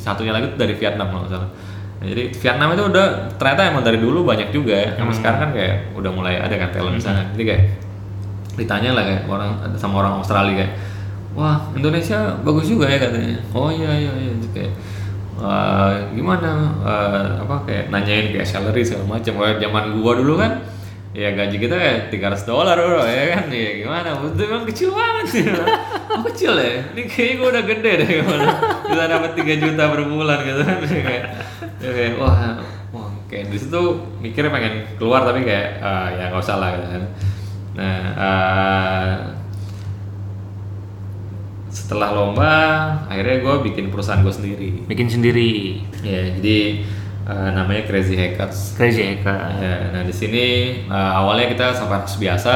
satunya 0.00 0.30
lagi 0.30 0.54
tuh 0.54 0.58
dari 0.58 0.74
Vietnam 0.78 1.10
kalau 1.12 1.28
salah. 1.28 1.50
Jadi 1.96 2.28
Vietnam 2.28 2.68
itu 2.76 2.82
udah 2.92 3.06
ternyata 3.40 3.62
emang 3.72 3.82
dari 3.82 3.96
dulu 3.96 4.20
banyak 4.28 4.52
juga 4.52 4.74
ya. 4.76 4.88
Sama 5.00 5.12
sekarang 5.16 5.38
kan 5.48 5.50
kayak 5.56 5.96
udah 5.96 6.10
mulai 6.12 6.36
ada 6.36 6.52
kan 6.60 6.68
talent 6.68 7.00
sana. 7.00 7.24
Jadi 7.32 7.44
kayak 7.48 7.62
ditanya 8.56 8.90
lah 8.96 9.04
kayak 9.04 9.22
orang 9.28 9.50
sama 9.76 10.04
orang 10.04 10.20
Australia 10.20 10.64
kayak 10.64 10.72
wah 11.36 11.68
Indonesia 11.76 12.36
bagus 12.44 12.68
juga 12.68 12.88
ya 12.88 13.00
katanya. 13.00 13.40
Oh 13.56 13.72
iya 13.72 13.92
iya 13.96 14.12
iya. 14.12 14.32
Kayak 14.52 14.72
"Wah, 15.36 15.92
gimana? 16.16 16.72
Eh, 16.80 17.28
apa 17.44 17.56
kayak 17.68 17.92
nanyain 17.92 18.32
kayak 18.32 18.48
salary 18.48 18.80
segala 18.84 19.16
macam. 19.20 19.32
Kayak 19.40 19.60
zaman 19.60 19.84
gua 20.00 20.12
dulu 20.16 20.34
kan 20.40 20.64
ya 21.16 21.32
gaji 21.32 21.56
kita 21.56 21.72
kayak 21.80 21.98
300 22.12 22.44
dolar 22.44 22.76
bro 22.76 23.04
ya 23.08 23.24
kan? 23.40 23.44
Ya 23.48 23.72
gimana? 23.84 24.20
Itu 24.20 24.42
emang 24.44 24.68
kecil 24.68 24.92
banget 24.92 25.26
sih 25.32 25.44
oh 26.12 26.22
kecil 26.28 26.52
ya. 26.60 26.84
Ini 26.92 27.02
kayaknya 27.08 27.34
gua 27.40 27.48
udah 27.56 27.64
gede 27.64 27.92
deh 28.04 28.08
gimana? 28.20 28.44
Bisa 28.84 29.04
dapat 29.08 29.30
3 29.32 29.64
juta 29.64 29.82
per 29.88 30.00
bulan 30.04 30.38
gitu 30.44 30.60
kan 30.60 30.76
kayak 31.92 32.12
wah 32.18 32.36
wah 32.94 33.10
kayak 33.30 33.50
di 33.50 33.58
situ 33.58 33.82
mikirnya 34.22 34.50
pengen 34.50 34.74
keluar 34.96 35.26
tapi 35.26 35.42
kayak 35.42 35.82
"Ah, 35.82 36.08
ya 36.10 36.30
nggak 36.30 36.42
usah 36.42 36.56
lah 36.58 36.70
gitu 36.78 36.88
kan 36.90 37.04
Nah, 37.76 38.00
eh, 38.16 39.16
setelah 41.68 42.08
lomba, 42.16 42.54
akhirnya 43.04 43.44
gue 43.44 43.54
bikin 43.68 43.92
perusahaan 43.92 44.24
gue 44.24 44.32
sendiri. 44.32 44.68
Bikin 44.88 45.12
sendiri. 45.12 45.84
Ya, 46.00 46.32
jadi 46.40 46.88
eh, 47.28 47.48
namanya 47.52 47.84
Crazy 47.84 48.16
Hackers. 48.16 48.80
Crazy 48.80 49.04
Hacker. 49.04 49.60
Ya, 49.60 49.92
nah 49.92 50.02
di 50.08 50.14
sini 50.16 50.44
eh, 50.88 51.10
awalnya 51.12 51.52
kita 51.52 51.76
sampai 51.76 52.00
biasa, 52.08 52.54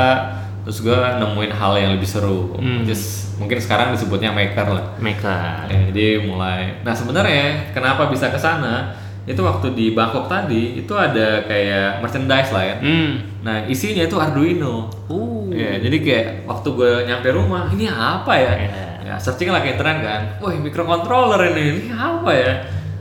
terus 0.64 0.80
gue 0.80 0.96
nemuin 0.96 1.52
hal 1.52 1.72
yang 1.76 1.90
lebih 2.00 2.08
seru. 2.08 2.56
Hmm. 2.56 2.88
Just, 2.88 3.36
mungkin 3.36 3.60
sekarang 3.60 3.92
disebutnya 3.92 4.32
maker 4.32 4.72
lah. 4.72 4.86
Maker. 5.04 5.68
Ya, 5.68 5.78
jadi 5.92 6.24
mulai. 6.24 6.80
Nah 6.80 6.96
sebenarnya 6.96 7.76
kenapa 7.76 8.08
bisa 8.08 8.32
ke 8.32 8.40
sana? 8.40 8.96
Itu 9.28 9.44
waktu 9.44 9.76
di 9.76 9.92
Bangkok 9.92 10.26
tadi 10.26 10.80
itu 10.80 10.92
ada 10.96 11.44
kayak 11.44 12.00
merchandise 12.00 12.50
lah 12.50 12.64
ya. 12.64 12.76
Hmm. 12.80 13.10
Nah 13.44 13.68
isinya 13.68 14.04
itu 14.04 14.16
Arduino. 14.16 14.88
Uh. 15.06 15.48
Ya, 15.50 15.82
jadi 15.82 15.96
kayak 15.98 16.26
waktu 16.46 16.68
gue 16.72 16.92
nyampe 17.10 17.28
rumah, 17.34 17.66
ini 17.74 17.90
apa 17.90 18.32
ya? 18.38 18.52
Iya. 18.54 18.84
Ya, 19.10 19.14
searching 19.18 19.50
lah 19.50 19.58
ke 19.58 19.74
internet 19.74 19.98
kan. 20.06 20.22
Wah, 20.38 20.54
microcontroller 20.54 21.42
ini, 21.50 21.90
ini 21.90 21.90
apa 21.90 22.30
ya? 22.30 22.52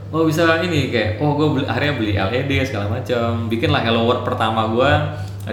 Oh 0.10 0.26
bisa 0.26 0.42
ini 0.66 0.90
kayak, 0.90 1.22
oh 1.22 1.38
gue 1.38 1.48
beli, 1.54 1.66
akhirnya 1.70 1.94
beli 2.02 2.14
LED 2.18 2.66
segala 2.66 2.90
macam. 2.90 3.46
Bikin 3.46 3.70
lah 3.70 3.86
Hello 3.86 4.10
World 4.10 4.26
pertama 4.26 4.66
gue 4.74 4.92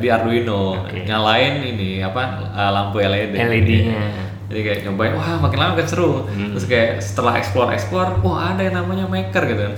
di 0.00 0.08
Arduino. 0.08 0.80
Oke. 0.88 1.04
Nyalain 1.04 1.60
ini 1.60 2.00
apa 2.00 2.48
lampu 2.72 3.04
LED. 3.04 3.36
LED-nya. 3.36 4.00
Jadi 4.48 4.60
kayak 4.64 4.78
nyobain, 4.88 5.12
wah 5.12 5.36
makin 5.44 5.58
lama 5.60 5.70
makin 5.76 5.88
seru. 5.92 6.24
Hmm. 6.24 6.56
Terus 6.56 6.64
kayak 6.64 6.90
setelah 7.04 7.36
explore 7.36 7.76
explore, 7.76 8.16
wah 8.24 8.56
ada 8.56 8.64
yang 8.64 8.80
namanya 8.80 9.04
maker 9.04 9.44
gitu 9.44 9.60
kan. 9.60 9.74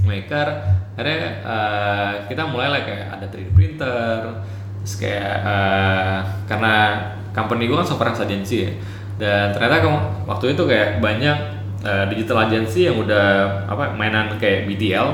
Maker, 0.00 0.46
akhirnya 0.96 1.20
eh, 1.44 2.12
kita 2.26 2.42
mulai 2.48 2.68
lah 2.72 2.80
kayak 2.82 3.06
ada 3.20 3.26
3D 3.28 3.52
printer, 3.52 4.18
terus 4.80 4.94
kayak 4.96 5.34
eh, 5.44 6.18
karena 6.48 6.74
company 7.30 7.68
gue 7.68 7.76
kan 7.76 7.86
software 7.86 8.10
house 8.10 8.24
agency 8.24 8.64
ya, 8.64 8.70
dan 9.20 9.52
ternyata 9.52 9.86
waktu 10.24 10.56
itu 10.56 10.62
kayak 10.64 10.98
banyak 10.98 11.36
eh, 11.84 12.04
digital 12.08 12.48
agency 12.48 12.88
yang 12.88 12.96
udah 12.96 13.26
apa 13.68 13.92
mainan 13.94 14.34
kayak 14.36 14.64
BTL, 14.66 15.08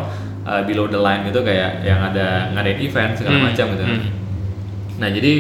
eh, 0.47 0.63
below 0.65 0.87
the 0.87 0.99
line 0.99 1.27
gitu 1.27 1.43
kayak 1.43 1.83
yang 1.83 1.99
ada 2.01 2.51
ngadain 2.55 2.79
event 2.79 3.13
segala 3.19 3.37
Hmm. 3.43 3.47
macam 3.51 3.67
gitu. 3.75 3.85
Hmm. 3.85 4.11
Nah 5.03 5.09
jadi 5.11 5.33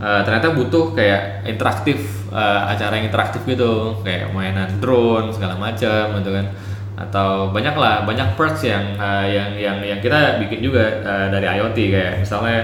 eh, 0.00 0.20
ternyata 0.26 0.50
butuh 0.52 0.92
kayak 0.92 1.46
interaktif 1.46 1.98
eh, 2.30 2.60
acara 2.68 2.98
yang 2.98 3.06
interaktif 3.06 3.42
gitu, 3.46 4.02
kayak 4.02 4.34
mainan 4.34 4.82
drone 4.82 5.30
segala 5.30 5.54
macam 5.54 6.18
gitu 6.18 6.30
kan, 6.30 6.46
atau 6.94 7.48
banyak 7.48 7.72
lah 7.74 8.02
banyak 8.04 8.34
perks 8.34 8.64
yang 8.64 8.94
eh, 8.94 9.26
yang 9.32 9.50
yang 9.56 9.78
yang 9.80 9.98
kita 9.98 10.38
bikin 10.38 10.60
juga 10.60 10.84
eh, 11.00 11.26
dari 11.28 11.46
IoT 11.48 11.78
kayak 11.88 12.12
misalnya 12.20 12.58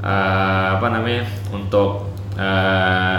eh, 0.00 0.66
apa 0.76 0.86
namanya 0.88 1.22
untuk 1.50 2.10
eh, 2.34 3.18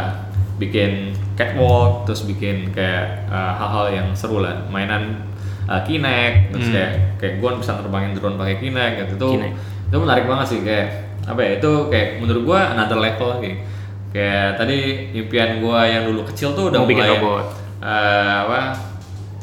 bikin 0.57 1.09
catwalk, 1.33 2.05
terus 2.05 2.21
bikin 2.23 2.69
kayak 2.69 3.25
hal-hal 3.31 3.89
yang 3.89 4.07
seru 4.13 4.39
lah, 4.39 4.61
mainan 4.69 5.25
eh, 5.65 5.81
Kinect, 5.81 6.53
terus 6.53 6.67
Hmm. 6.69 6.75
kayak 6.75 6.91
kayak 7.17 7.33
gue 7.41 7.49
bisa 7.57 7.71
terbangin 7.75 8.13
drone 8.13 8.37
pakai 8.37 8.55
Kinect 8.57 8.93
gitu 8.99 9.13
itu 9.17 9.29
Kinect. 9.39 9.55
itu 9.89 9.97
menarik 9.97 10.25
banget 10.25 10.47
sih 10.47 10.59
kayak 10.61 10.87
apa 11.21 11.37
ya 11.39 11.51
itu 11.57 11.71
kayak 11.87 12.07
menurut 12.17 12.43
gua 12.43 12.73
another 12.73 12.97
level 12.97 13.29
lagi 13.31 13.61
kayak 14.09 14.57
tadi 14.57 14.77
impian 15.13 15.61
gua 15.61 15.85
yang 15.85 16.05
dulu 16.05 16.25
kecil 16.25 16.53
tuh 16.53 16.69
udah 16.69 16.81
Mau 16.81 16.89
bikin 16.89 17.03
mulai 17.03 17.17
robot. 17.17 17.45
eh, 17.79 18.35
apa 18.41 18.59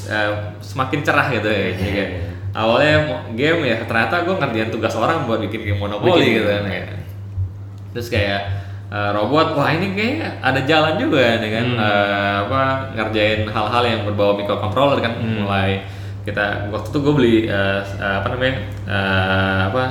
eh, 0.04 0.30
semakin 0.60 1.00
cerah 1.02 1.26
gitu 1.30 1.48
ya 1.48 1.74
jadi 1.74 1.90
kayak 1.90 2.10
awalnya 2.54 2.94
mau 3.04 3.18
game 3.32 3.60
ya 3.64 3.76
ternyata 3.82 4.22
gua 4.22 4.34
ngerjain 4.38 4.70
tugas 4.70 4.94
orang 4.94 5.24
buat 5.24 5.40
bikin 5.40 5.60
game 5.64 5.78
monopoli 5.78 6.22
Bikin. 6.22 6.34
gitu 6.36 6.48
kan 6.48 6.62
kayak. 6.64 6.86
terus 7.90 8.08
kayak 8.08 8.40
eh, 8.88 9.10
robot 9.12 9.48
wah 9.52 9.68
ini 9.68 9.92
kayaknya 9.92 10.28
ada 10.40 10.60
jalan 10.62 10.94
juga 10.96 11.38
nih 11.38 11.50
kan 11.50 11.66
Hmm. 11.68 11.78
Eh, 11.78 12.36
apa 12.46 12.60
ngerjain 12.94 13.40
hal-hal 13.44 13.84
yang 13.84 14.00
berbau 14.04 14.32
microcontroller 14.34 14.98
kan 14.98 15.12
Hmm. 15.18 15.44
mulai 15.44 15.82
kita 16.24 16.68
waktu 16.68 16.88
itu 16.88 16.98
gue 17.00 17.14
beli 17.14 17.36
eh, 17.44 17.80
apa 17.96 18.26
namanya 18.28 18.54
eh, 18.84 19.60
apa 19.68 19.82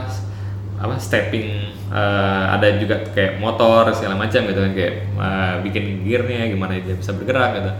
apa 0.77 0.93
stepping 0.97 1.47
eh, 1.89 2.43
ada 2.53 2.77
juga 2.77 3.01
kayak 3.09 3.37
motor 3.37 3.89
segala 3.89 4.13
macam 4.15 4.45
gitu 4.45 4.59
kan 4.59 4.73
kayak 4.73 4.93
eh, 5.13 5.53
bikin 5.61 6.05
gearnya 6.05 6.49
gimana 6.49 6.77
dia 6.77 6.93
bisa 6.93 7.13
bergerak 7.13 7.57
gitu 7.57 7.71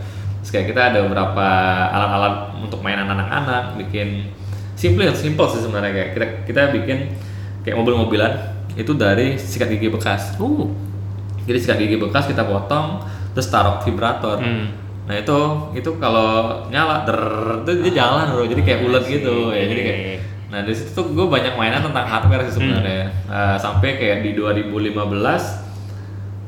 terus 0.41 0.51
kayak 0.53 0.67
kita 0.71 0.81
ada 0.93 0.99
beberapa 1.03 1.47
alat-alat 1.91 2.35
untuk 2.61 2.79
mainan 2.85 3.09
anak-anak 3.09 3.75
bikin 3.81 4.31
simple 4.77 5.09
simple 5.17 5.47
sih 5.49 5.61
sebenarnya. 5.61 5.91
Kayak 5.91 6.09
kita 6.13 6.25
kita 6.47 6.61
bikin 6.73 6.97
kayak 7.65 7.75
mobil-mobilan 7.75 8.33
itu 8.77 8.93
dari 8.93 9.35
sikat 9.35 9.73
gigi 9.73 9.89
bekas. 9.89 10.37
Uh. 10.37 10.69
jadi 11.47 11.57
sikat 11.63 11.77
gigi 11.79 11.97
bekas 11.97 12.27
kita 12.27 12.43
potong 12.45 13.01
terus 13.33 13.49
taruh 13.49 13.81
vibrator. 13.81 14.39
Hmm. 14.39 14.73
nah 15.07 15.15
itu 15.15 15.39
itu 15.71 15.89
kalau 16.03 16.67
nyala 16.67 17.07
der 17.07 17.21
itu 17.63 17.71
dia 17.89 17.93
jalan 18.05 18.31
bro. 18.31 18.43
Jadi 18.45 18.61
kayak 18.63 18.79
ulet 18.85 19.03
gitu. 19.09 19.51
Ya 19.51 19.65
jadi 19.65 19.81
kayak 19.83 19.99
nah 20.47 20.63
di 20.63 20.71
situ 20.71 20.95
tuh 20.95 21.11
gue 21.11 21.27
banyak 21.27 21.59
mainan 21.59 21.83
tentang 21.83 22.07
hardware 22.07 22.47
sih 22.47 22.55
sebenarnya. 22.55 23.11
Eh, 23.27 23.57
sampai 23.59 23.99
kayak 23.99 24.23
di 24.23 24.31
2015 24.31 25.66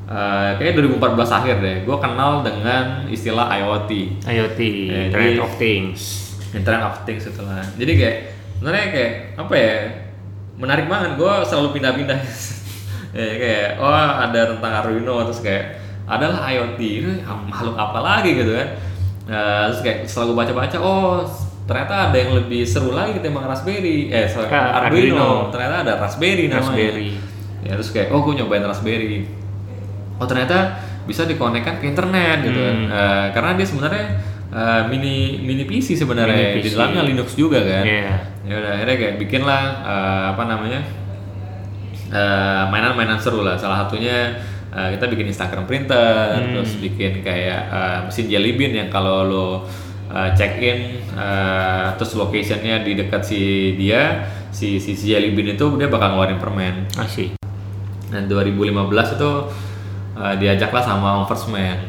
eh 0.10 0.49
kayaknya 0.57 0.89
2014 0.97 1.30
akhir 1.32 1.55
deh 1.60 1.78
gue 1.86 1.97
kenal 1.99 2.41
dengan 2.41 3.05
istilah 3.07 3.45
IoT 3.47 3.91
IoT, 4.26 4.60
Ya, 4.89 4.97
Internet 5.05 5.30
jadi- 5.30 5.39
of 5.39 5.51
Things. 5.55 6.01
Internet 6.49 6.82
of 6.84 6.95
Things 7.05 7.24
itu 7.24 7.41
lah. 7.45 7.62
Jadi 7.78 7.91
kayak 7.93 8.16
sebenarnya 8.57 8.86
kayak 8.89 9.12
apa 9.38 9.53
ya? 9.53 9.74
Menarik 10.57 10.89
banget. 10.89 11.14
Gue 11.14 11.30
selalu 11.45 11.78
pindah-pindah. 11.78 12.20
ya, 13.14 13.28
kayak 13.38 13.68
oh 13.78 13.93
ada 13.93 14.41
tentang 14.49 14.72
Arduino 14.76 15.22
terus 15.24 15.39
kayak 15.39 15.78
adalah 16.10 16.41
IoT 16.43 16.80
ini 16.82 17.14
makhluk 17.22 17.78
apa 17.78 17.99
lagi 18.01 18.34
gitu 18.34 18.49
kan. 18.49 18.68
Nah, 19.30 19.70
terus 19.70 19.82
kayak 19.86 19.97
setelah 20.03 20.26
gue 20.26 20.38
baca-baca 20.41 20.78
oh 20.82 21.22
ternyata 21.70 22.10
ada 22.10 22.18
yang 22.18 22.34
lebih 22.34 22.66
seru 22.66 22.97
lagi 22.97 23.14
ketimbang 23.14 23.45
Raspberry 23.45 24.10
eh 24.10 24.26
sorry, 24.26 24.49
Arduino. 24.49 24.82
Arduino. 24.82 25.30
ternyata 25.53 25.86
ada 25.86 25.93
Raspberry 26.01 26.49
namanya 26.49 26.66
Raspberry. 26.66 27.10
ya 27.62 27.72
terus 27.78 27.93
kayak 27.93 28.10
oh 28.10 28.26
gue 28.26 28.34
nyobain 28.36 28.66
Raspberry 28.66 29.30
oh 30.20 30.26
ternyata 30.26 30.78
bisa 31.03 31.24
dikonekkan 31.24 31.80
ke 31.80 31.88
internet 31.88 32.43
gitu 32.43 32.59
kan 32.59 32.76
Hmm. 32.78 32.88
Eh, 32.91 33.26
karena 33.32 33.51
dia 33.55 33.65
sebenarnya 33.65 34.05
eh, 34.49 34.82
mini 34.88 35.15
mini 35.39 35.63
PC 35.63 35.95
sebenarnya 35.95 36.53
Mini 36.53 36.61
di 36.61 36.70
dalamnya 36.70 37.01
Linux 37.03 37.34
juga 37.34 37.59
kan 37.59 37.82
Iya. 37.82 38.13
ya 38.43 38.53
udah 38.55 38.72
akhirnya 38.74 38.95
kayak 38.97 39.15
bikin 39.17 39.41
lah 39.41 39.63
eh, 39.82 40.24
apa 40.30 40.43
namanya 40.45 40.82
mainan-mainan 42.67 43.17
seru 43.17 43.41
lah 43.41 43.53
salah 43.53 43.86
satunya 43.86 44.34
eh, 44.70 44.89
kita 44.93 45.05
bikin 45.07 45.30
Instagram 45.30 45.65
printer 45.65 46.34
Hmm. 46.36 46.53
terus 46.55 46.78
bikin 46.78 47.22
kayak 47.22 47.59
eh, 47.70 47.97
mesin 48.05 48.26
jelly 48.28 48.53
bean 48.53 48.74
yang 48.76 48.89
kalau 48.89 49.24
lo 49.24 49.47
eh, 50.09 50.30
check 50.34 50.57
in 50.57 50.80
eh, 51.09 51.86
terus 51.95 52.13
locationnya 52.15 52.82
di 52.82 52.93
dekat 52.95 53.22
si 53.22 53.41
dia 53.76 54.26
si 54.49 54.78
si, 54.78 54.93
si 54.93 55.05
jelly 55.07 55.32
bean 55.32 55.53
itu 55.53 55.65
dia 55.78 55.86
bakal 55.88 56.13
ngeluarin 56.13 56.38
permen 56.38 56.89
Asik. 56.97 57.38
dan 58.09 58.26
2015 58.26 58.74
itu 59.15 59.32
uh, 60.20 60.36
diajaklah 60.36 60.84
sama 60.84 61.24
First 61.26 61.47
Man 61.47 61.80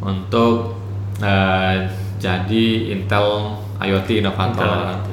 untuk 0.00 0.80
uh, 1.20 1.76
jadi 2.16 2.66
Intel 2.90 3.54
IoT 3.78 4.08
inovator. 4.18 4.64
Intel 4.64 4.88
IoT. 4.88 5.08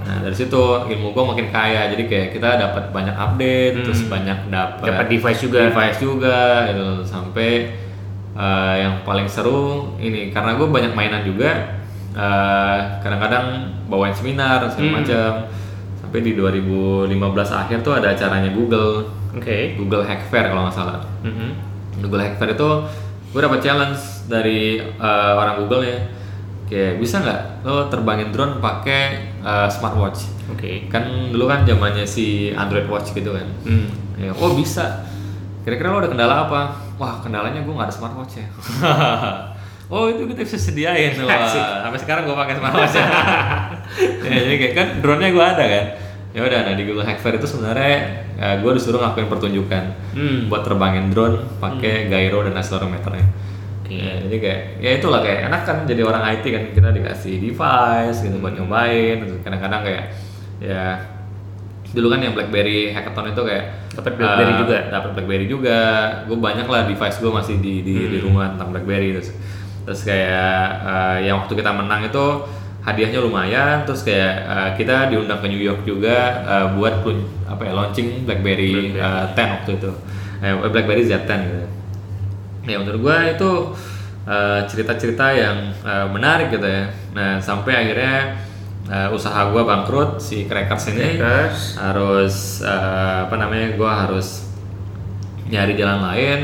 Nah 0.00 0.16
dari 0.20 0.34
situ 0.34 0.58
ilmu 0.90 1.12
gue 1.12 1.24
makin 1.24 1.46
kaya, 1.48 1.86
jadi 1.86 2.02
kayak 2.02 2.28
kita 2.34 2.58
dapat 2.58 2.90
banyak 2.90 3.14
update, 3.14 3.74
Hmm. 3.78 3.84
terus 3.86 4.00
banyak 4.04 4.38
dapat 4.48 4.86
Dapat 4.90 5.06
device 5.08 5.40
juga. 5.40 5.58
device 5.62 5.98
juga, 5.98 6.38
gitu. 6.66 6.88
sampai 7.04 7.50
eh, 8.32 8.74
yang 8.80 9.04
paling 9.04 9.26
seru 9.26 9.94
ini 9.98 10.30
karena 10.30 10.54
gue 10.54 10.64
banyak 10.64 10.94
mainan 10.94 11.20
juga, 11.20 11.76
eh, 12.10 12.78
kadang-kadang 12.98 13.46
bawain 13.86 14.10
seminar 14.10 14.64
segala 14.66 14.88
Hmm. 14.88 14.96
macam. 14.98 15.30
Sampai 16.00 16.20
di 16.20 16.32
2015 16.34 17.52
akhir 17.52 17.78
tuh 17.80 17.92
ada 17.92 18.10
acaranya 18.10 18.50
Google, 18.50 19.06
Oke. 19.30 19.76
Google 19.76 20.02
Hack 20.02 20.26
Fair 20.26 20.48
kalau 20.48 20.66
nggak 20.66 20.74
salah. 20.74 20.98
Mhm. 21.22 21.69
Google 21.98 22.22
Hack 22.22 22.38
Fair 22.38 22.54
itu 22.54 22.70
gue 23.30 23.40
dapat 23.42 23.58
challenge 23.62 24.26
dari 24.30 24.78
uh, 24.78 25.32
orang 25.34 25.66
Google 25.66 25.82
ya. 25.82 25.98
Kayak 26.70 27.02
bisa 27.02 27.18
nggak 27.18 27.66
lo 27.66 27.90
terbangin 27.90 28.30
drone 28.30 28.62
pakai 28.62 29.34
uh, 29.42 29.66
smartwatch? 29.66 30.38
Oke. 30.54 30.86
kan 30.86 31.30
dulu 31.34 31.50
kan 31.50 31.66
zamannya 31.66 32.06
si 32.06 32.54
Android 32.54 32.86
Watch 32.86 33.10
gitu 33.10 33.34
kan. 33.34 33.46
Hmm. 33.66 33.90
ya, 34.18 34.30
oh 34.30 34.54
bisa. 34.54 35.02
Kira-kira 35.66 35.90
lo 35.90 35.98
ada 35.98 36.10
kendala 36.10 36.46
apa? 36.46 36.78
Wah 36.94 37.18
kendalanya 37.18 37.66
gue 37.66 37.74
nggak 37.74 37.90
ada 37.90 37.94
smartwatch 37.94 38.34
ya. 38.38 38.46
Oh 39.90 40.06
itu 40.06 40.22
kita 40.22 40.46
bisa 40.46 40.54
sediain. 40.54 41.18
Wah 41.26 41.50
sampai 41.50 41.98
sekarang 41.98 42.22
gue 42.22 42.36
pakai 42.38 42.54
smartwatch. 42.56 42.96
Ya. 44.22 44.46
jadi 44.46 44.54
kayak 44.54 44.74
kan 44.78 44.88
drone-nya 45.02 45.34
gue 45.34 45.42
ada 45.42 45.64
kan 45.66 45.86
ya 46.30 46.40
udah 46.40 46.60
nah 46.62 46.74
di 46.74 46.82
Google 46.84 47.02
Hack 47.02 47.18
Fair 47.18 47.34
itu 47.34 47.44
sebenarnya 47.44 47.96
gue 48.56 48.70
disuruh 48.72 48.98
ngelakuin 48.98 49.28
pertunjukan 49.28 49.84
Hmm. 50.10 50.46
buat 50.46 50.62
terbangin 50.62 51.10
drone 51.10 51.38
pakai 51.58 52.06
gyro 52.06 52.42
dan 52.42 52.54
accelerometernya. 52.54 53.26
Oke. 53.80 53.94
Ya, 53.94 54.14
jadi 54.20 54.36
kayak 54.38 54.60
ya 54.78 54.90
itulah 54.96 55.20
kayak 55.20 55.38
enak 55.46 55.62
kan 55.62 55.76
jadi 55.84 56.02
orang 56.02 56.22
IT 56.30 56.44
kan 56.46 56.62
kita 56.70 56.88
dikasih 56.90 57.34
device 57.40 58.18
gitu 58.20 58.36
buat 58.38 58.54
nyobain 58.54 59.16
terus 59.20 59.38
kadang-kadang 59.40 59.82
kayak 59.82 60.04
ya 60.58 60.84
dulu 61.90 62.06
kan 62.08 62.22
yang 62.22 62.32
BlackBerry 62.32 62.90
hackathon 62.90 63.34
itu 63.34 63.42
kayak 63.42 63.64
Dapat 63.90 64.12
BlackBerry 64.14 64.52
eh, 64.54 64.58
juga? 64.62 64.78
dapat 64.88 65.10
BlackBerry 65.12 65.46
juga 65.46 65.78
gue 66.24 66.38
banyak 66.38 66.66
lah 66.66 66.86
device 66.86 67.18
gue 67.18 67.32
masih 67.32 67.58
di 67.58 67.82
di, 67.82 67.94
di 68.06 68.18
Hmm. 68.18 68.26
rumah 68.30 68.46
tentang 68.54 68.70
BlackBerry 68.70 69.08
terus 69.12 69.34
terus 69.82 70.00
kayak 70.06 70.62
eh, 70.80 71.16
yang 71.26 71.42
waktu 71.42 71.52
kita 71.52 71.70
menang 71.70 72.06
itu 72.06 72.24
hadiahnya 72.80 73.20
lumayan 73.20 73.84
terus 73.84 74.00
kayak 74.00 74.34
eh, 74.48 74.70
kita 74.80 75.12
diundang 75.12 75.40
ke 75.44 75.48
New 75.52 75.60
York 75.60 75.84
juga 75.84 76.16
eh, 76.44 76.66
buat 76.76 77.04
apa 77.50 77.62
ya 77.66 77.72
launching 77.76 78.24
BlackBerry, 78.24 78.96
BlackBerry. 78.96 79.36
eh, 79.36 79.36
10 79.36 79.54
waktu 79.60 79.70
itu. 79.76 79.90
Eh, 80.40 80.54
BlackBerry 80.56 81.02
Z10 81.04 81.40
gitu. 81.44 81.66
Ya 82.68 82.76
menurut 82.80 83.00
gue 83.00 83.16
itu 83.36 83.50
cerita-cerita 84.68 85.26
yang 85.34 85.56
eh, 85.82 86.06
menarik 86.08 86.54
gitu 86.54 86.64
ya. 86.64 86.88
Nah 87.12 87.36
sampai 87.42 87.72
akhirnya 87.74 88.36
eh, 88.88 89.08
usaha 89.12 89.50
gue 89.52 89.62
bangkrut 89.64 90.16
si 90.22 90.48
Crackers 90.48 90.94
ini. 90.94 91.18
Crackers. 91.20 91.76
harus 91.76 92.64
eh, 92.64 93.16
apa 93.28 93.34
namanya 93.36 93.76
gue 93.76 93.90
harus 93.90 94.48
nyari 95.50 95.74
jalan 95.74 95.98
lain 96.00 96.40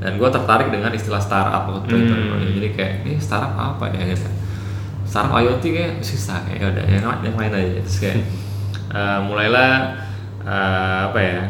dan 0.00 0.16
gue 0.16 0.28
tertarik 0.28 0.68
dengan 0.72 0.90
istilah 0.92 1.20
startup 1.20 1.68
waktu 1.68 1.92
itu. 1.92 2.14
Hmm. 2.16 2.52
jadi 2.56 2.68
kayak 2.72 2.92
ini 3.04 3.14
startup 3.20 3.52
apa 3.56 3.92
ya? 3.92 4.16
gitu 4.16 4.28
startup 5.06 5.38
IoT 5.38 5.64
kayak 5.64 5.94
susah 6.02 6.42
kayak 6.44 6.58
ya 6.60 6.66
udah 6.74 6.84
yang, 6.90 7.04
yang 7.22 7.36
lain 7.38 7.52
aja. 7.54 7.80
Terus 7.86 7.98
kayak 8.02 8.18
eh, 8.92 9.18
mulailah 9.22 9.72
eh, 10.42 11.00
apa 11.08 11.18
ya 11.22 11.40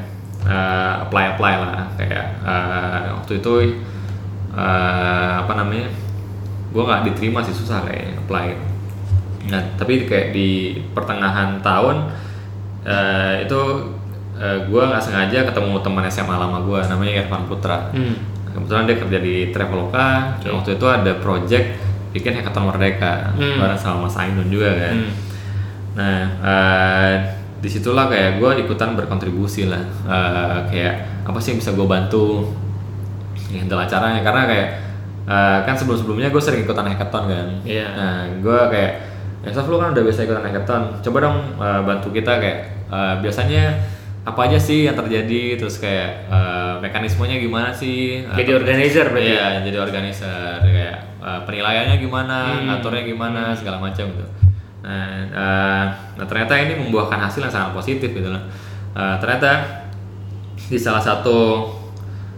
apply 1.02 1.24
apply 1.36 1.54
lah. 1.58 1.88
Kayak 1.96 2.26
eh, 2.44 3.04
waktu 3.16 3.32
itu 3.40 3.52
eh, 4.54 5.32
apa 5.42 5.52
namanya 5.56 5.88
gue 6.70 6.82
nggak 6.84 7.02
diterima 7.12 7.40
sih 7.42 7.56
susah 7.56 7.82
kayak 7.88 8.20
apply. 8.26 8.46
Nah 9.50 9.62
tapi 9.80 10.04
kayak 10.04 10.36
di 10.36 10.78
pertengahan 10.92 11.58
tahun 11.64 12.12
eh, 12.84 13.48
itu 13.48 13.60
gue 14.36 14.82
nggak 14.84 15.00
sengaja 15.00 15.48
ketemu 15.48 15.80
teman 15.80 16.04
SMA 16.12 16.36
lama 16.36 16.60
gue 16.60 16.76
namanya 16.92 17.24
Irfan 17.24 17.48
Putra. 17.48 17.88
Hmm. 17.96 18.36
kebetulan 18.56 18.88
dia 18.88 18.96
kerja 18.96 19.18
di 19.20 19.34
Traveloka. 19.52 20.40
Oke. 20.40 20.48
waktu 20.48 20.70
itu 20.80 20.86
ada 20.88 21.12
project 21.20 21.85
bikin 22.10 22.34
hackathon 22.34 22.66
merdeka 22.66 23.32
Hmm. 23.34 23.58
bareng 23.58 23.76
sama 23.76 24.06
Mas 24.06 24.16
Ainun 24.16 24.46
juga 24.46 24.70
kan 24.74 24.96
Hmm. 24.96 25.12
Nah, 25.96 26.20
eh, 26.44 27.14
di 27.56 27.72
situlah 27.72 28.04
kayak 28.06 28.36
gue 28.36 28.50
ikutan 28.60 28.92
berkontribusi 28.92 29.64
lah. 29.64 29.80
Eh, 30.04 30.58
kayak 30.68 30.94
apa 31.24 31.40
sih 31.40 31.56
yang 31.56 31.58
bisa 31.58 31.72
gue 31.72 31.88
bantu 31.88 32.52
ya, 33.48 33.64
dalam 33.64 33.88
acaranya 33.88 34.20
karena 34.20 34.42
kayak 34.44 34.68
eh, 35.24 35.58
kan 35.64 35.72
sebelum-sebelumnya 35.72 36.28
gue 36.28 36.38
sering 36.38 36.62
ikutan 36.62 36.84
hackathon 36.84 37.24
kan. 37.26 37.46
Iya. 37.64 37.86
Nah, 37.96 38.18
gue 38.38 38.58
kayak 38.68 38.92
ya 39.40 39.50
Saf, 39.50 39.66
lu 39.66 39.80
kan 39.80 39.96
udah 39.96 40.04
biasa 40.04 40.22
ikutan 40.22 40.44
hackathon. 40.44 40.82
Coba 41.00 41.18
dong 41.24 41.36
eh, 41.56 41.80
bantu 41.80 42.08
kita 42.12 42.32
kayak 42.38 42.58
eh, 42.92 43.14
biasanya 43.24 43.64
apa 44.26 44.50
aja 44.50 44.58
sih 44.58 44.90
yang 44.90 44.98
terjadi 44.98 45.54
terus 45.54 45.78
kayak 45.78 46.26
eh, 46.26 46.74
mekanismenya 46.82 47.38
gimana 47.38 47.70
sih 47.70 48.26
Jadi 48.34 48.50
Atau- 48.50 48.58
organizer 48.58 49.06
berarti? 49.08 49.30
Iya, 49.32 49.46
jadi 49.62 49.76
organizer 49.78 50.58
kayak 50.60 50.96
uh, 51.22 51.40
penilaiannya 51.46 51.96
gimana, 51.96 52.38
Hmm. 52.58 52.64
ngaturnya 52.68 53.02
gimana, 53.02 53.42
segala 53.54 53.78
macam 53.78 54.06
gitu. 54.06 54.26
Nah, 54.86 55.26
uh, 55.30 55.84
nah, 56.14 56.26
ternyata 56.26 56.54
ini 56.58 56.74
membuahkan 56.78 57.18
hasil 57.18 57.42
yang 57.42 57.50
sangat 57.50 57.70
positif 57.74 58.10
gitu 58.10 58.28
loh. 58.28 58.42
Uh, 58.94 59.14
ternyata 59.18 59.82
di 60.56 60.78
salah 60.78 61.02
satu 61.02 61.66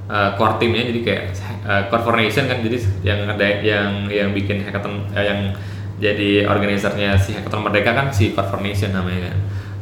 uh, 0.08 0.30
core 0.36 0.56
timnya 0.56 0.88
jadi 0.88 1.00
kayak 1.04 1.22
uh, 1.64 1.82
core 1.88 2.04
formation 2.04 2.44
kan 2.44 2.60
jadi 2.60 2.78
yang 3.04 3.18
yang 3.60 3.88
yang 4.08 4.28
bikin 4.32 4.64
hackathon 4.64 5.08
uh, 5.12 5.24
yang 5.24 5.52
jadi 5.98 6.44
organisernya 6.46 7.16
si 7.16 7.32
hackathon 7.34 7.64
merdeka 7.64 7.92
kan 7.92 8.08
si 8.08 8.32
core 8.32 8.48
formation 8.48 8.92
namanya 8.92 9.32
kan. 9.32 9.38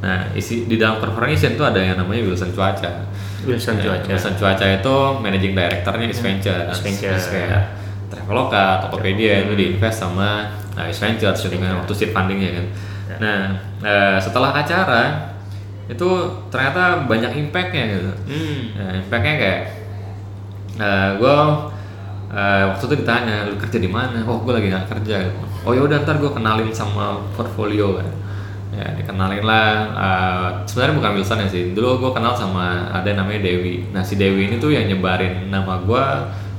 Nah, 0.07 0.31
isi 0.39 0.71
di 0.71 0.79
dalam 0.79 1.03
core 1.03 1.19
formation 1.19 1.59
itu 1.59 1.65
ada 1.67 1.83
yang 1.83 1.99
namanya 1.99 2.23
Wilson 2.31 2.55
Cuaca. 2.55 3.11
Wilson 3.43 3.83
Ya, 3.83 3.91
Cuaca. 3.91 4.07
Wilson 4.07 4.35
Cuaca 4.39 4.67
itu 4.71 4.95
managing 5.19 5.53
directornya 5.59 6.07
East 6.07 6.23
Ventures. 6.23 6.79
East 6.79 6.85
Ventures. 6.87 7.27
Terus 7.27 7.35
kayak 7.35 7.63
Traveloka, 8.07 8.87
Tokopedia 8.87 9.43
itu 9.43 9.59
diinvest 9.59 9.99
sama 10.07 10.55
uh, 10.79 10.87
East 10.87 11.03
Ventures 11.03 11.43
gitu 11.43 11.59
kan 11.59 11.83
waktu 11.83 11.93
seed 11.99 12.15
fundingnya 12.15 12.51
kan. 12.55 12.67
Ya. 13.07 13.17
Nah 13.19 13.41
eh, 13.83 14.19
setelah 14.23 14.55
acara 14.55 15.35
itu 15.91 16.07
ternyata 16.55 17.07
banyak 17.07 17.35
impactnya 17.47 17.85
gitu. 17.99 18.13
Hmm. 18.31 18.63
Nah, 18.79 18.93
impactnya 19.03 19.35
kayak 19.43 19.61
gue 21.19 21.37
waktu 22.71 22.83
itu 22.91 22.95
ditanya 23.03 23.47
lu 23.51 23.59
kerja 23.59 23.79
di 23.83 23.91
mana? 23.91 24.23
Oh 24.23 24.39
gue 24.39 24.55
lagi 24.55 24.71
nggak 24.71 24.87
kerja. 24.87 25.17
Gitu. 25.27 25.39
Oh 25.67 25.75
ya 25.75 25.83
udah 25.83 26.03
ntar 26.07 26.23
gue 26.23 26.31
kenalin 26.31 26.71
sama 26.71 27.23
portfolio 27.35 27.99
kan. 27.99 28.11
Ya 28.77 28.93
dikenalin 28.93 29.41
lah. 29.41 29.73
eh, 29.97 30.49
sebenarnya 30.69 30.95
bukan 30.95 31.13
Wilson 31.17 31.39
ya 31.41 31.49
sih. 31.49 31.73
Dulu 31.73 31.97
gue 31.99 32.11
kenal 32.13 32.37
sama 32.37 32.93
ada 32.93 33.09
yang 33.09 33.25
namanya 33.25 33.41
Dewi. 33.43 33.89
Nah 33.91 34.05
si 34.05 34.15
Dewi 34.15 34.47
ini 34.47 34.61
tuh 34.61 34.69
yang 34.71 34.85
nyebarin 34.85 35.49
nama 35.49 35.81
gue 35.81 36.05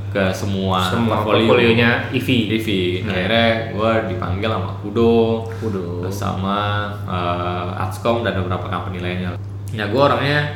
ke 0.08 0.34
semua, 0.34 0.82
Semua 0.88 1.22
portfolio. 1.22 1.46
portfolionya 1.52 2.10
EV. 2.10 2.28
EV. 2.58 2.68
Akhirnya 3.06 3.48
gue 3.70 3.92
dipanggil 4.10 4.50
sama 4.50 4.72
Kudo, 4.82 5.46
Kudo. 5.60 6.08
sama 6.10 6.58
uh, 7.06 7.84
Atscom 7.86 8.24
dan 8.24 8.40
beberapa 8.40 8.66
company 8.66 8.98
lainnya. 8.98 9.36
Ya 9.70 9.86
gue 9.86 10.00
orangnya 10.00 10.56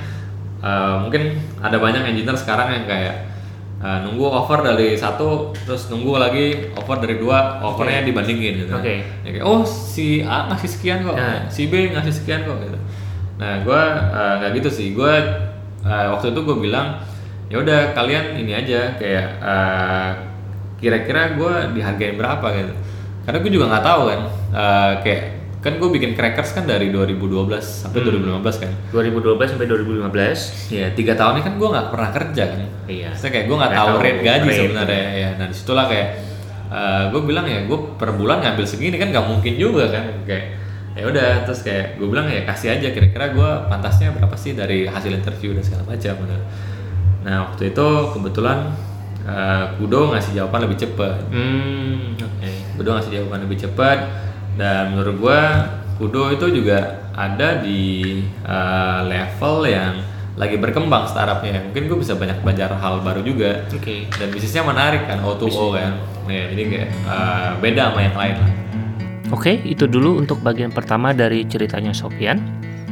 uh, 0.64 1.04
mungkin 1.04 1.36
ada 1.60 1.78
banyak 1.78 2.00
engineer 2.02 2.34
sekarang 2.40 2.74
yang 2.74 2.86
kayak 2.88 3.31
uh, 3.82 4.00
nunggu 4.06 4.24
offer 4.30 4.62
dari 4.62 4.94
satu, 4.94 5.52
terus 5.66 5.90
nunggu 5.90 6.16
lagi 6.22 6.72
offer 6.78 7.02
dari 7.02 7.18
dua, 7.18 7.60
offernya 7.66 8.06
dibandingin 8.06 8.66
gitu. 8.66 8.74
Oke. 8.78 9.02
Ya 9.26 9.30
kayak, 9.34 9.46
oh 9.46 9.66
si 9.66 10.22
A 10.22 10.48
ngasih 10.54 10.70
sekian 10.70 11.04
kok, 11.04 11.18
Nah. 11.18 11.50
si 11.50 11.68
B 11.68 11.90
ngasih 11.92 12.14
sekian 12.14 12.46
kok 12.46 12.62
gitu. 12.62 12.78
Nah 13.42 13.66
gue 13.66 13.82
uh, 14.14 14.34
nggak 14.38 14.52
gitu 14.62 14.70
sih, 14.70 14.88
gue 14.94 15.14
uh, 15.82 16.06
waktu 16.14 16.30
itu 16.30 16.40
gue 16.46 16.58
bilang 16.62 17.02
ya 17.50 17.60
udah 17.60 17.92
kalian 17.98 18.38
ini 18.38 18.54
aja 18.54 18.96
kayak 18.96 19.28
uh, 19.42 20.10
kira-kira 20.78 21.36
gue 21.36 21.54
dihargain 21.74 22.16
berapa 22.16 22.48
gitu. 22.54 22.74
Karena 23.26 23.38
gue 23.42 23.52
juga 23.52 23.66
nggak 23.70 23.86
tahu 23.86 24.02
kan, 24.08 24.22
uh, 24.54 24.92
kayak 25.02 25.41
kan 25.62 25.78
gue 25.78 25.90
bikin 25.94 26.18
crackers 26.18 26.58
kan 26.58 26.66
dari 26.66 26.90
2012 26.90 27.30
sampai 27.62 28.02
2015 28.02 28.64
kan. 28.66 28.72
2012 28.90 29.54
sampai 29.54 29.68
2015. 29.70 30.74
Ya 30.74 30.90
tiga 30.98 31.14
tahun 31.14 31.38
ini 31.38 31.44
kan 31.46 31.54
gue 31.62 31.70
nggak 31.70 31.88
pernah 31.94 32.10
kerja 32.10 32.44
kan. 32.50 32.60
Iya. 32.90 33.14
Maksudnya 33.14 33.32
kayak 33.38 33.46
gue 33.46 33.58
nggak 33.62 33.74
tahu 33.78 33.94
rate 34.02 34.22
gaji 34.26 34.50
sebenarnya 34.50 35.06
ya. 35.14 35.30
Nah 35.38 35.46
di 35.46 35.56
situlah 35.56 35.86
kayak 35.86 36.10
gue 37.14 37.22
bilang 37.22 37.46
ya 37.46 37.60
gue 37.70 37.80
per 37.94 38.10
bulan 38.18 38.42
ngambil 38.42 38.66
segini 38.66 38.98
kan 38.98 39.14
nggak 39.14 39.26
mungkin 39.30 39.54
juga 39.54 39.86
kan 39.94 40.26
kayak 40.26 40.46
ya 40.92 41.08
udah 41.08 41.30
terus 41.46 41.62
kayak 41.62 42.02
gue 42.02 42.08
bilang 42.10 42.26
ya 42.26 42.42
kasih 42.44 42.82
aja 42.82 42.88
kira-kira 42.92 43.32
gue 43.32 43.50
pantasnya 43.70 44.12
berapa 44.18 44.36
sih 44.36 44.58
dari 44.58 44.90
hasil 44.90 45.14
interview 45.14 45.54
dan 45.54 45.62
segala 45.62 45.84
macam 45.86 46.14
gitu. 46.26 46.38
Nah 47.22 47.36
waktu 47.48 47.70
itu 47.70 47.88
kebetulan 48.18 48.74
eh, 49.30 49.66
Kudo 49.78 50.10
ngasih 50.10 50.42
jawaban 50.42 50.66
lebih 50.66 50.82
cepat. 50.82 51.22
Hmm. 51.30 52.18
Oke. 52.18 52.50
Kudo 52.82 52.90
ngasih 52.98 53.12
jawaban 53.14 53.46
lebih 53.46 53.62
cepat 53.62 54.31
dan 54.62 54.94
menurut 54.94 55.18
gua 55.18 55.42
Kudo 56.02 56.34
itu 56.34 56.50
juga 56.50 56.98
ada 57.14 57.62
di 57.62 58.18
uh, 58.42 59.06
level 59.06 59.70
yang 59.70 60.02
lagi 60.34 60.58
berkembang 60.58 61.06
startupnya. 61.06 61.62
Mungkin 61.70 61.86
gue 61.86 61.98
bisa 62.02 62.18
banyak 62.18 62.42
belajar 62.42 62.74
hal 62.74 63.06
baru 63.06 63.22
juga. 63.22 63.70
Oke. 63.70 64.10
dan 64.10 64.34
bisnisnya 64.34 64.66
menarik 64.66 65.06
kan 65.06 65.22
O2O 65.22 65.78
kan. 65.78 66.02
Ya, 66.26 66.50
jadi 66.50 66.64
kayak 66.66 66.90
uh, 67.06 67.50
beda 67.62 67.94
sama 67.94 68.02
yang 68.02 68.18
lain 68.18 68.36
lah. 68.42 68.52
Oke, 69.30 69.62
itu 69.62 69.86
dulu 69.86 70.18
untuk 70.18 70.42
bagian 70.42 70.74
pertama 70.74 71.14
dari 71.14 71.46
ceritanya 71.46 71.94
Sofyan. 71.94 72.42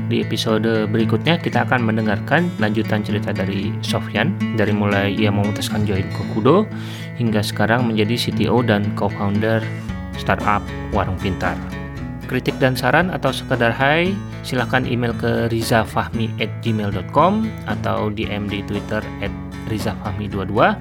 Di 0.06 0.22
episode 0.22 0.86
berikutnya 0.94 1.42
kita 1.42 1.66
akan 1.66 1.90
mendengarkan 1.90 2.46
lanjutan 2.62 3.02
cerita 3.02 3.34
dari 3.34 3.74
Sofyan. 3.82 4.38
Dari 4.54 4.70
mulai 4.70 5.18
ia 5.18 5.34
memutuskan 5.34 5.82
join 5.82 6.06
ke 6.14 6.24
Kudo 6.38 6.70
hingga 7.18 7.42
sekarang 7.42 7.90
menjadi 7.90 8.30
CTO 8.30 8.62
dan 8.62 8.86
co-founder 8.94 9.66
startup 10.20 10.60
Warung 10.92 11.16
Pintar. 11.18 11.56
Kritik 12.30 12.60
dan 12.62 12.78
saran 12.78 13.10
atau 13.10 13.34
sekedar 13.34 13.74
hai, 13.74 14.14
silahkan 14.46 14.86
email 14.86 15.18
ke 15.18 15.50
rizafahmi@gmail.com 15.50 17.34
atau 17.66 18.14
DM 18.14 18.46
di 18.46 18.62
Twitter 18.68 19.02
@rizafahmi22. 19.66 20.78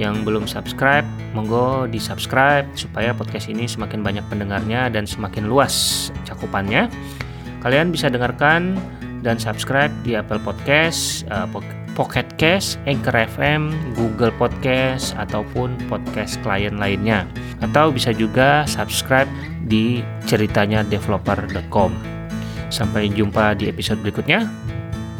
Yang 0.00 0.14
belum 0.24 0.48
subscribe, 0.50 1.06
monggo 1.36 1.86
di 1.86 2.00
subscribe 2.02 2.66
supaya 2.74 3.14
podcast 3.14 3.46
ini 3.46 3.68
semakin 3.68 4.02
banyak 4.02 4.24
pendengarnya 4.26 4.90
dan 4.90 5.06
semakin 5.06 5.46
luas 5.46 6.08
cakupannya. 6.26 6.90
Kalian 7.62 7.94
bisa 7.94 8.10
dengarkan 8.10 8.74
dan 9.22 9.38
subscribe 9.38 9.90
di 10.02 10.18
Apple 10.18 10.42
Podcast, 10.42 11.24
eh, 11.30 11.46
Poc- 11.48 11.78
Pocket 11.92 12.24
Cast, 12.40 12.80
Anchor 12.88 13.12
FM, 13.14 13.70
Google 13.94 14.32
Podcast, 14.34 15.12
ataupun 15.20 15.76
podcast 15.92 16.40
klien 16.40 16.76
lainnya. 16.80 17.28
Atau 17.60 17.92
bisa 17.92 18.10
juga 18.16 18.64
subscribe 18.64 19.28
di 19.68 20.00
ceritanya 20.24 20.82
developer.com. 20.88 21.92
Sampai 22.72 23.12
jumpa 23.12 23.52
di 23.60 23.68
episode 23.68 24.00
berikutnya. 24.00 24.48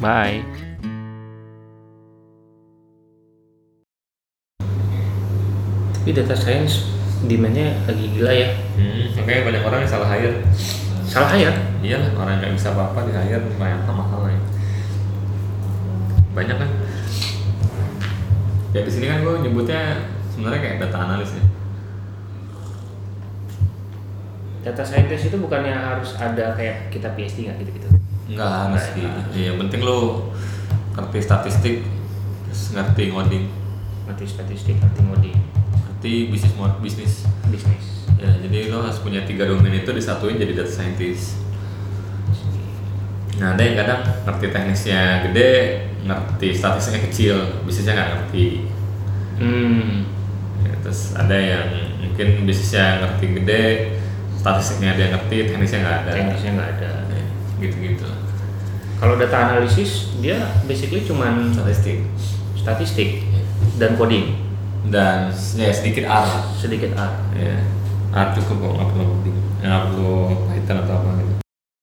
Bye. 0.00 0.40
Tapi 6.02 6.10
data 6.10 6.34
science 6.34 6.82
demandnya 7.30 7.78
lagi 7.86 8.10
gila 8.10 8.32
ya. 8.34 8.48
hmm, 8.74 9.14
makanya 9.22 9.42
banyak 9.46 9.62
orang 9.62 9.78
yang 9.86 9.90
salah 9.92 10.08
hire 10.10 10.42
Salah 11.12 11.36
ya? 11.36 11.52
iyalah 11.84 12.08
orang 12.16 12.40
yang 12.40 12.40
nggak 12.40 12.54
bisa 12.56 12.72
apa-apa 12.72 13.04
di 13.04 13.12
hire 13.12 13.44
banyak 13.60 13.84
masalahnya. 13.84 14.40
Banyak 16.32 16.56
kan? 16.56 16.70
Ya 18.72 18.80
di 18.80 18.88
sini 18.88 19.12
kan 19.12 19.20
gue 19.20 19.34
nyebutnya 19.44 20.08
sebenarnya 20.32 20.60
kayak 20.64 20.76
data 20.88 20.98
analis 21.04 21.36
ya. 21.36 21.44
Data 24.64 24.80
scientist 24.80 25.28
itu 25.28 25.36
bukannya 25.36 25.76
harus 25.76 26.16
ada 26.16 26.56
kayak 26.56 26.88
kita 26.88 27.12
PhD 27.12 27.52
nggak 27.52 27.60
gitu-gitu? 27.60 27.88
nggak 28.32 28.48
harus 28.48 28.82
sih. 28.96 29.04
ya, 29.36 29.52
yang 29.52 29.58
penting 29.60 29.84
lo 29.84 30.30
ngerti 30.96 31.18
statistik 31.20 31.84
terus 32.48 32.72
ngerti 32.72 33.12
ngoding. 33.12 33.44
Ngerti 34.08 34.24
statistik, 34.24 34.80
ngerti 34.80 35.00
ngoding, 35.04 35.36
ngerti 36.02 36.34
bisnis 36.34 36.54
bisnis. 36.82 37.14
Bisnis. 37.46 37.86
ya 38.18 38.26
jadi 38.42 38.74
lo 38.74 38.82
harus 38.82 38.98
punya 39.06 39.22
tiga 39.22 39.46
domain 39.46 39.70
itu 39.70 39.86
disatuin 39.94 40.34
jadi 40.34 40.58
data 40.58 40.66
scientist. 40.66 41.38
Nah 43.38 43.54
ada 43.54 43.62
yang 43.62 43.78
kadang 43.78 44.02
ngerti 44.26 44.46
teknisnya 44.50 45.30
gede 45.30 45.50
ngerti 46.02 46.58
statistiknya 46.58 47.06
kecil 47.06 47.36
bisnisnya 47.62 47.94
nggak 47.94 48.10
ngerti. 48.18 48.46
Hmm. 49.38 50.10
Ya, 50.66 50.74
terus 50.82 51.14
ada 51.14 51.38
yang 51.38 51.66
mungkin 52.02 52.50
bisnisnya 52.50 53.06
ngerti 53.06 53.26
gede 53.38 53.62
statistiknya 54.34 54.98
dia 54.98 55.06
ngerti 55.14 55.54
teknisnya 55.54 55.86
nggak 55.86 55.98
ada. 56.02 56.10
Teknisnya 56.18 56.50
nggak 56.58 56.70
ada. 56.82 56.90
Ya, 57.14 57.22
gitu-gitu. 57.62 58.10
Kalau 58.98 59.14
data 59.22 59.38
analisis 59.38 60.18
dia 60.18 60.50
basically 60.66 61.06
cuman 61.06 61.54
statistik. 61.54 62.02
statistik 62.58 63.26
dan 63.78 63.98
coding 63.98 64.51
dan 64.90 65.30
ya 65.54 65.70
sedikit 65.70 66.10
lah 66.10 66.50
sedikit 66.58 66.96
R. 66.98 67.12
ya 67.38 67.56
R 68.10 68.28
cukup 68.34 68.56
kok 68.58 68.72
nggak 68.78 68.88
perlu 68.90 69.06
nggak 69.62 69.82
perlu 69.88 70.12
Python 70.50 70.76
atau 70.82 70.94
apa 70.98 71.10
gitu 71.22 71.31